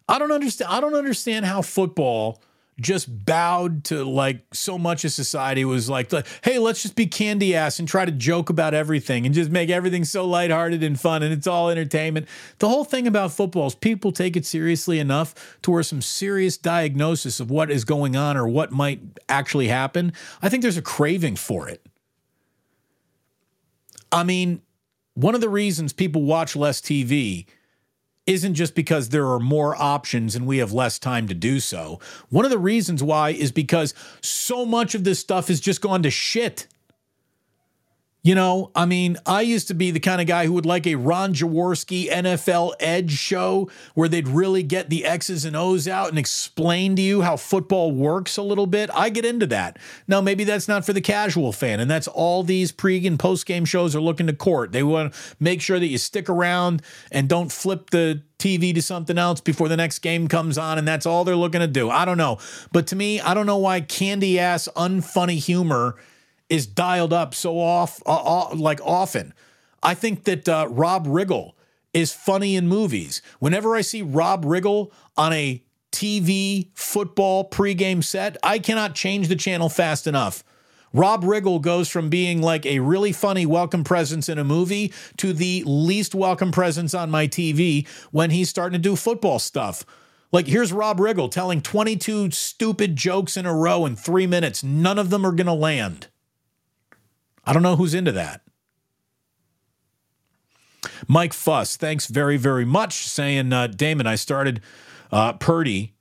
I 0.09 0.19
don't 0.19 0.31
understand 0.31 0.71
I 0.71 0.81
don't 0.81 0.95
understand 0.95 1.47
how 1.47 1.63
football 1.63 2.43
just 2.81 3.25
bowed 3.25 3.85
to 3.85 4.05
like 4.05 4.45
so 4.53 4.77
much 4.77 5.05
of 5.05 5.13
society 5.13 5.65
was 5.65 5.89
like, 5.89 6.13
like, 6.13 6.27
hey, 6.43 6.59
let's 6.59 6.83
just 6.83 6.97
be 6.97 7.07
candy 7.07 7.55
ass 7.55 7.79
and 7.79 7.87
try 7.87 8.05
to 8.05 8.13
joke 8.13 8.51
about 8.51 8.75
everything 8.75 9.25
and 9.27 9.35
just 9.35 9.51
make 9.51 9.71
everything 9.71 10.05
so 10.05 10.27
lighthearted 10.27 10.83
and 10.83 11.01
fun 11.01 11.23
and 11.23 11.33
it's 11.33 11.47
all 11.47 11.71
entertainment. 11.71 12.27
The 12.59 12.69
whole 12.69 12.85
thing 12.85 13.07
about 13.07 13.33
football 13.33 13.69
is 13.69 13.75
people 13.75 14.11
take 14.11 14.37
it 14.37 14.45
seriously 14.45 14.99
enough 14.99 15.59
to 15.63 15.71
where 15.71 15.83
some 15.83 16.03
serious 16.03 16.57
diagnosis 16.57 17.39
of 17.39 17.51
what 17.51 17.71
is 17.71 17.85
going 17.85 18.17
on 18.17 18.37
or 18.37 18.49
what 18.49 18.73
might 18.73 19.01
actually 19.29 19.69
happen. 19.69 20.13
I 20.43 20.49
think 20.49 20.63
there's 20.63 20.77
a 20.77 20.83
craving 20.83 21.37
for 21.37 21.69
it. 21.69 21.85
I 24.11 24.25
mean, 24.25 24.63
one 25.15 25.35
of 25.35 25.41
the 25.41 25.49
reasons 25.49 25.93
people 25.93 26.23
watch 26.23 26.57
less 26.57 26.81
TV 26.81 27.47
isn't 28.27 28.55
just 28.55 28.75
because 28.75 29.11
there 29.11 29.31
are 29.31 29.41
more 29.41 29.81
options 29.81 30.35
and 30.35 30.47
we 30.47 30.59
have 30.59 30.73
less 30.73 30.99
time 30.99 31.29
to 31.29 31.35
do 31.35 31.61
so. 31.61 32.01
One 32.31 32.45
of 32.45 32.51
the 32.51 32.59
reasons 32.59 33.03
why 33.03 33.31
is 33.31 33.53
because 33.53 33.95
so 34.21 34.65
much 34.65 34.95
of 34.95 35.05
this 35.05 35.19
stuff 35.19 35.49
has 35.49 35.61
just 35.61 35.81
gone 35.81 36.03
to 36.03 36.11
shit. 36.11 36.67
You 38.25 38.35
know, 38.35 38.71
I 38.75 38.87
mean, 38.87 39.19
I 39.27 39.43
used 39.43 39.69
to 39.69 39.75
be 39.75 39.91
the 39.91 40.01
kind 40.01 40.19
of 40.19 40.27
guy 40.27 40.47
who 40.47 40.55
would 40.55 40.65
like 40.65 40.87
a 40.87 40.95
Ron 40.95 41.35
Jaworski 41.35 42.11
NFL 42.11 42.73
Edge 42.81 43.13
show 43.13 43.69
where 43.93 44.09
they'd 44.09 44.27
really 44.27 44.63
get 44.63 44.89
the 44.89 45.05
X's 45.05 45.45
and 45.45 45.55
O's 45.55 45.87
out 45.87 46.09
and 46.09 46.19
explain 46.19 46.97
to 46.97 47.03
you 47.03 47.21
how 47.21 47.37
football 47.37 47.93
works 47.93 48.39
a 48.39 48.43
little 48.43 48.67
bit. 48.67 48.89
I 48.95 49.11
get 49.11 49.27
into 49.27 49.47
that. 49.49 49.79
Now, 50.09 50.23
maybe 50.23 50.45
that's 50.45 50.69
not 50.69 50.87
for 50.87 50.95
the 50.95 51.03
casual 51.03 51.53
fan, 51.53 51.81
and 51.81 51.91
that's 51.91 52.09
all 52.09 52.43
these 52.43 52.73
pre 52.73 53.07
and 53.07 53.19
post 53.19 53.45
game 53.45 53.67
shows 53.67 53.95
are 53.95 54.01
looking 54.01 54.27
to 54.29 54.33
court. 54.33 54.73
They 54.73 54.83
want 54.83 55.13
to 55.13 55.21
make 55.39 55.61
sure 55.61 55.79
that 55.79 55.89
you 55.89 55.99
stick 55.99 56.31
around 56.31 56.81
and 57.13 57.29
don't 57.29 57.53
flip 57.53 57.91
the 57.91 58.23
TV 58.39 58.75
to 58.75 58.81
something 58.81 59.19
else 59.19 59.43
before 59.43 59.69
the 59.69 59.77
next 59.77 59.99
game 59.99 60.29
comes 60.29 60.57
on, 60.57 60.79
and 60.79 60.89
that's 60.89 61.05
all 61.05 61.25
they're 61.25 61.37
looking 61.37 61.61
to 61.61 61.67
do. 61.67 61.91
I 61.91 62.07
don't 62.07 62.17
know. 62.17 62.39
But 62.73 62.87
to 62.87 62.97
me, 62.97 63.21
I 63.21 63.35
don't 63.35 63.45
know 63.45 63.59
why 63.59 63.83
candy 63.83 64.39
ass, 64.39 64.67
unfunny 64.77 65.37
humor 65.37 65.97
is 66.49 66.67
dialed 66.67 67.13
up 67.13 67.35
so 67.35 67.59
off, 67.59 68.03
uh, 68.07 68.49
uh, 68.51 68.55
like 68.55 68.81
often. 68.83 69.35
I 69.83 69.95
think 69.95 70.25
that 70.25 70.49
uh, 70.49 70.67
Rob 70.71 71.07
Riggle 71.07 71.53
is 71.93 72.13
funny 72.13 72.57
in 72.57 72.67
movies. 72.69 73.23
Whenever 73.39 73.77
I 73.77 73.83
see 73.83 74.03
Rob 74.03 74.45
Riggle 74.45 74.91
on 75.17 75.33
a 75.33 75.63
TV 75.93 76.71
football 76.75 77.49
pregame 77.49 78.03
set, 78.03 78.37
I 78.43 78.59
cannot 78.59 78.95
change 78.95 79.29
the 79.29 79.37
channel 79.37 79.69
fast 79.69 80.07
enough. 80.07 80.43
Rob 80.93 81.25
Riggle 81.25 81.61
goes 81.61 81.89
from 81.89 82.09
being 82.09 82.41
like 82.41 82.65
a 82.67 82.79
really 82.79 83.13
funny 83.13 83.47
welcome 83.47 83.83
presence 83.83 84.29
in 84.29 84.39
a 84.39 84.45
movie 84.45 84.93
to 85.17 85.33
the 85.33 85.63
least 85.67 86.15
welcome 86.15 86.53
presence 86.53 86.95
on 86.95 87.11
my 87.11 87.27
TV 87.27 87.87
when 88.13 88.31
he's 88.31 88.49
starting 88.49 88.81
to 88.81 88.89
do 88.89 88.97
football 88.97 89.39
stuff. 89.39 89.85
Like, 90.31 90.47
here's 90.49 90.73
Rob 90.73 90.99
Riggle 90.99 91.31
telling 91.31 91.63
22 91.63 92.33
stupid 92.33 92.97
jokes 92.97 93.37
in 93.37 93.47
a 93.47 93.55
row 93.55 93.87
in 93.87 93.95
three 93.95 94.27
minutes. 94.27 94.65
None 94.65 94.99
of 94.99 95.11
them 95.11 95.25
are 95.25 95.33
going 95.33 95.47
to 95.47 95.53
land. 95.53 96.09
I 97.47 97.53
don't 97.53 97.63
know 97.63 97.77
who's 97.77 97.95
into 97.95 98.13
that. 98.13 98.43
Mike 101.07 101.33
Fuss, 101.33 101.77
thanks 101.77 102.07
very, 102.07 102.37
very 102.37 102.65
much. 102.65 103.07
Saying, 103.07 103.53
uh, 103.53 103.67
Damon, 103.67 104.07
I 104.07 104.15
started 104.15 104.61
uh, 105.13 105.35
Purdy, 105.35 105.95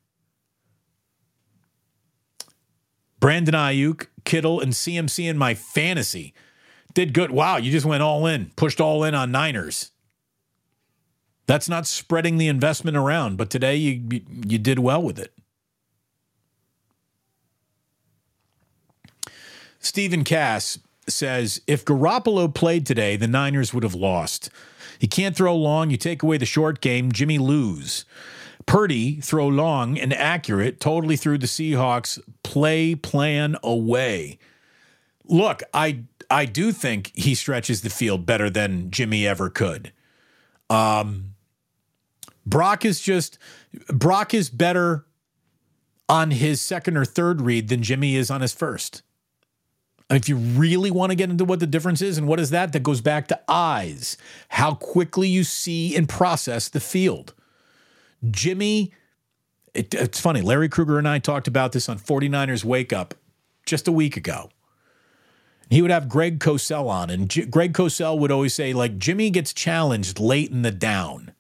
Brandon 3.20 3.54
Aiyuk, 3.54 4.08
Kittle, 4.26 4.60
and 4.60 4.74
CMC 4.74 5.30
in 5.30 5.38
my 5.38 5.54
fantasy. 5.54 6.34
Did 6.94 7.14
good. 7.14 7.32
Wow, 7.32 7.58
you 7.58 7.72
just 7.72 7.86
went 7.86 8.04
all 8.04 8.26
in, 8.28 8.52
pushed 8.56 8.80
all 8.80 9.04
in 9.04 9.16
on 9.16 9.32
Niners. 9.32 9.92
That's 11.46 11.68
not 11.68 11.86
spreading 11.88 12.38
the 12.38 12.48
investment 12.48 12.96
around, 12.96 13.38
but 13.38 13.50
today 13.50 13.76
you 13.76 14.22
you 14.46 14.58
did 14.58 14.80
well 14.80 15.02
with 15.02 15.20
it. 15.20 15.34
Stephen 19.80 20.24
Cass, 20.24 20.80
says 21.08 21.62
if 21.68 21.86
Garoppolo 21.86 22.54
played 22.54 22.86
today, 22.86 23.16
the 23.16 23.28
Niners 23.28 23.74
would 23.74 23.84
have 23.84 23.96
lost. 23.96 24.50
He 25.00 25.08
can't 25.08 25.36
throw 25.36 25.56
long. 25.56 25.90
You 25.90 25.98
take 25.98 26.24
away 26.24 26.38
the 26.38 26.46
short 26.46 26.82
game, 26.82 27.12
Jimmy 27.12 27.38
lose. 27.38 28.06
Purdy 28.66 29.20
throw 29.20 29.48
long 29.48 29.98
and 29.98 30.14
accurate, 30.14 30.80
totally 30.80 31.18
threw 31.18 31.38
the 31.38 31.48
Seahawks 31.48 32.20
play 32.44 32.96
plan 32.96 33.58
away. 33.62 34.40
Look, 35.26 35.64
I 35.74 36.04
I 36.30 36.46
do 36.46 36.72
think 36.72 37.12
he 37.14 37.36
stretches 37.36 37.82
the 37.82 37.90
field 37.90 38.26
better 38.26 38.50
than 38.50 38.90
Jimmy 38.92 39.28
ever 39.28 39.50
could. 39.50 39.92
Um, 40.70 41.36
Brock 42.46 42.86
is 42.86 43.02
just 43.02 43.38
Brock 43.88 44.34
is 44.34 44.50
better 44.50 45.06
on 46.10 46.32
his 46.32 46.62
second 46.62 46.98
or 46.98 47.06
third 47.06 47.42
read 47.42 47.70
than 47.70 47.84
Jimmy 47.84 48.16
is 48.16 48.30
on 48.32 48.42
his 48.42 48.54
first. 48.54 49.04
If 50.10 50.30
you 50.30 50.36
really 50.36 50.92
want 50.92 51.12
to 51.12 51.16
get 51.16 51.30
into 51.30 51.46
what 51.46 51.60
the 51.60 51.68
difference 51.68 52.02
is 52.02 52.18
and 52.18 52.28
what 52.28 52.40
is 52.40 52.50
that, 52.52 52.74
that 52.74 52.84
goes 52.84 53.02
back 53.02 53.28
to 53.30 53.40
eyes, 53.48 54.18
how 54.50 54.76
quickly 54.76 55.28
you 55.28 55.44
see 55.44 55.96
and 55.96 56.08
process 56.08 56.70
the 56.70 56.80
field. 56.80 57.34
Jimmy, 58.30 58.94
it, 59.74 59.94
it's 59.94 60.20
funny. 60.20 60.42
Larry 60.42 60.70
Krueger 60.70 60.98
and 60.98 61.08
I 61.08 61.20
talked 61.20 61.48
about 61.48 61.72
this 61.72 61.90
on 61.90 61.98
49ers 61.98 62.64
Wake 62.64 62.94
Up 62.94 63.16
just 63.66 63.88
a 63.88 63.92
week 63.92 64.18
ago. 64.18 64.50
He 65.70 65.82
would 65.82 65.92
have 65.92 66.10
Greg 66.10 66.40
Cosell 66.40 66.88
on, 66.88 67.10
and 67.10 67.30
Greg 67.50 67.74
Cosell 67.74 68.20
would 68.20 68.32
always 68.32 68.54
say, 68.54 68.74
like, 68.74 69.00
Jimmy 69.00 69.30
gets 69.32 69.54
challenged 69.54 70.20
late 70.20 70.52
in 70.52 70.62
the 70.62 70.72
down. 70.72 71.34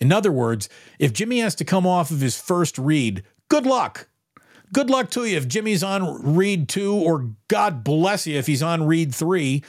In 0.00 0.12
other 0.12 0.32
words, 0.32 0.68
if 0.98 1.12
Jimmy 1.12 1.40
has 1.40 1.54
to 1.56 1.64
come 1.64 1.86
off 1.86 2.10
of 2.10 2.20
his 2.20 2.40
first 2.40 2.78
read, 2.78 3.24
good 3.48 3.66
luck 3.66 4.08
good 4.72 4.90
luck 4.90 5.10
to 5.10 5.24
you 5.24 5.36
if 5.36 5.48
Jimmy's 5.48 5.82
on 5.82 6.36
read 6.36 6.68
two, 6.68 6.94
or 6.94 7.30
God 7.48 7.84
bless 7.84 8.26
you 8.26 8.38
if 8.38 8.46
he's 8.46 8.62
on 8.62 8.86
read 8.86 9.14
three, 9.14 9.62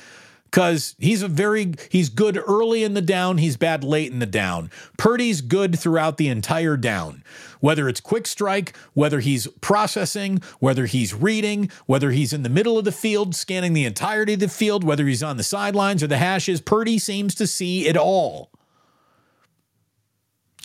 because 0.45 0.95
he's 0.97 1.21
a 1.21 1.27
very 1.27 1.73
he's 1.89 2.09
good 2.09 2.41
early 2.47 2.83
in 2.83 2.93
the 2.93 3.01
down, 3.01 3.37
he's 3.37 3.57
bad 3.57 3.83
late 3.83 4.11
in 4.11 4.19
the 4.19 4.25
down. 4.25 4.71
Purdy's 4.97 5.41
good 5.41 5.79
throughout 5.79 6.17
the 6.17 6.27
entire 6.27 6.77
down. 6.77 7.23
Whether 7.59 7.89
it's 7.89 7.99
quick 7.99 8.25
strike, 8.25 8.75
whether 8.93 9.19
he's 9.19 9.47
processing, 9.61 10.41
whether 10.59 10.85
he's 10.85 11.13
reading, 11.13 11.69
whether 11.85 12.11
he's 12.11 12.33
in 12.33 12.43
the 12.43 12.49
middle 12.49 12.77
of 12.77 12.85
the 12.85 12.91
field 12.91 13.35
scanning 13.35 13.73
the 13.73 13.85
entirety 13.85 14.33
of 14.33 14.39
the 14.39 14.47
field, 14.47 14.83
whether 14.83 15.05
he's 15.05 15.23
on 15.23 15.37
the 15.37 15.43
sidelines 15.43 16.01
or 16.01 16.07
the 16.07 16.17
hashes, 16.17 16.61
Purdy 16.61 16.97
seems 16.97 17.35
to 17.35 17.45
see 17.45 17.87
it 17.87 17.97
all. 17.97 18.49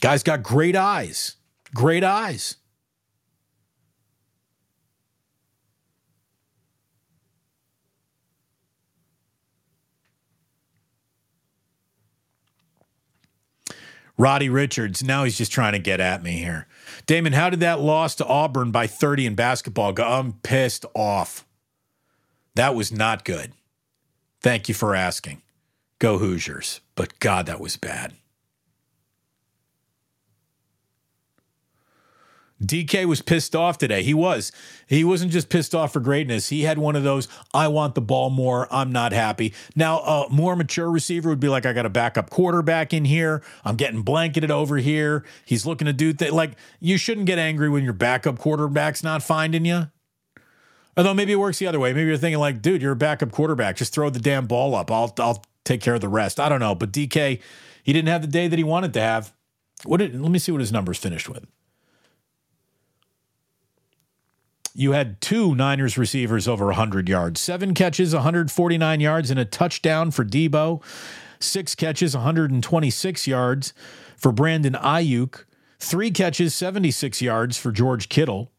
Guy's 0.01 0.23
got 0.23 0.43
great 0.43 0.77
eyes. 0.77 1.37
Great 1.75 2.05
eyes. 2.05 2.57
Roddy 14.17 14.49
Richards, 14.49 15.03
now 15.03 15.25
he's 15.25 15.37
just 15.37 15.53
trying 15.53 15.73
to 15.73 15.79
get 15.79 16.01
at 16.01 16.23
me 16.23 16.39
here. 16.39 16.67
Damon, 17.07 17.33
how 17.33 17.51
did 17.51 17.61
that 17.61 17.81
loss 17.81 18.15
to 18.17 18.27
Auburn 18.27 18.71
by 18.71 18.87
30 18.87 19.27
in 19.27 19.35
basketball 19.35 19.93
go? 19.93 20.05
I'm 20.05 20.35
pissed 20.35 20.85
off. 20.95 21.45
That 22.55 22.75
was 22.75 22.93
not 22.93 23.25
good. 23.25 23.53
Thank 24.41 24.69
you 24.69 24.75
for 24.75 24.95
asking. 24.95 25.43
Go 25.99 26.19
Hoosiers. 26.19 26.81
But 26.95 27.19
God, 27.19 27.47
that 27.47 27.61
was 27.61 27.77
bad. 27.77 28.15
DK 32.63 33.05
was 33.07 33.21
pissed 33.21 33.57
off 33.57 33.79
today. 33.79 34.03
He 34.03 34.15
was. 34.15 34.53
He 34.87 35.03
wasn't 35.03 35.33
just 35.33 35.49
pissed 35.49 35.75
off 35.75 35.93
for 35.93 36.01
greatness. 36.01 36.49
He 36.49 36.63
had 36.63 36.79
one 36.79 36.95
of 36.95 37.03
those, 37.03 37.27
I 37.53 37.69
want 37.69 37.95
the 37.95 38.01
ball 38.01 38.31
more. 38.31 38.69
I'm 38.73 38.93
not 38.93 39.13
happy. 39.13 39.53
Now, 39.75 39.99
a 40.01 40.31
more 40.31 40.55
mature 40.55 40.91
receiver 40.91 41.29
would 41.29 41.41
be 41.41 41.49
like, 41.49 41.67
I 41.67 41.73
got 41.73 41.85
a 41.85 41.91
backup 41.91 42.31
quarterback 42.31 42.95
in 42.95 43.05
here. 43.05 43.43
I'm 43.65 43.77
getting 43.77 44.03
blanketed 44.03 44.51
over 44.51 44.77
here. 44.77 45.25
He's 45.45 45.67
looking 45.67 45.87
to 45.87 45.93
do 45.93 46.13
things. 46.13 46.33
Like, 46.33 46.53
you 46.81 46.97
shouldn't 46.97 47.27
get 47.27 47.39
angry 47.39 47.69
when 47.69 47.83
your 47.83 47.93
backup 47.93 48.39
quarterback's 48.39 49.03
not 49.03 49.23
finding 49.23 49.65
you. 49.65 49.89
Although 50.97 51.15
maybe 51.15 51.33
it 51.33 51.37
works 51.37 51.59
the 51.59 51.67
other 51.67 51.81
way. 51.81 51.93
Maybe 51.93 52.07
you're 52.07 52.17
thinking, 52.17 52.39
like, 52.39 52.63
dude, 52.63 52.81
you're 52.81 52.93
a 52.93 52.97
backup 52.97 53.33
quarterback. 53.33 53.77
Just 53.77 53.93
throw 53.93 54.11
the 54.11 54.21
damn 54.21 54.47
ball 54.47 54.77
up. 54.77 54.93
I'll, 54.93 55.13
I'll 55.19 55.45
take 55.65 55.81
care 55.81 55.95
of 55.95 56.01
the 56.01 56.09
rest. 56.09 56.39
I 56.39 56.49
don't 56.49 56.61
know, 56.61 56.77
but 56.77 56.93
DK, 56.93 57.41
he 57.83 57.93
didn't 57.93 58.09
have 58.09 58.23
the 58.23 58.29
day 58.29 58.47
that 58.47 58.57
he 58.57 58.65
wanted 58.65 58.95
to 58.95 59.01
have. 59.01 59.33
What 59.85 59.97
did, 59.97 60.19
let 60.21 60.31
me 60.31 60.39
see 60.39 60.53
what 60.53 60.61
his 60.61 60.71
numbers 60.71 60.99
finished 60.99 61.29
with. 61.29 61.47
You 64.77 64.91
had 64.93 65.21
two 65.21 65.55
Niners 65.55 65.97
receivers 65.97 66.49
over 66.49 66.67
100 66.67 67.09
yards, 67.09 67.41
seven 67.41 67.75
catches, 67.75 68.13
149 68.13 69.01
yards, 69.01 69.31
and 69.31 69.39
a 69.39 69.45
touchdown 69.45 70.11
for 70.11 70.25
Deebo, 70.25 70.83
six 71.39 71.77
catches, 71.77 72.17
126 72.17 73.27
yards 73.29 73.73
for 74.17 74.33
Brandon 74.33 74.73
Aiyuk, 74.73 75.45
three 75.79 76.11
catches, 76.11 76.57
76 76.57 77.23
yards 77.23 77.57
for 77.57 77.71
George 77.71 78.09
Kittle. 78.09 78.51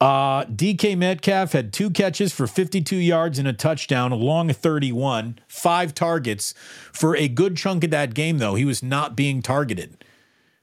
Uh, 0.00 0.46
DK 0.46 0.96
Metcalf 0.96 1.52
had 1.52 1.72
two 1.72 1.90
catches 1.90 2.32
for 2.32 2.48
52 2.48 2.96
yards 2.96 3.38
and 3.38 3.46
a 3.46 3.52
touchdown, 3.52 4.10
along 4.10 4.50
a 4.50 4.54
31, 4.54 5.38
five 5.46 5.94
targets. 5.94 6.54
For 6.92 7.14
a 7.14 7.28
good 7.28 7.56
chunk 7.56 7.84
of 7.84 7.90
that 7.90 8.14
game, 8.14 8.38
though, 8.38 8.56
he 8.56 8.64
was 8.64 8.82
not 8.82 9.14
being 9.14 9.42
targeted. 9.42 10.02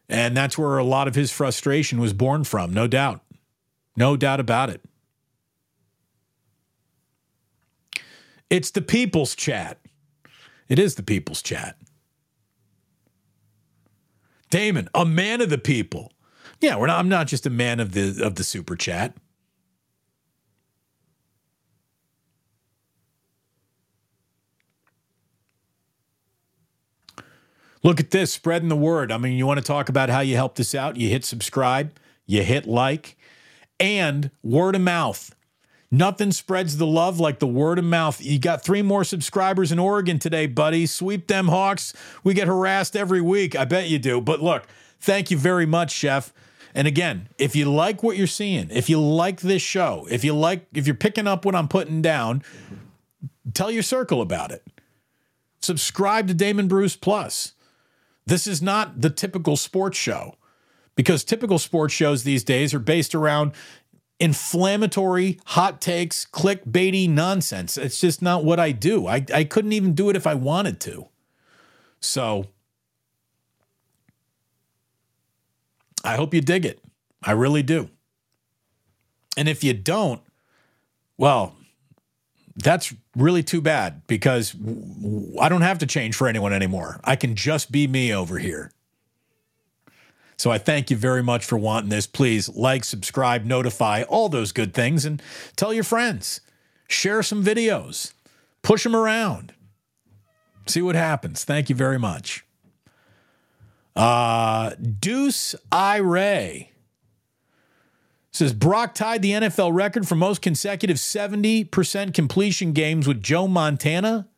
And 0.09 0.36
that's 0.36 0.57
where 0.57 0.78
a 0.78 0.84
lot 0.84 1.07
of 1.07 1.15
his 1.15 1.32
frustration 1.32 1.99
was 1.99 2.13
born 2.13 2.43
from, 2.43 2.74
no 2.74 2.88
doubt. 2.88 3.22
No 3.98 4.16
doubt 4.16 4.39
about 4.39 4.70
it. 4.70 4.82
It's 8.50 8.72
the 8.72 8.82
people's 8.82 9.36
chat. 9.36 9.80
It 10.70 10.80
is 10.80 10.95
the 10.95 11.04
people's 11.04 11.41
chat. 11.41 11.78
Damon, 14.50 14.88
a 14.93 15.06
man 15.06 15.41
of 15.41 15.50
the 15.50 15.58
people. 15.58 16.14
Yeah, 16.62 16.78
we're 16.78 16.88
not, 16.88 17.00
I'm 17.00 17.10
not 17.10 17.28
just 17.28 17.45
a 17.45 17.50
man 17.50 17.80
of 17.80 17.91
the 17.91 18.24
of 18.24 18.36
the 18.36 18.43
super 18.43 18.76
chat. 18.76 19.16
Look 27.84 28.00
at 28.00 28.12
this, 28.12 28.34
spreading 28.34 28.70
the 28.70 28.76
word. 28.76 29.12
I 29.12 29.18
mean, 29.18 29.34
you 29.34 29.45
want 29.45 29.60
to 29.60 29.66
talk 29.66 29.88
about 29.88 30.10
how 30.10 30.20
you 30.20 30.36
help 30.36 30.60
us 30.60 30.74
out? 30.74 30.98
You 30.98 31.10
hit 31.10 31.24
subscribe, 31.24 31.91
you 32.26 32.43
hit 32.43 32.68
like, 32.68 33.18
and 33.80 34.32
word 34.43 34.75
of 34.75 34.82
mouth. 34.82 35.34
Nothing 35.89 36.32
spreads 36.32 36.78
the 36.78 36.86
love 36.86 37.19
like 37.19 37.39
the 37.39 37.47
word 37.47 37.80
of 37.80 37.86
mouth. 37.86 38.21
You 38.21 38.39
got 38.39 38.63
three 38.63 38.82
more 38.82 39.05
subscribers 39.05 39.71
in 39.71 39.80
Oregon 39.80 40.19
today, 40.19 40.45
buddy. 40.45 40.86
Sweep 40.86 41.28
them 41.28 41.47
Hawks. 41.47 41.93
We 42.23 42.34
get 42.34 42.47
harassed 42.47 42.95
every 42.97 43.21
week. 43.21 43.55
I 43.55 43.63
bet 43.63 43.88
you 43.88 43.97
do. 43.97 44.19
But 44.19 44.41
look, 44.41 44.67
thank 44.99 45.32
you 45.32 45.38
very 45.38 45.65
much, 45.65 45.91
Chef. 45.91 46.34
And 46.75 46.88
again, 46.88 47.30
if 47.38 47.55
you 47.55 47.71
like 47.71 48.03
what 48.03 48.17
you're 48.17 48.28
seeing, 48.28 48.69
if 48.69 48.89
you 48.89 49.01
like 49.01 49.39
this 49.39 49.61
show, 49.61 50.05
if 50.11 50.25
you 50.25 50.36
like, 50.36 50.67
if 50.73 50.86
you're 50.86 50.95
picking 50.95 51.25
up 51.25 51.45
what 51.45 51.55
I'm 51.55 51.69
putting 51.69 52.01
down, 52.01 52.43
tell 53.53 53.71
your 53.71 53.84
circle 53.84 54.21
about 54.21 54.51
it. 54.51 54.63
Subscribe 55.61 56.28
to 56.28 56.34
Damon 56.34 56.67
Bruce 56.67 56.97
Plus. 56.97 57.53
This 58.25 58.45
is 58.45 58.61
not 58.61 59.01
the 59.01 59.09
typical 59.09 59.55
sports 59.55 59.97
show 59.97 60.36
because 60.98 61.24
typical 61.24 61.60
sports 61.60 61.93
shows 61.93 62.24
these 62.24 62.43
days 62.43 62.74
are 62.74 62.80
based 62.80 63.16
around 63.16 63.54
inflammatory 64.20 65.39
hot 65.45 65.80
takes, 65.80 66.26
clickbaity 66.26 67.08
nonsense. 67.08 67.78
It's 67.78 68.02
just 68.02 68.22
not 68.22 68.43
what 68.43 68.60
I 68.60 68.72
do. 68.72 69.08
I, 69.08 69.24
I 69.34 69.43
couldn't 69.45 69.74
even 69.74 69.93
do 69.93 70.10
it 70.10 70.16
if 70.16 70.28
I 70.28 70.34
wanted 70.34 70.82
to. 70.82 71.08
So 72.02 72.48
I 76.04 76.16
hope 76.16 76.34
you 76.34 76.41
dig 76.41 76.66
it. 76.66 76.82
I 77.24 77.32
really 77.32 77.64
do. 77.64 77.89
And 79.38 79.48
if 79.48 79.64
you 79.64 79.74
don't, 79.74 80.22
well, 81.18 81.56
that's 82.56 82.91
really 83.16 83.43
too 83.43 83.62
bad 83.62 84.02
because 84.08 84.56
I 85.39 85.48
don't 85.48 85.62
have 85.62 85.78
to 85.80 85.86
change 85.86 86.16
for 86.16 86.28
anyone 86.28 86.54
anymore. 86.54 87.00
I 87.04 87.16
can 87.16 87.36
just 87.36 87.72
be 87.72 87.88
me 87.88 88.12
over 88.12 88.39
here. 88.39 88.72
So 90.38 90.52
I 90.52 90.60
thank 90.60 90.92
you 90.92 90.98
very 90.98 91.24
much 91.24 91.46
for 91.46 91.58
wanting 91.58 91.90
this. 91.90 92.06
Please 92.06 92.48
like, 92.50 92.84
subscribe, 92.84 93.44
notify, 93.44 94.04
all 94.04 94.30
those 94.30 94.52
good 94.52 94.74
things, 94.74 95.04
and 95.04 95.22
tell 95.56 95.74
your 95.74 95.84
friends. 95.84 96.42
Share 96.88 97.24
some 97.24 97.44
videos, 97.44 98.14
push 98.62 98.84
them 98.84 98.96
around, 98.96 99.54
see 100.68 100.82
what 100.82 100.96
happens. 100.96 101.44
Thank 101.44 101.70
you 101.70 101.76
very 101.76 102.00
much. 102.00 102.46
Uh, 103.96 104.76
Deuce 104.76 105.56
I 105.72 105.98
Ray 105.98 106.72
says 108.32 108.54
Brock 108.54 108.94
tied 108.94 109.24
the 109.24 109.32
NFL 109.32 109.74
record 109.74 110.08
for 110.08 110.16
most 110.16 110.42
consecutive 110.42 110.98
70% 110.98 112.14
completion 112.14 112.72
games 112.72 113.08
with 113.08 113.24
Joe 113.24 113.48
Montana. 113.48 114.30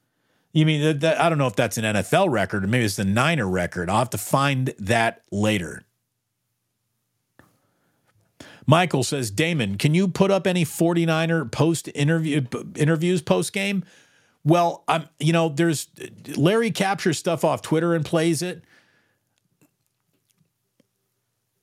You 0.54 0.66
mean 0.66 0.82
that, 0.82 1.00
that, 1.02 1.22
I 1.22 1.30
don't 1.30 1.38
know 1.38 1.47
if 1.47 1.56
that's 1.56 1.78
an 1.78 1.84
NFL 1.84 2.32
record 2.32 2.64
or 2.64 2.68
maybe 2.68 2.86
it's 2.86 2.95
the 2.95 3.06
Niner 3.06 3.47
record. 3.47 3.89
I'll 3.89 4.00
have 4.00 4.10
to 4.12 4.18
find 4.18 4.74
that 4.80 5.22
later. 5.32 5.84
Michael 8.70 9.03
says, 9.03 9.32
Damon, 9.32 9.80
can 9.80 9.95
you 9.95 10.07
put 10.07 10.30
up 10.30 10.45
any 10.45 10.63
49er 10.63 11.51
post 11.51 11.89
interview 11.95 12.45
interviews 12.76 13.20
post 13.20 13.51
game? 13.51 13.84
Well, 14.43 14.84
I'm 14.88 15.09
you 15.20 15.34
know, 15.34 15.49
there's 15.49 15.88
Larry 16.38 16.70
captures 16.70 17.17
stuff 17.17 17.43
off 17.43 17.63
Twitter 17.63 17.95
and 17.95 18.05
plays 18.05 18.43
it. 18.43 18.63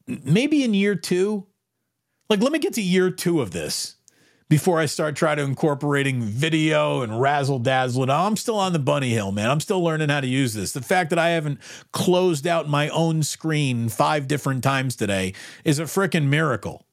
Maybe 0.08 0.64
in 0.64 0.74
year 0.74 0.96
two. 0.96 1.46
Like, 2.28 2.40
let 2.40 2.50
me 2.50 2.58
get 2.58 2.72
to 2.72 2.82
year 2.82 3.12
two 3.12 3.40
of 3.40 3.52
this 3.52 3.94
before 4.48 4.80
I 4.80 4.86
start 4.86 5.14
trying 5.14 5.36
to 5.36 5.44
incorporating 5.44 6.22
video 6.22 7.02
and 7.02 7.20
razzle 7.20 7.60
dazzle. 7.60 8.10
I'm 8.10 8.36
still 8.36 8.58
on 8.58 8.72
the 8.72 8.80
bunny 8.80 9.10
hill, 9.10 9.30
man. 9.30 9.48
I'm 9.48 9.60
still 9.60 9.80
learning 9.80 10.08
how 10.08 10.22
to 10.22 10.26
use 10.26 10.54
this. 10.54 10.72
The 10.72 10.82
fact 10.82 11.10
that 11.10 11.20
I 11.20 11.28
haven't 11.30 11.60
closed 11.92 12.48
out 12.48 12.68
my 12.68 12.88
own 12.88 13.22
screen 13.22 13.88
five 13.88 14.26
different 14.26 14.64
times 14.64 14.96
today 14.96 15.34
is 15.64 15.78
a 15.78 15.84
freaking 15.84 16.26
miracle. 16.26 16.85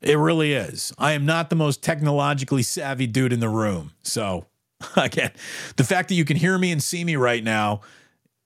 It 0.00 0.16
really 0.16 0.52
is. 0.52 0.92
I 0.98 1.12
am 1.12 1.26
not 1.26 1.50
the 1.50 1.56
most 1.56 1.82
technologically 1.82 2.62
savvy 2.62 3.06
dude 3.06 3.32
in 3.32 3.40
the 3.40 3.48
room. 3.48 3.92
So, 4.02 4.46
again, 4.96 5.32
the 5.76 5.84
fact 5.84 6.08
that 6.08 6.14
you 6.14 6.24
can 6.24 6.36
hear 6.36 6.56
me 6.58 6.70
and 6.70 6.82
see 6.82 7.04
me 7.04 7.16
right 7.16 7.42
now 7.42 7.80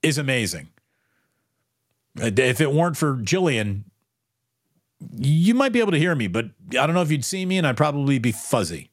is 0.03 0.19
amazing. 0.19 0.69
Uh, 2.21 2.31
if 2.37 2.61
it 2.61 2.73
weren't 2.73 2.97
for 2.97 3.17
Jillian, 3.17 3.85
you 5.17 5.55
might 5.55 5.73
be 5.73 5.81
able 5.81 5.93
to 5.93 5.99
hear 5.99 6.15
me, 6.15 6.27
but 6.29 6.47
I 6.71 6.87
don't 6.87 6.95
know 6.95 7.03
if 7.03 7.11
you'd 7.11 7.25
see 7.25 7.45
me 7.45 7.59
and 7.59 7.67
I'd 7.67 7.77
probably 7.77 8.19
be 8.19 8.33
fuzzy. 8.33 8.91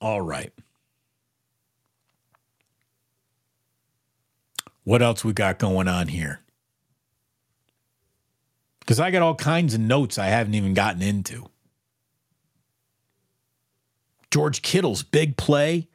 All 0.00 0.20
right. 0.20 0.52
What 4.84 5.02
else 5.02 5.24
we 5.24 5.32
got 5.32 5.58
going 5.58 5.88
on 5.88 6.08
here? 6.08 6.40
Because 8.80 9.00
I 9.00 9.10
got 9.10 9.22
all 9.22 9.34
kinds 9.34 9.72
of 9.74 9.80
notes 9.80 10.18
I 10.18 10.26
haven't 10.26 10.54
even 10.54 10.74
gotten 10.74 11.00
into. 11.00 11.46
George 14.30 14.60
Kittle's 14.62 15.02
big 15.02 15.36
play, 15.36 15.88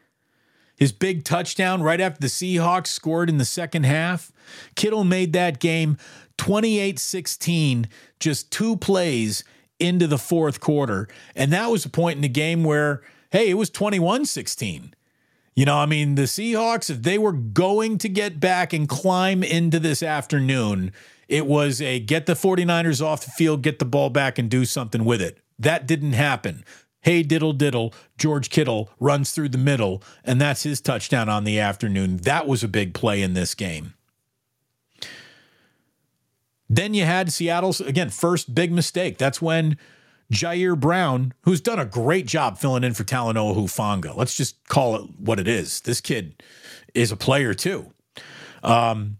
his 0.75 0.91
big 0.91 1.23
touchdown 1.23 1.83
right 1.83 2.01
after 2.01 2.19
the 2.19 2.27
Seahawks 2.27 2.87
scored 2.87 3.29
in 3.29 3.37
the 3.37 3.45
second 3.45 3.83
half. 3.83 4.31
Kittle 4.75 5.03
made 5.03 5.33
that 5.33 5.59
game 5.59 5.97
28 6.37 6.97
16, 6.97 7.87
just 8.19 8.49
two 8.49 8.77
plays 8.77 9.43
into 9.77 10.07
the 10.07 10.17
fourth 10.17 10.59
quarter. 10.59 11.07
And 11.35 11.53
that 11.53 11.69
was 11.69 11.85
a 11.85 11.89
point 11.89 12.15
in 12.15 12.21
the 12.21 12.29
game 12.29 12.63
where, 12.63 13.01
hey, 13.31 13.49
it 13.49 13.55
was 13.55 13.69
21 13.69 14.25
16. 14.25 14.95
You 15.59 15.65
know, 15.65 15.75
I 15.75 15.87
mean, 15.87 16.15
the 16.15 16.21
Seahawks, 16.21 16.89
if 16.89 17.03
they 17.03 17.17
were 17.17 17.33
going 17.33 17.97
to 17.97 18.07
get 18.07 18.39
back 18.39 18.71
and 18.71 18.87
climb 18.87 19.43
into 19.43 19.77
this 19.77 20.01
afternoon, 20.01 20.93
it 21.27 21.45
was 21.45 21.81
a 21.81 21.99
get 21.99 22.27
the 22.27 22.33
49ers 22.33 23.05
off 23.05 23.25
the 23.25 23.31
field, 23.31 23.61
get 23.61 23.77
the 23.77 23.83
ball 23.83 24.09
back, 24.09 24.39
and 24.39 24.49
do 24.49 24.63
something 24.63 25.03
with 25.03 25.21
it. 25.21 25.39
That 25.59 25.85
didn't 25.85 26.13
happen. 26.13 26.63
Hey, 27.01 27.23
diddle 27.23 27.51
diddle, 27.51 27.93
George 28.17 28.49
Kittle 28.49 28.89
runs 29.01 29.33
through 29.33 29.49
the 29.49 29.57
middle, 29.57 30.01
and 30.23 30.39
that's 30.39 30.63
his 30.63 30.79
touchdown 30.79 31.27
on 31.27 31.43
the 31.43 31.59
afternoon. 31.59 32.15
That 32.15 32.47
was 32.47 32.63
a 32.63 32.69
big 32.69 32.93
play 32.93 33.21
in 33.21 33.33
this 33.33 33.53
game. 33.53 33.95
Then 36.69 36.93
you 36.93 37.03
had 37.03 37.33
Seattle's, 37.33 37.81
again, 37.81 38.11
first 38.11 38.55
big 38.55 38.71
mistake. 38.71 39.17
That's 39.17 39.41
when 39.41 39.77
Ji'Ayir 40.31 40.79
Brown, 40.79 41.33
who's 41.41 41.61
done 41.61 41.79
a 41.79 41.85
great 41.85 42.27
job 42.27 42.57
filling 42.57 42.83
in 42.83 42.93
for 42.93 43.03
Talanoa 43.03 43.55
Hufanga. 43.55 44.15
Let's 44.15 44.35
just 44.35 44.67
call 44.67 44.95
it 44.95 45.09
what 45.17 45.39
it 45.39 45.47
is. 45.47 45.81
This 45.81 46.01
kid 46.01 46.43
is 46.93 47.11
a 47.11 47.17
player 47.17 47.53
too. 47.53 47.91
Um, 48.61 49.17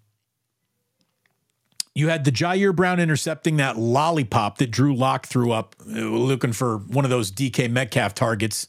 you 1.95 2.09
had 2.09 2.25
the 2.25 2.31
Ji'Ayir 2.31 2.75
Brown 2.75 2.99
intercepting 2.99 3.57
that 3.57 3.77
lollipop 3.77 4.59
that 4.59 4.69
Drew 4.71 4.95
Lock 4.95 5.25
threw 5.25 5.51
up, 5.51 5.75
uh, 5.87 5.99
looking 5.99 6.53
for 6.53 6.77
one 6.77 7.05
of 7.05 7.11
those 7.11 7.31
DK 7.31 7.69
Metcalf 7.69 8.13
targets. 8.13 8.67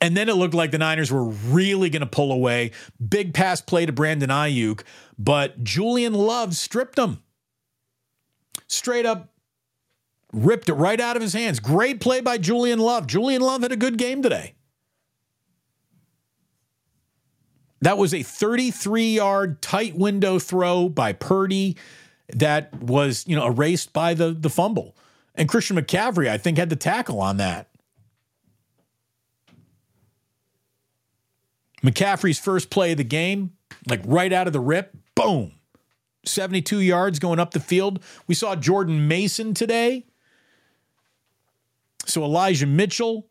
And 0.00 0.16
then 0.16 0.30
it 0.30 0.34
looked 0.34 0.54
like 0.54 0.70
the 0.70 0.78
Niners 0.78 1.12
were 1.12 1.24
really 1.24 1.90
going 1.90 2.00
to 2.00 2.06
pull 2.06 2.32
away. 2.32 2.70
Big 3.06 3.34
pass 3.34 3.60
play 3.60 3.84
to 3.84 3.92
Brandon 3.92 4.30
Aiyuk, 4.30 4.82
but 5.18 5.62
Julian 5.62 6.14
Love 6.14 6.56
stripped 6.56 6.98
him. 6.98 7.22
Straight 8.66 9.04
up 9.04 9.28
ripped 10.32 10.68
it 10.68 10.74
right 10.74 11.00
out 11.00 11.16
of 11.16 11.22
his 11.22 11.32
hands. 11.32 11.60
Great 11.60 12.00
play 12.00 12.20
by 12.20 12.38
Julian 12.38 12.78
Love. 12.78 13.06
Julian 13.06 13.42
Love 13.42 13.62
had 13.62 13.72
a 13.72 13.76
good 13.76 13.98
game 13.98 14.22
today. 14.22 14.54
That 17.82 17.96
was 17.96 18.12
a 18.12 18.22
33 18.22 19.14
yard 19.14 19.62
tight 19.62 19.96
window 19.96 20.38
throw 20.38 20.88
by 20.88 21.12
Purdy 21.12 21.76
that 22.28 22.72
was, 22.74 23.26
you 23.26 23.34
know, 23.34 23.46
erased 23.46 23.92
by 23.92 24.14
the, 24.14 24.32
the 24.32 24.50
fumble. 24.50 24.96
And 25.34 25.48
Christian 25.48 25.76
McCaffrey, 25.76 26.28
I 26.28 26.36
think, 26.36 26.58
had 26.58 26.70
the 26.70 26.76
tackle 26.76 27.20
on 27.20 27.38
that. 27.38 27.68
McCaffrey's 31.82 32.38
first 32.38 32.68
play 32.68 32.92
of 32.92 32.98
the 32.98 33.04
game, 33.04 33.52
like 33.88 34.02
right 34.04 34.32
out 34.32 34.46
of 34.46 34.52
the 34.52 34.60
rip, 34.60 34.94
boom. 35.14 35.52
72 36.26 36.80
yards 36.80 37.18
going 37.18 37.38
up 37.38 37.52
the 37.52 37.60
field. 37.60 38.02
We 38.26 38.34
saw 38.34 38.54
Jordan 38.54 39.08
Mason 39.08 39.54
today. 39.54 40.04
So 42.06 42.24
Elijah 42.24 42.66
Mitchell 42.66 43.26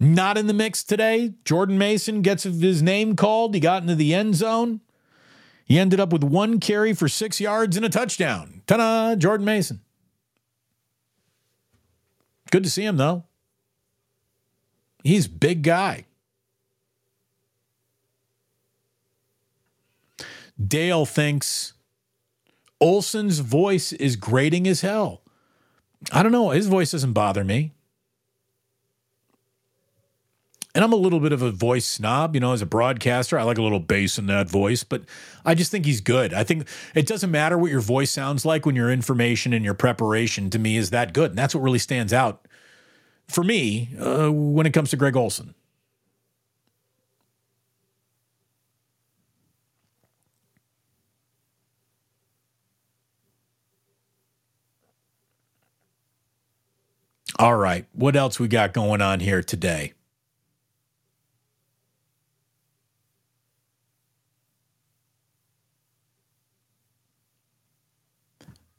not 0.00 0.38
in 0.38 0.46
the 0.46 0.54
mix 0.54 0.82
today. 0.82 1.34
Jordan 1.44 1.76
Mason 1.76 2.22
gets 2.22 2.44
his 2.44 2.82
name 2.82 3.14
called. 3.16 3.54
He 3.54 3.60
got 3.60 3.82
into 3.82 3.94
the 3.94 4.14
end 4.14 4.34
zone. 4.34 4.80
He 5.66 5.78
ended 5.78 6.00
up 6.00 6.12
with 6.12 6.24
one 6.24 6.58
carry 6.58 6.94
for 6.94 7.06
six 7.06 7.40
yards 7.40 7.76
and 7.76 7.84
a 7.84 7.90
touchdown. 7.90 8.62
Ta 8.66 8.78
da, 8.78 9.14
Jordan 9.14 9.44
Mason. 9.44 9.80
Good 12.50 12.64
to 12.64 12.70
see 12.70 12.84
him, 12.84 12.96
though. 12.96 13.24
He's 15.04 15.28
big 15.28 15.62
guy. 15.62 16.06
Dale 20.62 21.06
thinks 21.06 21.74
Olsen's 22.80 23.38
voice 23.38 23.92
is 23.92 24.16
grating 24.16 24.66
as 24.66 24.80
hell. 24.80 25.22
I 26.12 26.22
don't 26.22 26.32
know. 26.32 26.50
His 26.50 26.66
voice 26.66 26.92
doesn't 26.92 27.12
bother 27.12 27.44
me 27.44 27.72
and 30.74 30.84
I'm 30.84 30.92
a 30.92 30.96
little 30.96 31.20
bit 31.20 31.32
of 31.32 31.42
a 31.42 31.50
voice 31.50 31.84
snob, 31.84 32.34
you 32.34 32.40
know, 32.40 32.52
as 32.52 32.62
a 32.62 32.66
broadcaster. 32.66 33.38
I 33.38 33.42
like 33.42 33.58
a 33.58 33.62
little 33.62 33.80
bass 33.80 34.18
in 34.18 34.26
that 34.26 34.48
voice, 34.48 34.84
but 34.84 35.02
I 35.44 35.54
just 35.54 35.70
think 35.70 35.84
he's 35.84 36.00
good. 36.00 36.32
I 36.32 36.44
think 36.44 36.68
it 36.94 37.06
doesn't 37.06 37.30
matter 37.30 37.58
what 37.58 37.72
your 37.72 37.80
voice 37.80 38.10
sounds 38.10 38.44
like 38.44 38.66
when 38.66 38.76
your 38.76 38.90
information 38.90 39.52
and 39.52 39.64
your 39.64 39.74
preparation 39.74 40.48
to 40.50 40.58
me 40.58 40.76
is 40.76 40.90
that 40.90 41.12
good. 41.12 41.32
And 41.32 41.38
that's 41.38 41.54
what 41.54 41.62
really 41.62 41.80
stands 41.80 42.12
out 42.12 42.46
for 43.26 43.42
me 43.42 43.90
uh, 43.98 44.30
when 44.30 44.66
it 44.66 44.72
comes 44.72 44.90
to 44.90 44.96
Greg 44.96 45.16
Olsen. 45.16 45.54
All 57.40 57.56
right. 57.56 57.86
What 57.94 58.16
else 58.16 58.38
we 58.38 58.48
got 58.48 58.74
going 58.74 59.00
on 59.00 59.20
here 59.20 59.42
today? 59.42 59.94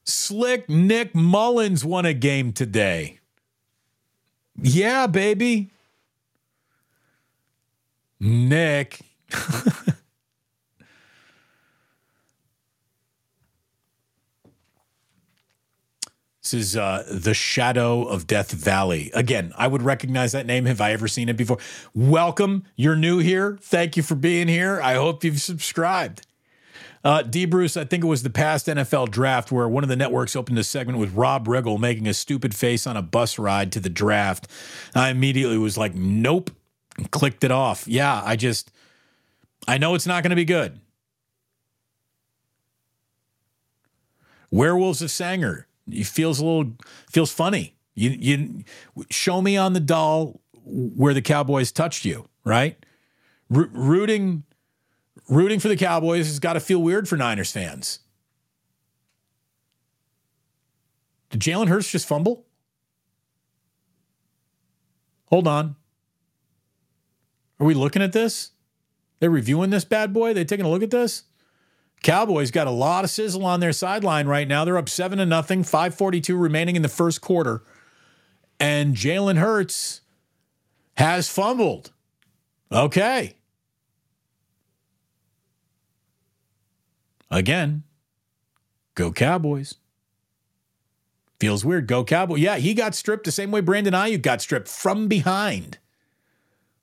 Slick 0.03 0.69
Nick 0.69 1.15
Mullens 1.15 1.83
won 1.83 2.05
a 2.05 2.13
game 2.13 2.53
today. 2.53 3.19
Yeah, 4.61 5.07
baby. 5.07 5.71
Nick. 8.19 8.99
This 16.51 16.67
is 16.67 16.75
uh, 16.75 17.05
The 17.09 17.33
Shadow 17.33 18.03
of 18.03 18.27
Death 18.27 18.51
Valley. 18.51 19.09
Again, 19.13 19.53
I 19.57 19.67
would 19.67 19.81
recognize 19.81 20.33
that 20.33 20.45
name. 20.45 20.65
Have 20.65 20.81
I 20.81 20.91
ever 20.91 21.07
seen 21.07 21.29
it 21.29 21.37
before? 21.37 21.59
Welcome. 21.95 22.65
You're 22.75 22.97
new 22.97 23.19
here. 23.19 23.57
Thank 23.61 23.95
you 23.95 24.03
for 24.03 24.15
being 24.15 24.49
here. 24.49 24.81
I 24.81 24.95
hope 24.95 25.23
you've 25.23 25.39
subscribed. 25.39 26.27
Uh, 27.05 27.21
D. 27.21 27.45
Bruce, 27.45 27.77
I 27.77 27.85
think 27.85 28.03
it 28.03 28.07
was 28.07 28.23
the 28.23 28.29
past 28.29 28.67
NFL 28.67 29.11
draft 29.11 29.49
where 29.49 29.69
one 29.69 29.83
of 29.83 29.87
the 29.87 29.95
networks 29.95 30.35
opened 30.35 30.59
a 30.59 30.65
segment 30.65 30.99
with 30.99 31.13
Rob 31.13 31.47
Riggle 31.47 31.79
making 31.79 32.05
a 32.05 32.13
stupid 32.13 32.53
face 32.53 32.85
on 32.85 32.97
a 32.97 33.01
bus 33.01 33.39
ride 33.39 33.71
to 33.71 33.79
the 33.79 33.89
draft. 33.89 34.49
I 34.93 35.09
immediately 35.09 35.57
was 35.57 35.77
like, 35.77 35.95
nope, 35.95 36.51
and 36.97 37.09
clicked 37.11 37.45
it 37.45 37.51
off. 37.51 37.87
Yeah, 37.87 38.21
I 38.25 38.35
just, 38.35 38.73
I 39.69 39.77
know 39.77 39.95
it's 39.95 40.07
not 40.07 40.21
going 40.21 40.31
to 40.31 40.35
be 40.35 40.43
good. 40.43 40.81
Werewolves 44.51 45.01
of 45.01 45.11
Sanger. 45.11 45.67
It 45.89 46.07
feels 46.07 46.39
a 46.39 46.45
little, 46.45 46.73
feels 47.09 47.31
funny. 47.31 47.75
You, 47.95 48.09
you 48.11 48.63
show 49.09 49.41
me 49.41 49.57
on 49.57 49.73
the 49.73 49.79
doll 49.79 50.41
where 50.63 51.13
the 51.13 51.21
Cowboys 51.21 51.71
touched 51.71 52.05
you, 52.05 52.27
right? 52.43 52.77
R- 53.53 53.69
rooting 53.71 54.43
rooting 55.27 55.59
for 55.59 55.67
the 55.67 55.77
Cowboys 55.77 56.27
has 56.27 56.39
got 56.39 56.53
to 56.53 56.59
feel 56.59 56.81
weird 56.81 57.07
for 57.07 57.17
Niners 57.17 57.51
fans. 57.51 57.99
Did 61.29 61.41
Jalen 61.41 61.67
Hurts 61.67 61.89
just 61.89 62.07
fumble? 62.07 62.45
Hold 65.27 65.47
on. 65.47 65.77
Are 67.59 67.65
we 67.65 67.73
looking 67.73 68.01
at 68.01 68.11
this? 68.11 68.51
They're 69.19 69.29
reviewing 69.29 69.69
this 69.69 69.85
bad 69.85 70.13
boy? 70.13 70.33
They 70.33 70.43
taking 70.43 70.65
a 70.65 70.69
look 70.69 70.83
at 70.83 70.91
this? 70.91 71.23
Cowboys 72.03 72.49
got 72.49 72.67
a 72.67 72.71
lot 72.71 73.03
of 73.03 73.11
sizzle 73.11 73.45
on 73.45 73.59
their 73.59 73.73
sideline 73.73 74.27
right 74.27 74.47
now. 74.47 74.65
They're 74.65 74.77
up 74.77 74.89
seven 74.89 75.19
to 75.19 75.25
nothing, 75.25 75.63
542 75.63 76.35
remaining 76.35 76.75
in 76.75 76.81
the 76.81 76.89
first 76.89 77.21
quarter. 77.21 77.63
And 78.59 78.95
Jalen 78.95 79.37
Hurts 79.37 80.01
has 80.97 81.29
fumbled. 81.29 81.91
Okay. 82.71 83.35
Again, 87.29 87.83
go 88.95 89.11
Cowboys. 89.11 89.75
Feels 91.39 91.65
weird. 91.65 91.87
Go 91.87 92.03
Cowboy. 92.03 92.35
Yeah, 92.35 92.57
he 92.57 92.73
got 92.73 92.93
stripped 92.93 93.23
the 93.23 93.31
same 93.31 93.51
way 93.51 93.61
Brandon 93.61 93.93
Aiyuk 93.93 94.21
got 94.21 94.41
stripped 94.41 94.67
from 94.67 95.07
behind. 95.07 95.77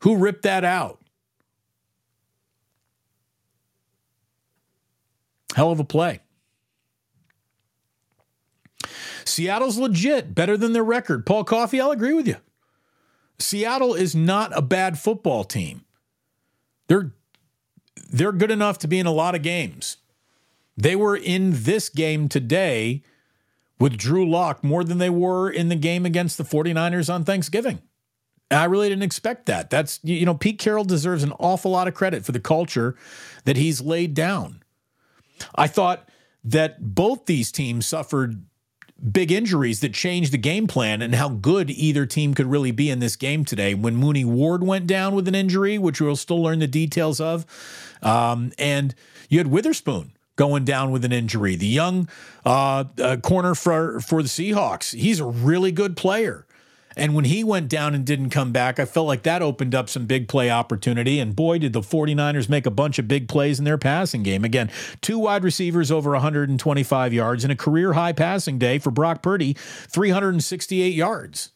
Who 0.01 0.17
ripped 0.17 0.43
that 0.43 0.65
out? 0.65 0.98
Hell 5.55 5.71
of 5.71 5.81
a 5.81 5.85
play. 5.85 6.21
Seattle's 9.25 9.79
legit, 9.79 10.35
better 10.35 10.57
than 10.57 10.73
their 10.73 10.85
record. 10.85 11.27
Paul 11.27 11.45
Coffey, 11.45 11.81
I'll 11.81 11.91
agree 11.91 12.15
with 12.15 12.27
you. 12.27 12.37
Seattle 13.39 13.95
is 13.95 14.15
not 14.15 14.57
a 14.57 14.63
bad 14.63 14.99
football 14.99 15.45
team. 15.45 15.85
They're 16.89 17.13
they're 18.11 18.33
good 18.33 18.51
enough 18.51 18.79
to 18.79 18.89
be 18.89 18.99
in 18.99 19.07
a 19.07 19.13
lot 19.13 19.35
of 19.35 19.43
games. 19.43 19.99
They 20.77 20.97
were 20.97 21.17
in 21.17 21.51
this 21.53 21.89
game 21.89 22.29
today 22.29 23.03
with 23.79 23.99
Drew 23.99 24.29
Lock 24.29 24.65
more 24.65 24.83
than 24.83 24.99
they 24.99 25.11
were 25.11 25.51
in 25.51 25.69
the 25.69 25.77
game 25.77 26.07
against 26.07 26.39
the 26.39 26.45
49ers 26.45 27.13
on 27.13 27.25
Thanksgiving. 27.25 27.81
I 28.51 28.65
really 28.65 28.89
didn't 28.89 29.03
expect 29.03 29.47
that. 29.47 29.69
That's, 29.69 30.01
you 30.03 30.25
know, 30.25 30.35
Pete 30.35 30.59
Carroll 30.59 30.85
deserves 30.85 31.23
an 31.23 31.33
awful 31.33 31.73
lot 31.73 31.87
of 31.87 31.95
credit 31.95 32.25
for 32.25 32.33
the 32.33 32.41
culture 32.41 32.97
that 33.45 33.57
he's 33.57 33.81
laid 33.81 34.15
down. 34.15 34.63
I 35.55 35.67
thought 35.67 36.09
that 36.45 36.95
both 36.95 37.27
these 37.27 37.53
teams 37.53 37.87
suffered 37.87 38.43
big 39.13 39.31
injuries 39.31 39.81
that 39.81 39.95
changed 39.95 40.33
the 40.33 40.39
game 40.39 40.67
plan 40.67 41.03
and 41.03 41.15
how 41.15 41.29
good 41.29 41.71
either 41.71 42.05
team 42.05 42.35
could 42.35 42.47
really 42.47 42.73
be 42.73 42.91
in 42.91 42.99
this 42.99 43.17
game 43.17 43.45
today. 43.45 43.75
When 43.75 43.95
Mooney 43.95 44.25
Ward 44.25 44.63
went 44.65 44.87
down 44.87 45.15
with 45.15 45.29
an 45.29 45.35
injury, 45.35 45.79
which 45.79 46.01
we'll 46.01 46.17
still 46.17 46.43
learn 46.43 46.59
the 46.59 46.67
details 46.67 47.21
of, 47.21 47.47
um, 48.03 48.53
and 48.59 48.95
you 49.29 49.39
had 49.39 49.47
Witherspoon 49.47 50.13
going 50.37 50.65
down 50.65 50.91
with 50.91 51.05
an 51.05 51.13
injury. 51.13 51.57
The 51.57 51.67
young 51.67 52.09
uh, 52.45 52.85
uh, 53.01 53.17
corner 53.19 53.55
for 53.55 54.01
for 54.01 54.23
the 54.23 54.29
Seahawks, 54.29 54.95
he's 54.99 55.21
a 55.21 55.27
really 55.27 55.73
good 55.73 55.97
player. 55.97 56.47
And 56.99 57.15
when 57.15 57.25
he 57.25 57.45
went 57.45 57.69
down 57.69 57.95
and 57.95 58.05
didn't 58.05 58.31
come 58.31 58.51
back, 58.51 58.81
I 58.81 58.85
felt 58.85 59.07
like 59.07 59.23
that 59.23 59.41
opened 59.41 59.75
up 59.75 59.89
some 59.89 60.07
big 60.07 60.29
play 60.29 60.51
opportunity. 60.51 61.21
And 61.21 61.35
boy, 61.35 61.59
did 61.59 61.73
the 61.73 61.81
49ers 61.81 62.49
make 62.49 62.67
a 62.67 62.71
bunch 62.71 62.99
of 62.99 63.07
big 63.07 63.29
plays 63.29 63.59
in 63.59 63.65
their 63.65 63.79
passing 63.79 64.23
game. 64.23 64.45
Again, 64.45 64.71
two 65.01 65.19
wide 65.19 65.45
receivers 65.45 65.91
over 65.91 66.11
125 66.11 67.13
yards 67.13 67.45
and 67.45 67.53
a 67.53 67.57
career 67.57 67.93
high 67.93 68.13
passing 68.13 68.59
day 68.59 68.79
for 68.79 68.91
Brock 68.91 69.23
Purdy, 69.23 69.55
368 69.55 70.93
yards. 70.93 71.53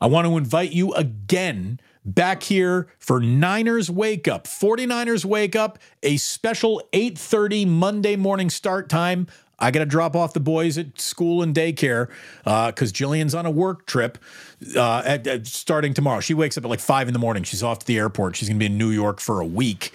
I 0.00 0.06
want 0.06 0.26
to 0.26 0.36
invite 0.36 0.72
you 0.72 0.92
again 0.92 1.80
back 2.04 2.44
here 2.44 2.86
for 2.98 3.20
Niners 3.20 3.90
Wake 3.90 4.28
Up. 4.28 4.46
49ers 4.46 5.24
Wake 5.24 5.56
Up, 5.56 5.78
a 6.02 6.16
special 6.16 6.82
8:30 6.92 7.66
Monday 7.66 8.16
morning 8.16 8.48
start 8.48 8.88
time. 8.88 9.26
I 9.58 9.70
got 9.70 9.80
to 9.80 9.86
drop 9.86 10.14
off 10.14 10.34
the 10.34 10.40
boys 10.40 10.76
at 10.76 11.00
school 11.00 11.42
and 11.42 11.54
daycare 11.54 12.08
because 12.44 12.90
uh, 12.90 12.94
Jillian's 12.94 13.34
on 13.34 13.46
a 13.46 13.50
work 13.50 13.86
trip 13.86 14.18
uh, 14.76 15.02
at, 15.04 15.26
at 15.26 15.46
starting 15.46 15.94
tomorrow. 15.94 16.20
She 16.20 16.34
wakes 16.34 16.58
up 16.58 16.64
at 16.64 16.70
like 16.70 16.80
five 16.80 17.08
in 17.08 17.14
the 17.14 17.18
morning. 17.18 17.42
She's 17.42 17.62
off 17.62 17.78
to 17.80 17.86
the 17.86 17.98
airport. 17.98 18.36
She's 18.36 18.48
going 18.48 18.58
to 18.58 18.60
be 18.60 18.66
in 18.66 18.76
New 18.76 18.90
York 18.90 19.18
for 19.20 19.40
a 19.40 19.46
week. 19.46 19.92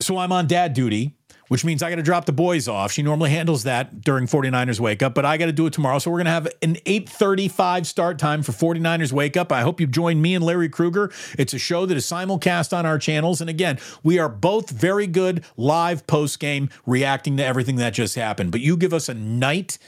So 0.00 0.18
I'm 0.18 0.30
on 0.30 0.46
dad 0.46 0.74
duty. 0.74 1.15
Which 1.48 1.64
means 1.64 1.82
I 1.82 1.90
got 1.90 1.96
to 1.96 2.02
drop 2.02 2.26
the 2.26 2.32
boys 2.32 2.68
off. 2.68 2.92
She 2.92 3.02
normally 3.02 3.30
handles 3.30 3.62
that 3.64 4.00
during 4.02 4.26
49ers 4.26 4.80
wake 4.80 5.02
up, 5.02 5.14
but 5.14 5.24
I 5.24 5.36
got 5.36 5.46
to 5.46 5.52
do 5.52 5.66
it 5.66 5.72
tomorrow. 5.72 5.98
So 5.98 6.10
we're 6.10 6.18
going 6.18 6.26
to 6.26 6.32
have 6.32 6.48
an 6.62 6.76
8:35 6.86 7.86
start 7.86 8.18
time 8.18 8.42
for 8.42 8.52
49ers 8.52 9.12
wake 9.12 9.36
up. 9.36 9.52
I 9.52 9.62
hope 9.62 9.80
you 9.80 9.86
join 9.86 10.20
me 10.20 10.34
and 10.34 10.44
Larry 10.44 10.68
Krueger. 10.68 11.12
It's 11.38 11.54
a 11.54 11.58
show 11.58 11.86
that 11.86 11.96
is 11.96 12.04
simulcast 12.04 12.76
on 12.76 12.84
our 12.84 12.98
channels 12.98 13.40
and 13.40 13.50
again, 13.50 13.78
we 14.02 14.18
are 14.18 14.28
both 14.28 14.70
very 14.70 15.06
good 15.06 15.44
live 15.56 16.06
post 16.06 16.40
game 16.40 16.68
reacting 16.84 17.36
to 17.36 17.44
everything 17.44 17.76
that 17.76 17.94
just 17.94 18.14
happened. 18.14 18.50
But 18.50 18.60
you 18.60 18.76
give 18.76 18.92
us 18.92 19.08
a 19.08 19.14
night 19.14 19.78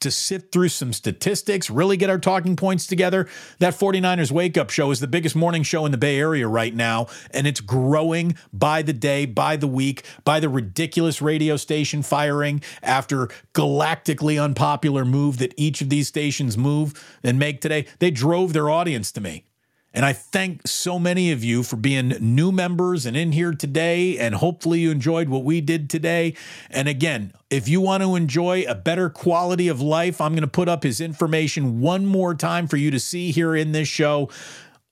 to 0.00 0.10
sift 0.10 0.52
through 0.52 0.68
some 0.68 0.92
statistics, 0.92 1.70
really 1.70 1.96
get 1.96 2.10
our 2.10 2.18
talking 2.18 2.56
points 2.56 2.86
together. 2.86 3.28
That 3.58 3.74
49ers 3.74 4.30
wake 4.30 4.56
up 4.56 4.70
show 4.70 4.90
is 4.90 5.00
the 5.00 5.06
biggest 5.06 5.36
morning 5.36 5.62
show 5.62 5.84
in 5.84 5.92
the 5.92 5.98
Bay 5.98 6.18
Area 6.18 6.46
right 6.48 6.74
now 6.74 7.06
and 7.30 7.46
it's 7.46 7.60
growing 7.60 8.36
by 8.52 8.82
the 8.82 8.92
day, 8.92 9.26
by 9.26 9.56
the 9.56 9.66
week, 9.66 10.04
by 10.24 10.40
the 10.40 10.48
ridiculous 10.48 11.20
radio 11.20 11.56
station 11.56 12.02
firing 12.02 12.62
after 12.82 13.28
galactically 13.54 14.42
unpopular 14.42 15.04
move 15.04 15.38
that 15.38 15.54
each 15.56 15.80
of 15.80 15.88
these 15.88 16.08
stations 16.08 16.56
move 16.56 17.18
and 17.22 17.38
make 17.38 17.60
today. 17.60 17.86
They 17.98 18.10
drove 18.10 18.52
their 18.52 18.70
audience 18.70 19.12
to 19.12 19.20
me. 19.20 19.47
And 19.98 20.06
I 20.06 20.12
thank 20.12 20.64
so 20.64 21.00
many 21.00 21.32
of 21.32 21.42
you 21.42 21.64
for 21.64 21.74
being 21.74 22.10
new 22.20 22.52
members 22.52 23.04
and 23.04 23.16
in 23.16 23.32
here 23.32 23.50
today. 23.50 24.16
And 24.16 24.36
hopefully 24.36 24.78
you 24.78 24.92
enjoyed 24.92 25.28
what 25.28 25.42
we 25.42 25.60
did 25.60 25.90
today. 25.90 26.34
And 26.70 26.86
again, 26.86 27.32
if 27.50 27.66
you 27.66 27.80
want 27.80 28.04
to 28.04 28.14
enjoy 28.14 28.64
a 28.68 28.76
better 28.76 29.10
quality 29.10 29.66
of 29.66 29.80
life, 29.80 30.20
I'm 30.20 30.34
going 30.34 30.42
to 30.42 30.46
put 30.46 30.68
up 30.68 30.84
his 30.84 31.00
information 31.00 31.80
one 31.80 32.06
more 32.06 32.32
time 32.32 32.68
for 32.68 32.76
you 32.76 32.92
to 32.92 33.00
see 33.00 33.32
here 33.32 33.56
in 33.56 33.72
this 33.72 33.88
show. 33.88 34.30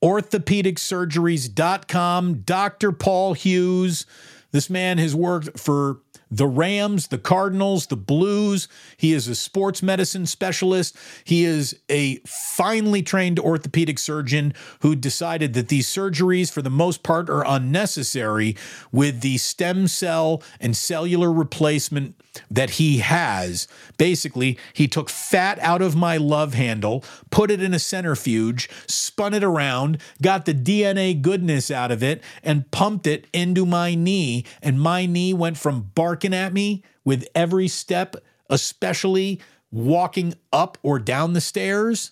Orthopedicsurgeries.com, 0.03 2.41
Dr. 2.41 2.91
Paul 2.91 3.33
Hughes. 3.33 4.05
This 4.51 4.69
man 4.69 4.97
has 4.97 5.15
worked 5.15 5.57
for 5.57 6.01
the 6.29 6.47
Rams, 6.47 7.07
the 7.07 7.17
Cardinals, 7.17 7.87
the 7.87 7.95
Blues. 7.95 8.67
He 8.97 9.13
is 9.13 9.27
a 9.27 9.35
sports 9.35 9.81
medicine 9.81 10.25
specialist. 10.25 10.95
He 11.23 11.45
is 11.45 11.79
a 11.89 12.17
finely 12.25 13.01
trained 13.01 13.39
orthopedic 13.39 13.99
surgeon 13.99 14.53
who 14.81 14.95
decided 14.95 15.53
that 15.53 15.69
these 15.69 15.87
surgeries, 15.87 16.51
for 16.51 16.61
the 16.61 16.69
most 16.69 17.03
part, 17.03 17.29
are 17.29 17.45
unnecessary 17.45 18.55
with 18.91 19.21
the 19.21 19.37
stem 19.37 19.87
cell 19.87 20.43
and 20.59 20.75
cellular 20.75 21.31
replacement 21.31 22.15
that 22.49 22.71
he 22.71 22.99
has. 22.99 23.67
Basically, 23.97 24.57
he 24.73 24.87
took 24.87 25.09
fat 25.09 25.59
out 25.59 25.81
of 25.81 25.95
my 25.95 26.17
love 26.17 26.53
handle, 26.53 27.03
put 27.29 27.51
it 27.51 27.61
in 27.61 27.73
a 27.73 27.79
centrifuge, 27.79 28.69
spun 28.87 29.33
it 29.33 29.43
around, 29.43 29.99
got 30.21 30.45
the 30.45 30.53
DNA 30.53 31.19
goodness 31.21 31.71
out 31.71 31.91
of 31.91 32.03
it, 32.03 32.23
and 32.43 32.69
pumped 32.71 33.07
it 33.07 33.27
into 33.33 33.65
my 33.65 33.95
knee. 33.95 34.45
And 34.61 34.79
my 34.79 35.05
knee 35.05 35.33
went 35.33 35.57
from 35.57 35.91
barking 35.95 36.33
at 36.33 36.53
me 36.53 36.83
with 37.03 37.27
every 37.33 37.67
step, 37.67 38.15
especially 38.49 39.39
walking 39.71 40.33
up 40.53 40.77
or 40.81 40.99
down 40.99 41.33
the 41.33 41.41
stairs 41.41 42.11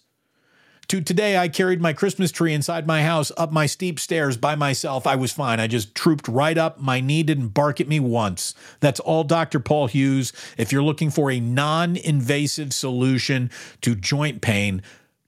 to 0.87 1.01
today, 1.01 1.37
I 1.37 1.47
carried 1.47 1.81
my 1.81 1.93
Christmas 1.93 2.31
tree 2.31 2.53
inside 2.53 2.85
my 2.85 3.03
house 3.03 3.31
up 3.37 3.51
my 3.51 3.65
steep 3.65 3.99
stairs 3.99 4.37
by 4.37 4.55
myself. 4.55 5.07
I 5.07 5.15
was 5.15 5.31
fine. 5.31 5.59
I 5.59 5.67
just 5.67 5.95
trooped 5.95 6.27
right 6.27 6.57
up. 6.57 6.79
My 6.79 6.99
knee 6.99 7.23
didn't 7.23 7.49
bark 7.49 7.81
at 7.81 7.87
me 7.87 7.99
once. 7.99 8.53
That's 8.79 8.99
all 8.99 9.23
Dr. 9.23 9.59
Paul 9.59 9.87
Hughes. 9.87 10.31
If 10.57 10.71
you're 10.71 10.83
looking 10.83 11.09
for 11.09 11.31
a 11.31 11.39
non 11.39 11.95
invasive 11.95 12.73
solution 12.73 13.49
to 13.81 13.95
joint 13.95 14.41
pain, 14.41 14.81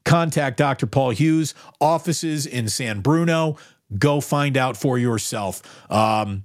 contact 0.06 0.58
Dr. 0.58 0.86
Paul 0.88 1.12
Hughes, 1.12 1.54
offices 1.82 2.46
in 2.46 2.70
San 2.70 3.02
Bruno. 3.02 3.58
Go 3.98 4.22
find 4.22 4.58
out 4.58 4.78
for 4.78 4.98
yourself. 4.98 5.62
Um, 5.90 6.44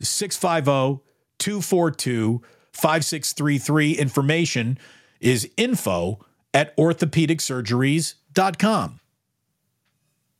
650 0.00 1.02
242 1.38 2.42
5633. 2.72 3.92
Information 3.92 4.78
is 5.20 5.50
info 5.56 6.24
at 6.54 6.72
orthopedic 6.78 7.40
surgeries 7.40 8.14
com. 8.58 9.00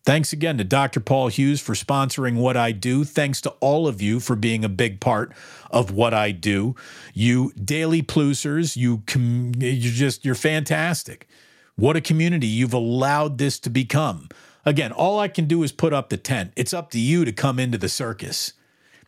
Thanks 0.04 0.32
again 0.32 0.56
to 0.58 0.64
Dr. 0.64 1.00
Paul 1.00 1.26
Hughes 1.26 1.60
for 1.60 1.74
sponsoring 1.74 2.36
what 2.36 2.56
I 2.56 2.70
do. 2.70 3.02
Thanks 3.02 3.40
to 3.40 3.50
all 3.60 3.88
of 3.88 4.00
you 4.00 4.20
for 4.20 4.36
being 4.36 4.64
a 4.64 4.68
big 4.68 5.00
part 5.00 5.32
of 5.70 5.90
what 5.90 6.14
I 6.14 6.30
do. 6.30 6.76
You 7.12 7.52
daily 7.52 8.02
plusers, 8.02 8.76
you 8.76 9.02
com- 9.08 9.52
you're 9.58 9.92
just 9.92 10.24
you're 10.24 10.36
fantastic. 10.36 11.26
What 11.74 11.96
a 11.96 12.00
community 12.00 12.46
you've 12.46 12.72
allowed 12.72 13.38
this 13.38 13.58
to 13.58 13.68
become. 13.68 14.28
Again, 14.64 14.92
all 14.92 15.18
I 15.18 15.26
can 15.26 15.46
do 15.46 15.64
is 15.64 15.72
put 15.72 15.92
up 15.92 16.08
the 16.08 16.16
tent. 16.16 16.52
It's 16.54 16.72
up 16.72 16.92
to 16.92 17.00
you 17.00 17.24
to 17.24 17.32
come 17.32 17.58
into 17.58 17.78
the 17.78 17.88
circus. 17.88 18.52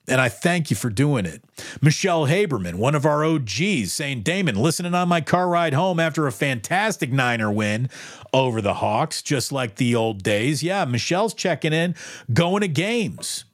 And 0.08 0.20
I 0.20 0.28
thank 0.28 0.70
you 0.70 0.76
for 0.76 0.90
doing 0.90 1.24
it. 1.24 1.42
Michelle 1.80 2.26
Haberman, 2.26 2.76
one 2.76 2.94
of 2.94 3.06
our 3.06 3.24
OGs, 3.24 3.92
saying, 3.92 4.22
Damon, 4.22 4.56
listening 4.56 4.94
on 4.94 5.08
my 5.08 5.20
car 5.20 5.48
ride 5.48 5.74
home 5.74 6.00
after 6.00 6.26
a 6.26 6.32
fantastic 6.32 7.12
Niner 7.12 7.50
win 7.50 7.88
over 8.32 8.60
the 8.60 8.74
Hawks, 8.74 9.22
just 9.22 9.52
like 9.52 9.76
the 9.76 9.94
old 9.94 10.22
days. 10.22 10.62
Yeah, 10.62 10.84
Michelle's 10.84 11.34
checking 11.34 11.72
in, 11.72 11.94
going 12.32 12.62
to 12.62 12.68
games. 12.68 13.44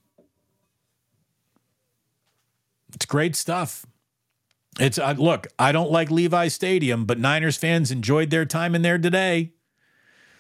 It's 2.95 3.05
great 3.05 3.37
stuff. 3.37 3.85
It's 4.79 4.99
uh, 4.99 5.15
look, 5.19 5.47
I 5.59 5.73
don't 5.73 5.91
like 5.91 6.11
Levi 6.11 6.49
Stadium, 6.49 7.05
but 7.05 7.19
Niners 7.19 7.57
fans 7.57 7.91
enjoyed 7.91 8.31
their 8.31 8.45
time 8.45 8.75
in 8.75 8.83
there 8.83 8.99
today. 8.99 9.53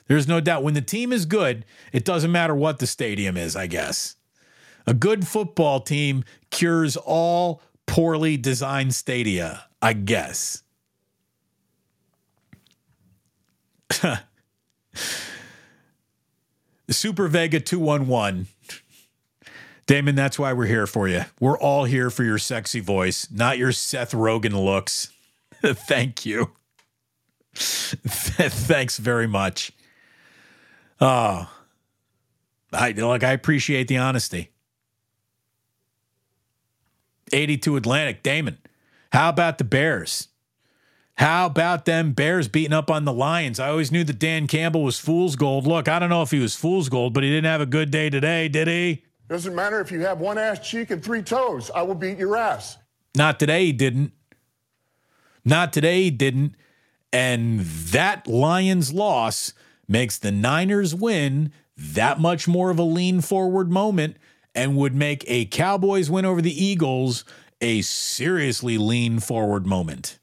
There's 0.09 0.29
no 0.29 0.41
doubt 0.41 0.63
when 0.63 0.75
the 0.75 0.83
team 0.83 1.13
is 1.13 1.27
good, 1.27 1.65
it 1.93 2.05
doesn't 2.05 2.33
matter 2.33 2.55
what 2.55 2.79
the 2.79 2.87
stadium 2.87 3.37
is, 3.37 3.57
I 3.57 3.67
guess. 3.67 4.16
A 4.87 4.95
good 4.95 5.27
football 5.27 5.81
team 5.81 6.25
cures 6.51 6.97
all 6.97 7.61
poorly 7.87 8.37
designed 8.37 8.95
stadia, 8.95 9.65
I 9.83 9.95
guess. 9.95 10.63
Super 16.91 17.29
Vega 17.29 17.61
211. 17.61 18.47
Damon, 19.87 20.15
that's 20.15 20.39
why 20.39 20.53
we're 20.53 20.67
here 20.67 20.87
for 20.87 21.09
you. 21.09 21.23
We're 21.41 21.59
all 21.59 21.85
here 21.85 22.11
for 22.11 22.25
your 22.25 22.39
sexy 22.39 22.81
voice, 22.81 23.29
not 23.31 23.57
your 23.59 23.73
Seth 23.73 24.13
Rogen 24.13 24.65
looks. 24.65 25.11
Thank 25.63 26.27
you. 26.27 26.53
Thanks 27.55 28.99
very 28.99 29.27
much. 29.27 29.73
Oh, 31.01 31.51
I 32.73 32.91
like 32.91 33.23
I 33.23 33.33
appreciate 33.33 33.89
the 33.89 33.99
honesty. 33.99 34.51
82 37.33 37.77
Atlantic, 37.77 38.23
Damon. 38.23 38.59
How 39.13 39.29
about 39.29 39.59
the 39.59 39.65
Bears? 39.65 40.29
How 41.17 41.47
about 41.47 41.87
them 41.87 42.13
Bears 42.13 42.47
beating 42.49 42.75
up 42.75 42.91
on 42.91 43.05
the 43.07 43.13
Lions? 43.13 43.59
I 43.59 43.71
always 43.71 43.91
knew 43.91 44.05
that 44.05 44.19
Dan 44.19 44.47
Campbell 44.47 44.83
was 44.83 44.99
fool's 44.99 45.35
gold. 45.35 45.67
Look, 45.67 45.89
I 45.89 45.99
don't 45.99 46.11
know 46.11 46.23
if 46.23 46.31
he 46.31 46.39
was 46.39 46.55
fool's 46.55 46.91
gold, 46.91 47.15
but 47.15 47.23
he 47.23 47.31
didn't 47.31 47.51
have 47.51 47.63
a 47.63 47.67
good 47.67 47.91
day 47.91 48.11
today, 48.11 48.49
did 48.49 48.69
he? 48.69 49.05
Doesn't 49.29 49.55
matter 49.55 49.81
if 49.81 49.91
you 49.91 50.01
have 50.01 50.21
one 50.21 50.39
ass 50.39 50.69
cheek 50.69 50.91
and 50.91 51.03
three 51.03 51.23
toes. 51.23 51.71
I 51.75 51.83
will 51.83 51.95
beat 51.95 52.19
your 52.19 52.37
ass. 52.37 52.77
Not 53.17 53.41
today, 53.41 53.67
he 53.67 53.73
didn't. 53.73 54.13
Not 55.45 55.73
today, 55.73 56.03
he 56.05 56.11
didn't. 56.11 56.55
And 57.13 57.61
that 57.61 58.27
Lions 58.27 58.93
loss 58.93 59.55
makes 59.89 60.19
the 60.19 60.31
Niners 60.31 60.95
win 60.95 61.51
that 61.77 62.21
much 62.21 62.47
more 62.47 62.71
of 62.71 62.79
a 62.79 62.83
lean 62.83 63.21
forward 63.21 63.71
moment 63.71 64.17
and 64.57 64.77
would 64.77 64.95
make 64.95 65.25
a 65.27 65.45
Cowboys 65.45 66.11
win 66.11 66.25
over 66.25 66.43
the 66.43 66.65
Eagles 66.65 67.25
a 67.61 67.83
seriously 67.83 68.79
lean 68.79 69.21
forward 69.21 69.67
moment. 69.67 70.19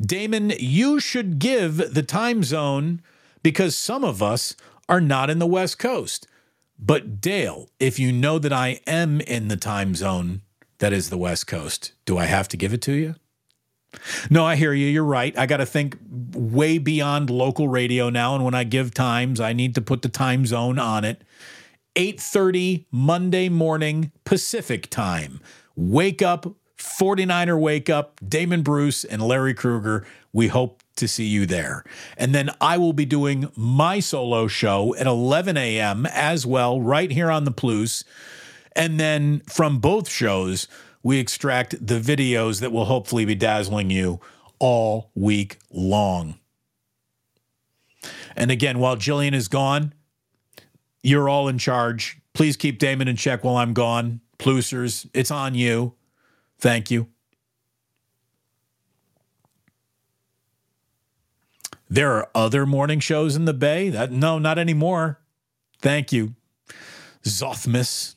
Damon, 0.00 0.52
you 0.58 1.00
should 1.00 1.38
give 1.38 1.94
the 1.94 2.04
time 2.04 2.42
zone 2.44 3.02
because 3.42 3.76
some 3.76 4.04
of 4.04 4.22
us 4.22 4.54
are 4.88 5.00
not 5.00 5.28
in 5.28 5.38
the 5.38 5.46
West 5.46 5.78
Coast. 5.78 6.26
But 6.78 7.20
Dale, 7.20 7.68
if 7.80 7.98
you 7.98 8.12
know 8.12 8.38
that 8.38 8.52
I 8.52 8.80
am 8.86 9.20
in 9.22 9.48
the 9.48 9.56
time 9.56 9.96
zone 9.96 10.42
that 10.78 10.92
is 10.92 11.10
the 11.10 11.18
West 11.18 11.48
Coast, 11.48 11.92
do 12.04 12.16
I 12.16 12.26
have 12.26 12.46
to 12.48 12.56
give 12.56 12.72
it 12.72 12.82
to 12.82 12.92
you? 12.92 13.16
No, 14.30 14.44
I 14.44 14.56
hear 14.56 14.72
you. 14.72 14.86
You're 14.86 15.02
right. 15.02 15.36
I 15.36 15.46
got 15.46 15.56
to 15.56 15.66
think 15.66 15.96
way 16.32 16.78
beyond 16.78 17.30
local 17.30 17.68
radio 17.68 18.10
now. 18.10 18.34
And 18.34 18.44
when 18.44 18.54
I 18.54 18.64
give 18.64 18.94
times, 18.94 19.40
I 19.40 19.52
need 19.52 19.74
to 19.74 19.80
put 19.80 20.02
the 20.02 20.08
time 20.08 20.46
zone 20.46 20.78
on 20.78 21.04
it. 21.04 21.22
8:30 21.98 22.86
Monday 22.92 23.48
morning 23.48 24.12
Pacific 24.24 24.88
time. 24.88 25.40
Wake 25.74 26.22
up, 26.22 26.46
49er 26.78 27.60
wake 27.60 27.90
up, 27.90 28.20
Damon 28.26 28.62
Bruce 28.62 29.02
and 29.02 29.20
Larry 29.20 29.52
Krueger. 29.52 30.06
We 30.32 30.46
hope 30.46 30.84
to 30.94 31.08
see 31.08 31.26
you 31.26 31.44
there. 31.44 31.82
And 32.16 32.32
then 32.32 32.50
I 32.60 32.78
will 32.78 32.92
be 32.92 33.04
doing 33.04 33.50
my 33.56 33.98
solo 33.98 34.46
show 34.46 34.94
at 34.94 35.08
11 35.08 35.56
a.m. 35.56 36.06
as 36.06 36.46
well, 36.46 36.80
right 36.80 37.10
here 37.10 37.32
on 37.32 37.42
the 37.42 37.50
Plus. 37.50 38.04
And 38.76 39.00
then 39.00 39.40
from 39.48 39.80
both 39.80 40.08
shows, 40.08 40.68
we 41.02 41.18
extract 41.18 41.84
the 41.84 41.98
videos 41.98 42.60
that 42.60 42.70
will 42.70 42.84
hopefully 42.84 43.24
be 43.24 43.34
dazzling 43.34 43.90
you 43.90 44.20
all 44.60 45.10
week 45.16 45.58
long. 45.72 46.38
And 48.36 48.52
again, 48.52 48.78
while 48.78 48.96
Jillian 48.96 49.34
is 49.34 49.48
gone, 49.48 49.94
you're 51.08 51.28
all 51.28 51.48
in 51.48 51.58
charge. 51.58 52.18
Please 52.34 52.56
keep 52.56 52.78
Damon 52.78 53.08
in 53.08 53.16
check 53.16 53.42
while 53.42 53.56
I'm 53.56 53.72
gone. 53.72 54.20
Plusers, 54.38 55.08
it's 55.14 55.30
on 55.30 55.54
you. 55.54 55.94
Thank 56.58 56.90
you. 56.90 57.08
There 61.90 62.12
are 62.12 62.28
other 62.34 62.66
morning 62.66 63.00
shows 63.00 63.34
in 63.34 63.46
the 63.46 63.54
Bay. 63.54 63.88
That 63.88 64.12
no, 64.12 64.38
not 64.38 64.58
anymore. 64.58 65.20
Thank 65.80 66.12
you. 66.12 66.34
Zothmus. 67.24 68.16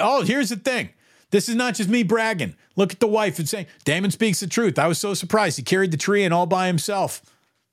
Oh, 0.00 0.22
here's 0.22 0.50
the 0.50 0.56
thing. 0.56 0.90
This 1.30 1.48
is 1.48 1.56
not 1.56 1.74
just 1.74 1.90
me 1.90 2.04
bragging. 2.04 2.54
Look 2.76 2.92
at 2.92 3.00
the 3.00 3.08
wife 3.08 3.40
and 3.40 3.48
saying, 3.48 3.66
Damon 3.84 4.12
speaks 4.12 4.38
the 4.38 4.46
truth. 4.46 4.78
I 4.78 4.86
was 4.86 4.98
so 4.98 5.12
surprised. 5.12 5.56
He 5.56 5.64
carried 5.64 5.90
the 5.90 5.96
tree 5.96 6.22
and 6.22 6.32
all 6.32 6.46
by 6.46 6.68
himself. 6.68 7.20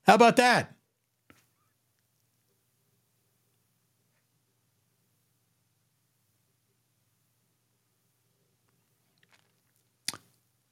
How 0.06 0.14
about 0.14 0.36
that? 0.36 0.74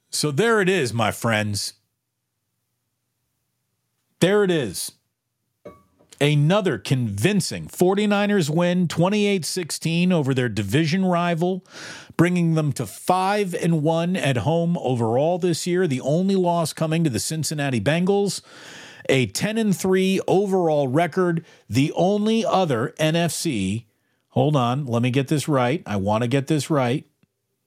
So 0.09 0.31
there 0.31 0.61
it 0.61 0.69
is, 0.69 0.93
my 0.93 1.11
friends. 1.11 1.73
There 4.19 4.43
it 4.43 4.51
is. 4.51 4.93
Another 6.21 6.77
convincing 6.77 7.67
49ers 7.67 8.49
win 8.49 8.87
28 8.87 9.43
16 9.43 10.13
over 10.13 10.33
their 10.33 10.47
division 10.47 11.03
rival, 11.03 11.65
bringing 12.15 12.53
them 12.53 12.71
to 12.73 12.85
5 12.85 13.53
and 13.55 13.83
1 13.83 14.15
at 14.15 14.37
home 14.37 14.77
overall 14.77 15.39
this 15.39 15.67
year. 15.67 15.87
The 15.87 15.99
only 15.99 16.35
loss 16.35 16.71
coming 16.71 17.03
to 17.03 17.09
the 17.09 17.19
Cincinnati 17.19 17.81
Bengals. 17.81 18.41
A 19.09 19.25
10 19.27 19.57
and 19.57 19.75
3 19.75 20.19
overall 20.27 20.87
record. 20.87 21.45
The 21.69 21.91
only 21.95 22.45
other 22.45 22.93
NFC. 22.99 23.85
Hold 24.29 24.55
on, 24.55 24.85
let 24.85 25.01
me 25.01 25.11
get 25.11 25.27
this 25.27 25.47
right. 25.47 25.83
I 25.85 25.95
want 25.97 26.23
to 26.23 26.27
get 26.27 26.47
this 26.47 26.69
right. 26.69 27.05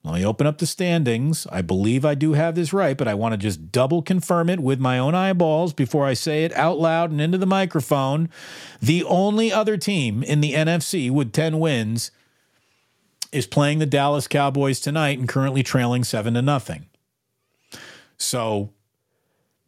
Let 0.07 0.15
me 0.15 0.25
open 0.25 0.47
up 0.47 0.59
the 0.59 0.67
standings. 0.67 1.49
I 1.51 1.63
believe 1.63 2.05
I 2.05 2.15
do 2.15 2.35
have 2.35 2.55
this 2.55 2.73
right, 2.73 2.97
but 2.97 3.09
I 3.09 3.15
want 3.15 3.33
to 3.33 3.37
just 3.37 3.73
double 3.73 4.03
confirm 4.03 4.49
it 4.49 4.61
with 4.61 4.79
my 4.79 5.01
own 5.01 5.17
eyeballs 5.17 5.73
before 5.73 6.07
I 6.07 6.15
say 6.15 6.45
it 6.45 6.53
out 6.53 6.79
loud 6.79 7.11
and 7.11 7.21
into 7.21 7.39
the 7.39 7.47
microphone. 7.47 8.29
The 8.81 9.03
only 9.03 9.53
other 9.53 9.77
team 9.77 10.23
in 10.23 10.41
the 10.41 10.53
NFC 10.53 11.11
with 11.11 11.33
10 11.33 11.59
wins 11.59 12.13
is 13.33 13.49
playing 13.49 13.81
the 13.81 13.87
Dallas 13.87 14.29
Cowboys 14.29 14.79
tonight 14.79 15.19
and 15.19 15.29
currently 15.29 15.65
trailing 15.65 16.05
7 16.05 16.35
to 16.35 16.43
nothing. 16.43 16.87
So 18.17 18.71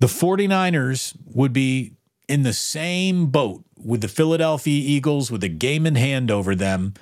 the 0.01 0.07
49ers 0.07 1.17
would 1.25 1.53
be 1.53 1.95
in 2.29 2.43
the 2.43 2.53
same 2.53 3.27
boat 3.27 3.65
with 3.77 4.01
the 4.01 4.09
Philadelphia 4.09 4.83
Eagles 4.85 5.31
with 5.31 5.43
a 5.43 5.49
game 5.49 5.87
in 5.87 5.95
hand 5.95 6.31
over 6.31 6.55
them 6.55 6.95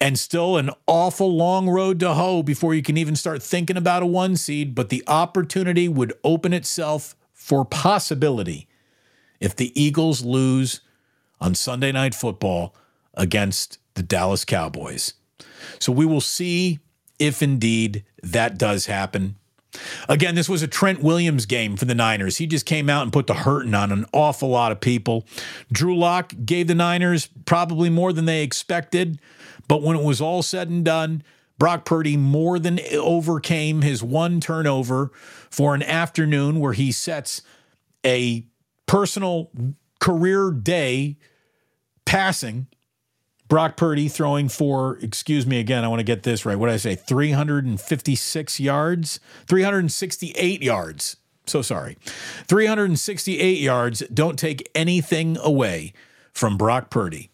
and 0.00 0.18
still 0.18 0.56
an 0.56 0.70
awful 0.86 1.34
long 1.34 1.68
road 1.68 1.98
to 2.00 2.14
hoe 2.14 2.42
before 2.42 2.74
you 2.74 2.82
can 2.82 2.96
even 2.96 3.16
start 3.16 3.42
thinking 3.42 3.76
about 3.76 4.02
a 4.02 4.06
one 4.06 4.36
seed. 4.36 4.74
But 4.74 4.90
the 4.90 5.02
opportunity 5.06 5.88
would 5.88 6.12
open 6.22 6.52
itself 6.52 7.16
for 7.32 7.64
possibility 7.64 8.68
if 9.40 9.56
the 9.56 9.78
Eagles 9.80 10.22
lose 10.22 10.80
on 11.40 11.54
Sunday 11.54 11.92
Night 11.92 12.14
Football 12.14 12.74
against 13.14 13.78
the 13.94 14.02
Dallas 14.02 14.44
Cowboys. 14.44 15.14
So 15.78 15.92
we 15.92 16.06
will 16.06 16.20
see 16.20 16.80
if 17.18 17.42
indeed 17.42 18.04
that 18.22 18.58
does 18.58 18.86
happen. 18.86 19.36
Again, 20.08 20.34
this 20.34 20.48
was 20.48 20.62
a 20.62 20.68
Trent 20.68 21.02
Williams 21.02 21.46
game 21.46 21.76
for 21.76 21.84
the 21.84 21.94
Niners. 21.94 22.38
He 22.38 22.46
just 22.46 22.66
came 22.66 22.88
out 22.88 23.02
and 23.02 23.12
put 23.12 23.26
the 23.26 23.34
hurting 23.34 23.74
on 23.74 23.92
an 23.92 24.06
awful 24.12 24.48
lot 24.48 24.72
of 24.72 24.80
people. 24.80 25.26
Drew 25.72 25.96
Lock 25.96 26.32
gave 26.44 26.66
the 26.68 26.74
Niners 26.74 27.28
probably 27.44 27.90
more 27.90 28.12
than 28.12 28.24
they 28.24 28.42
expected. 28.42 29.20
But 29.68 29.82
when 29.82 29.96
it 29.96 30.04
was 30.04 30.20
all 30.20 30.42
said 30.42 30.68
and 30.68 30.84
done, 30.84 31.22
Brock 31.58 31.84
Purdy 31.84 32.16
more 32.16 32.58
than 32.58 32.80
overcame 32.94 33.82
his 33.82 34.02
one 34.02 34.40
turnover 34.40 35.10
for 35.50 35.74
an 35.74 35.82
afternoon 35.82 36.60
where 36.60 36.72
he 36.72 36.92
sets 36.92 37.42
a 38.04 38.46
personal 38.86 39.50
career 40.00 40.50
day 40.50 41.16
passing. 42.04 42.66
Brock 43.48 43.76
Purdy 43.76 44.08
throwing 44.08 44.48
for, 44.48 44.98
excuse 44.98 45.46
me 45.46 45.60
again, 45.60 45.84
I 45.84 45.88
want 45.88 46.00
to 46.00 46.04
get 46.04 46.22
this 46.22 46.46
right. 46.46 46.58
What 46.58 46.68
did 46.68 46.74
I 46.74 46.78
say? 46.78 46.94
356 46.94 48.60
yards, 48.60 49.20
368 49.46 50.62
yards. 50.62 51.16
So 51.46 51.60
sorry. 51.60 51.98
368 52.48 53.58
yards. 53.58 54.02
Don't 54.12 54.38
take 54.38 54.70
anything 54.74 55.36
away 55.42 55.92
from 56.32 56.56
Brock 56.56 56.88
Purdy. 56.90 57.30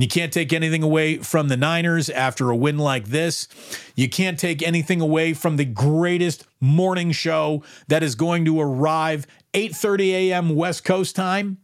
You 0.00 0.08
can't 0.08 0.32
take 0.32 0.52
anything 0.52 0.82
away 0.82 1.18
from 1.18 1.48
the 1.48 1.56
Niners 1.56 2.08
after 2.08 2.50
a 2.50 2.56
win 2.56 2.78
like 2.78 3.08
this. 3.08 3.48
You 3.94 4.08
can't 4.08 4.38
take 4.38 4.62
anything 4.62 5.00
away 5.00 5.34
from 5.34 5.56
the 5.56 5.64
greatest 5.66 6.46
morning 6.60 7.12
show 7.12 7.62
that 7.88 8.02
is 8.02 8.14
going 8.14 8.44
to 8.44 8.60
arrive 8.60 9.26
8:30 9.52 10.10
a.m. 10.10 10.54
West 10.54 10.84
Coast 10.84 11.16
time. 11.16 11.58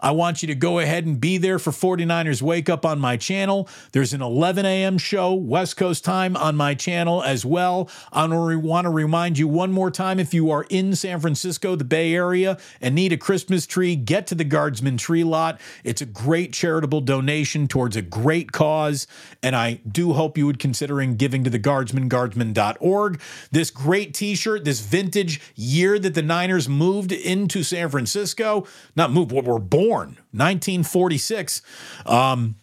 I 0.00 0.12
want 0.12 0.42
you 0.42 0.46
to 0.46 0.54
go 0.54 0.78
ahead 0.78 1.06
and 1.06 1.20
be 1.20 1.38
there 1.38 1.58
for 1.58 1.72
49ers 1.72 2.40
Wake 2.40 2.68
Up 2.68 2.86
on 2.86 3.00
my 3.00 3.16
channel. 3.16 3.68
There's 3.90 4.12
an 4.12 4.22
11 4.22 4.64
a.m. 4.64 4.96
show 4.96 5.34
West 5.34 5.76
Coast 5.76 6.04
time 6.04 6.36
on 6.36 6.54
my 6.54 6.74
channel 6.74 7.20
as 7.22 7.44
well. 7.44 7.90
I 8.12 8.26
want 8.26 8.84
to 8.84 8.90
remind 8.90 9.38
you 9.38 9.48
one 9.48 9.72
more 9.72 9.90
time 9.90 10.20
if 10.20 10.32
you 10.32 10.52
are 10.52 10.66
in 10.70 10.94
San 10.94 11.18
Francisco, 11.18 11.74
the 11.74 11.84
Bay 11.84 12.14
Area, 12.14 12.58
and 12.80 12.94
need 12.94 13.12
a 13.12 13.16
Christmas 13.16 13.66
tree, 13.66 13.96
get 13.96 14.28
to 14.28 14.36
the 14.36 14.44
Guardsman 14.44 14.96
Tree 14.96 15.24
Lot. 15.24 15.60
It's 15.82 16.00
a 16.00 16.06
great 16.06 16.52
charitable 16.52 17.00
donation 17.00 17.66
towards 17.82 17.96
a 17.96 18.02
great 18.02 18.52
cause, 18.52 19.08
and 19.42 19.56
I 19.56 19.80
do 19.90 20.12
hope 20.12 20.38
you 20.38 20.46
would 20.46 20.60
considering 20.60 21.16
giving 21.16 21.42
to 21.42 21.50
the 21.50 21.58
Guardsman, 21.58 22.08
guardsman.org. 22.08 23.20
This 23.50 23.72
great 23.72 24.14
t-shirt, 24.14 24.64
this 24.64 24.78
vintage 24.78 25.40
year 25.56 25.98
that 25.98 26.14
the 26.14 26.22
Niners 26.22 26.68
moved 26.68 27.10
into 27.10 27.64
San 27.64 27.88
Francisco, 27.88 28.68
not 28.94 29.10
moved, 29.10 29.32
what 29.32 29.44
were 29.44 29.58
born, 29.58 30.10
1946. 30.30 31.60
Um, 32.06 32.54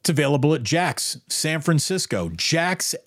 it's 0.00 0.08
available 0.08 0.54
at 0.54 0.62
Jack's 0.62 1.18
San 1.28 1.60
Francisco, 1.60 2.30
jaxsf.com. 2.30 3.04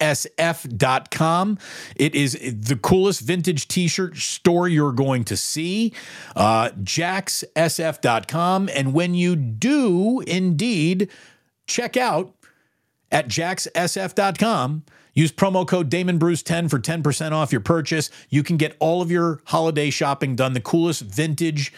It 1.95 2.13
is 2.13 2.33
the 2.33 2.75
coolest 2.75 3.21
vintage 3.21 3.67
t 3.67 3.87
shirt 3.87 4.15
store 4.17 4.67
you're 4.67 4.91
going 4.91 5.23
to 5.23 5.35
see. 5.35 5.91
Uh, 6.35 6.69
jaxsf.com. 6.83 7.89
And 8.75 8.93
when 8.93 9.15
you 9.15 9.35
do 9.35 10.19
indeed 10.21 11.09
check 11.65 11.97
out 11.97 12.35
at 13.11 13.27
jaxsf.com, 13.27 14.83
Use 15.15 15.31
promo 15.31 15.67
code 15.67 15.89
Damon 15.89 16.17
Bruce 16.17 16.41
10 16.41 16.69
for 16.69 16.79
10% 16.79 17.33
off 17.33 17.51
your 17.51 17.61
purchase. 17.61 18.09
You 18.31 18.41
can 18.41 18.57
get 18.57 18.75
all 18.79 18.99
of 18.99 19.11
your 19.11 19.41
holiday 19.45 19.91
shopping 19.91 20.35
done. 20.35 20.53
The 20.53 20.59
coolest 20.59 21.03
vintage 21.03 21.71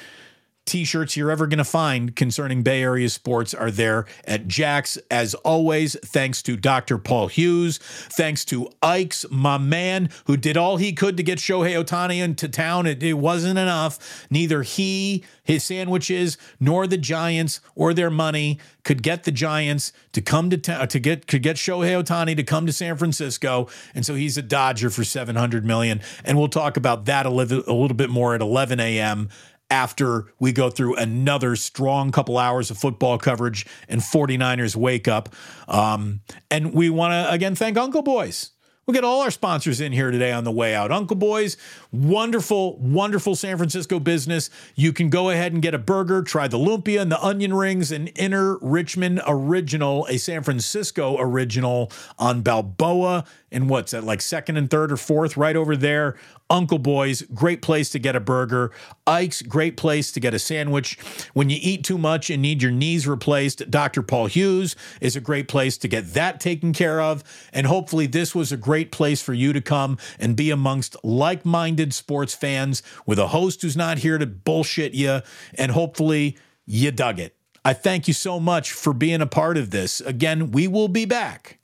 t-shirts 0.66 1.16
you're 1.16 1.32
ever 1.32 1.48
going 1.48 1.60
to 1.60 1.64
find 1.64 2.16
concerning 2.16 2.64
Bay 2.64 2.82
Area 2.82 3.10
sports 3.10 3.54
are 3.54 3.72
there 3.72 4.06
at 4.26 4.48
Jack's. 4.48 4.98
As 5.12 5.34
always, 5.36 5.96
thanks 6.04 6.42
to 6.44 6.58
Dr. 6.58 6.98
Paul 6.98 7.28
Hughes, 7.28 7.78
thanks 7.78 8.44
to 8.46 8.70
Ike's, 8.82 9.26
my 9.30 9.58
man, 9.58 10.10
who 10.26 10.38
did 10.38 10.58
all 10.58 10.78
he 10.78 10.94
could 10.94 11.18
to 11.18 11.24
get 11.24 11.40
Shohei 11.40 11.82
Ohtani 11.82 12.22
into 12.22 12.50
town. 12.50 12.86
It, 12.86 13.04
it 13.04 13.14
wasn't 13.14 13.60
enough. 13.60 14.26
Neither 14.30 14.64
he, 14.64 15.24
his 15.44 15.64
sandwiches, 15.64 16.38
nor 16.60 16.88
the 16.88 16.98
Giants 16.98 17.62
or 17.76 17.94
their 17.94 18.10
money 18.10 18.60
could 18.84 19.04
get 19.04 19.24
the 19.24 19.32
Giants 19.32 19.92
to 20.14 20.22
come 20.22 20.50
to 20.50 20.58
town 20.58 20.88
to 20.88 21.00
get 21.00 21.28
could 21.28 21.42
get 21.44 21.58
Shohei 21.58 22.02
Ohtani 22.02 22.36
to 22.38 22.44
come 22.44 22.66
to 22.66 22.72
San 22.72 22.98
Francisco, 22.98 23.68
and 23.94 24.06
so 24.06 24.16
he's 24.16 24.38
a 24.38 24.42
Dodger 24.42 24.90
for 24.90 25.04
700 25.04 25.66
million. 25.66 26.02
And 26.24 26.38
we'll 26.38 26.48
talk 26.48 26.78
about 26.78 27.06
that 27.06 27.26
a 27.26 27.30
little, 27.30 27.64
a 27.68 27.74
little 27.74 27.98
bit 27.98 28.10
more 28.10 28.36
at 28.36 28.42
11 28.42 28.80
a.m 28.80 29.30
after 29.70 30.26
we 30.40 30.52
go 30.52 30.70
through 30.70 30.96
another 30.96 31.56
strong 31.56 32.12
couple 32.12 32.38
hours 32.38 32.70
of 32.70 32.78
football 32.78 33.18
coverage 33.18 33.66
and 33.90 34.02
49ers 34.02 34.76
wake 34.76 35.08
up. 35.08 35.30
Um, 35.68 36.22
and 36.52 36.74
we 36.74 36.90
want 36.90 37.12
to 37.14 37.32
again 37.32 37.56
thank 37.56 37.78
Uncle 37.78 38.02
Boys. 38.02 38.52
We'll 38.86 38.94
get 38.94 39.04
all 39.04 39.22
our 39.22 39.32
sponsors 39.32 39.82
in 39.82 39.94
here 39.94 40.12
today 40.12 40.32
on 40.32 40.44
the 40.44 40.52
way 40.52 40.76
out. 40.76 40.92
Uncle 40.92 41.16
Boys, 41.16 41.58
wonderful, 41.92 42.78
wonderful 42.78 43.36
San 43.36 43.58
Francisco 43.58 44.00
business. 44.00 44.52
You 44.76 44.94
can 44.94 45.10
go 45.10 45.32
ahead 45.32 45.54
and 45.54 45.62
get 45.62 45.74
a 45.74 45.80
burger, 45.80 46.22
try 46.22 46.48
the 46.48 46.60
lumpia 46.60 47.02
and 47.02 47.12
the 47.12 47.20
onion 47.20 47.56
rings, 47.56 47.92
an 47.92 48.10
inner 48.10 48.60
Richmond 48.60 49.22
original, 49.26 50.06
a 50.08 50.18
San 50.18 50.44
Francisco 50.44 51.18
original 51.20 51.92
on 52.20 52.44
Balboa. 52.44 53.26
And 53.56 53.70
what's 53.70 53.94
that, 53.94 54.04
like 54.04 54.20
second 54.20 54.58
and 54.58 54.70
third 54.70 54.92
or 54.92 54.98
fourth, 54.98 55.38
right 55.38 55.56
over 55.56 55.78
there 55.78 56.18
Uncle 56.50 56.78
Boys, 56.78 57.22
great 57.34 57.62
place 57.62 57.90
to 57.92 58.00
get 58.00 58.14
a 58.14 58.20
burger. 58.20 58.72
Ike's, 59.08 59.42
great 59.42 59.78
place 59.78 60.12
to 60.12 60.20
get 60.20 60.34
a 60.34 60.40
sandwich. 60.40 61.00
When 61.34 61.50
you 61.50 61.58
eat 61.62 61.86
too 61.86 61.98
much 61.98 62.30
and 62.30 62.42
need 62.42 62.62
your 62.62 62.74
knees 62.74 63.08
replaced, 63.08 63.72
Dr. 63.72 64.04
Paul 64.04 64.26
Hughes 64.26 64.76
is 65.00 65.16
a 65.16 65.22
great 65.22 65.48
place 65.48 65.78
to 65.78 65.88
get 65.88 66.14
that 66.16 66.42
taken 66.42 66.74
care 66.74 67.00
of. 67.00 67.24
And 67.54 67.66
hopefully, 67.66 68.08
this 68.08 68.36
was 68.36 68.52
a 68.52 68.58
great 68.58 68.92
place 68.92 69.22
for 69.22 69.34
you 69.34 69.54
to 69.54 69.62
come 69.62 70.00
and 70.20 70.36
be 70.36 70.52
amongst 70.52 70.98
like 71.02 71.46
minded 71.46 71.94
sports 71.94 72.36
fans 72.36 72.84
with 73.06 73.20
a 73.20 73.28
host 73.28 73.62
who's 73.62 73.78
not 73.78 74.00
here 74.00 74.18
to 74.18 74.26
bullshit 74.26 74.94
you. 74.94 75.22
And 75.54 75.72
hopefully, 75.72 76.38
you 76.66 76.92
dug 76.92 77.20
it. 77.20 77.38
I 77.64 77.72
thank 77.72 78.10
you 78.10 78.14
so 78.14 78.38
much 78.38 78.74
for 78.74 78.92
being 78.92 79.22
a 79.22 79.28
part 79.28 79.56
of 79.56 79.72
this. 79.72 80.02
Again, 80.02 80.52
we 80.52 80.68
will 80.68 80.90
be 80.90 81.06
back. 81.06 81.60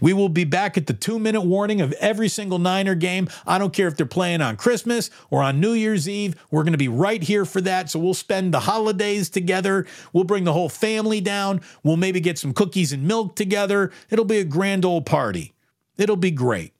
We 0.00 0.12
will 0.12 0.28
be 0.28 0.44
back 0.44 0.76
at 0.76 0.86
the 0.86 0.92
two 0.92 1.18
minute 1.18 1.42
warning 1.42 1.80
of 1.80 1.92
every 1.94 2.28
single 2.28 2.58
Niner 2.58 2.94
game. 2.94 3.28
I 3.46 3.58
don't 3.58 3.72
care 3.72 3.88
if 3.88 3.96
they're 3.96 4.06
playing 4.06 4.40
on 4.40 4.56
Christmas 4.56 5.10
or 5.30 5.42
on 5.42 5.60
New 5.60 5.72
Year's 5.72 6.08
Eve. 6.08 6.34
We're 6.50 6.62
going 6.62 6.72
to 6.72 6.78
be 6.78 6.88
right 6.88 7.22
here 7.22 7.44
for 7.44 7.60
that. 7.62 7.90
So 7.90 7.98
we'll 7.98 8.14
spend 8.14 8.52
the 8.52 8.60
holidays 8.60 9.28
together. 9.30 9.86
We'll 10.12 10.24
bring 10.24 10.44
the 10.44 10.52
whole 10.52 10.68
family 10.68 11.20
down. 11.20 11.60
We'll 11.82 11.96
maybe 11.96 12.20
get 12.20 12.38
some 12.38 12.52
cookies 12.52 12.92
and 12.92 13.06
milk 13.06 13.36
together. 13.36 13.90
It'll 14.10 14.24
be 14.24 14.38
a 14.38 14.44
grand 14.44 14.84
old 14.84 15.06
party. 15.06 15.52
It'll 15.96 16.16
be 16.16 16.30
great. 16.30 16.72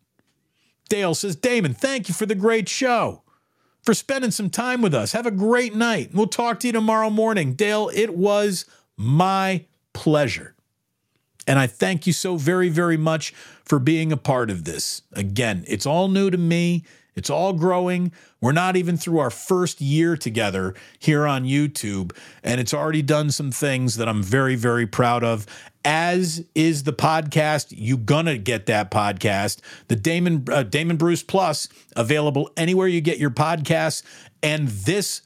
Dale 0.89 1.15
says, 1.15 1.37
Damon, 1.37 1.73
thank 1.73 2.09
you 2.09 2.15
for 2.15 2.27
the 2.27 2.35
great 2.35 2.69
show, 2.69 3.23
for 3.83 3.95
spending 3.95 4.31
some 4.31 4.51
time 4.51 4.83
with 4.83 4.95
us. 4.95 5.13
Have 5.13 5.27
a 5.27 5.31
great 5.31 5.75
night. 5.75 6.11
We'll 6.13 6.27
talk 6.27 6.61
to 6.61 6.67
you 6.67 6.73
tomorrow 6.73 7.09
morning. 7.09 7.55
Dale, 7.55 7.91
it 7.95 8.15
was 8.15 8.67
my 8.97 9.65
pleasure. 9.95 10.52
And 11.47 11.59
I 11.59 11.67
thank 11.67 12.07
you 12.07 12.13
so 12.13 12.37
very, 12.37 12.69
very 12.69 12.97
much 12.97 13.33
for 13.65 13.79
being 13.79 14.13
a 14.13 14.17
part 14.17 14.51
of 14.51 14.65
this. 14.65 15.03
Again, 15.13 15.65
it's 15.67 15.87
all 15.87 16.09
new 16.09 16.31
to 16.31 16.39
me. 16.39 16.85
It's 17.15 17.31
all 17.31 17.53
growing. 17.53 18.13
We're 18.41 18.53
not 18.53 18.77
even 18.77 18.97
through 18.97 19.19
our 19.19 19.31
first 19.31 19.81
year 19.81 20.17
together 20.17 20.75
here 20.99 21.27
on 21.27 21.45
YouTube, 21.45 22.17
and 22.43 22.61
it's 22.61 22.73
already 22.73 23.03
done 23.03 23.31
some 23.31 23.51
things 23.51 23.97
that 23.97 24.09
I'm 24.09 24.23
very, 24.23 24.57
very 24.57 24.87
proud 24.87 25.23
of. 25.23 25.47
As 25.85 26.45
is 26.55 26.85
the 26.85 26.93
podcast, 26.93 27.75
you 27.77 27.97
gonna 27.97 28.39
get 28.39 28.67
that 28.67 28.91
podcast, 28.91 29.61
the 29.89 29.97
Damon 29.97 30.47
uh, 30.51 30.63
Damon 30.63 30.97
Bruce 30.97 31.23
Plus, 31.23 31.69
available 31.97 32.51
anywhere 32.57 32.89
you 32.89 33.01
get 33.01 33.19
your 33.19 33.31
podcasts, 33.31 34.03
and 34.43 34.69
this 34.69 35.23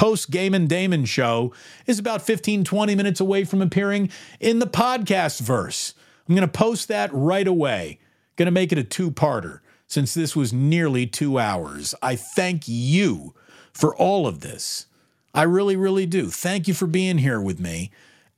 post 0.00 0.30
Game 0.30 0.54
and 0.54 0.66
Damon 0.66 1.04
show 1.04 1.52
is 1.86 1.98
about 1.98 2.22
15, 2.22 2.64
20 2.64 2.94
minutes 2.94 3.20
away 3.20 3.44
from 3.44 3.60
appearing 3.60 4.08
in 4.40 4.58
the 4.58 4.66
podcast 4.66 5.40
verse. 5.40 5.92
I'm 6.26 6.34
going 6.34 6.48
to 6.48 6.50
post 6.50 6.88
that 6.88 7.10
right 7.12 7.46
away. 7.46 7.98
Going 8.36 8.46
to 8.46 8.50
make 8.50 8.72
it 8.72 8.78
a 8.78 8.82
two 8.82 9.10
parter 9.10 9.60
since 9.86 10.14
this 10.14 10.34
was 10.34 10.54
nearly 10.54 11.06
two 11.06 11.38
hours. 11.38 11.94
I 12.00 12.16
thank 12.16 12.62
you 12.66 13.34
for 13.74 13.94
all 13.94 14.26
of 14.26 14.40
this. 14.40 14.86
I 15.34 15.42
really, 15.42 15.76
really 15.76 16.06
do. 16.06 16.30
Thank 16.30 16.66
you 16.66 16.72
for 16.72 16.86
being 16.86 17.18
here 17.18 17.38
with 17.38 17.60
me. 17.60 17.90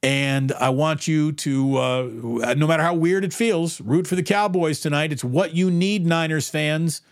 And 0.03 0.51
I 0.55 0.71
want 0.71 1.07
you 1.07 1.31
to, 1.31 1.77
uh, 1.77 2.55
no 2.57 2.67
matter 2.67 2.83
how 2.83 2.95
weird 2.95 3.23
it 3.25 3.33
feels, 3.33 3.81
root 3.81 4.09
for 4.09 4.17
the 4.17 4.25
Cowboys 4.25 4.81
tonight. 4.81 5.13
It's 5.13 5.23
what 5.23 5.55
you 5.55 5.71
need, 5.71 6.07
Niners 6.07 6.51
fans. 6.51 7.03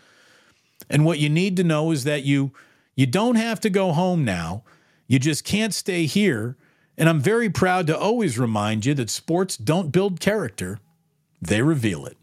And 0.89 1.05
what 1.05 1.19
you 1.19 1.29
need 1.29 1.55
to 1.55 1.63
know 1.63 1.91
is 1.91 2.03
that 2.03 2.23
you 2.23 2.51
you 2.95 3.05
don't 3.05 3.35
have 3.35 3.59
to 3.61 3.69
go 3.69 3.91
home 3.91 4.23
now. 4.25 4.63
You 5.07 5.19
just 5.19 5.43
can't 5.43 5.73
stay 5.73 6.05
here. 6.05 6.57
And 6.97 7.09
I'm 7.09 7.19
very 7.19 7.49
proud 7.49 7.87
to 7.87 7.97
always 7.97 8.37
remind 8.37 8.85
you 8.85 8.93
that 8.95 9.09
sports 9.09 9.57
don't 9.57 9.91
build 9.91 10.19
character, 10.19 10.79
they 11.41 11.61
reveal 11.61 12.05
it. 12.05 12.17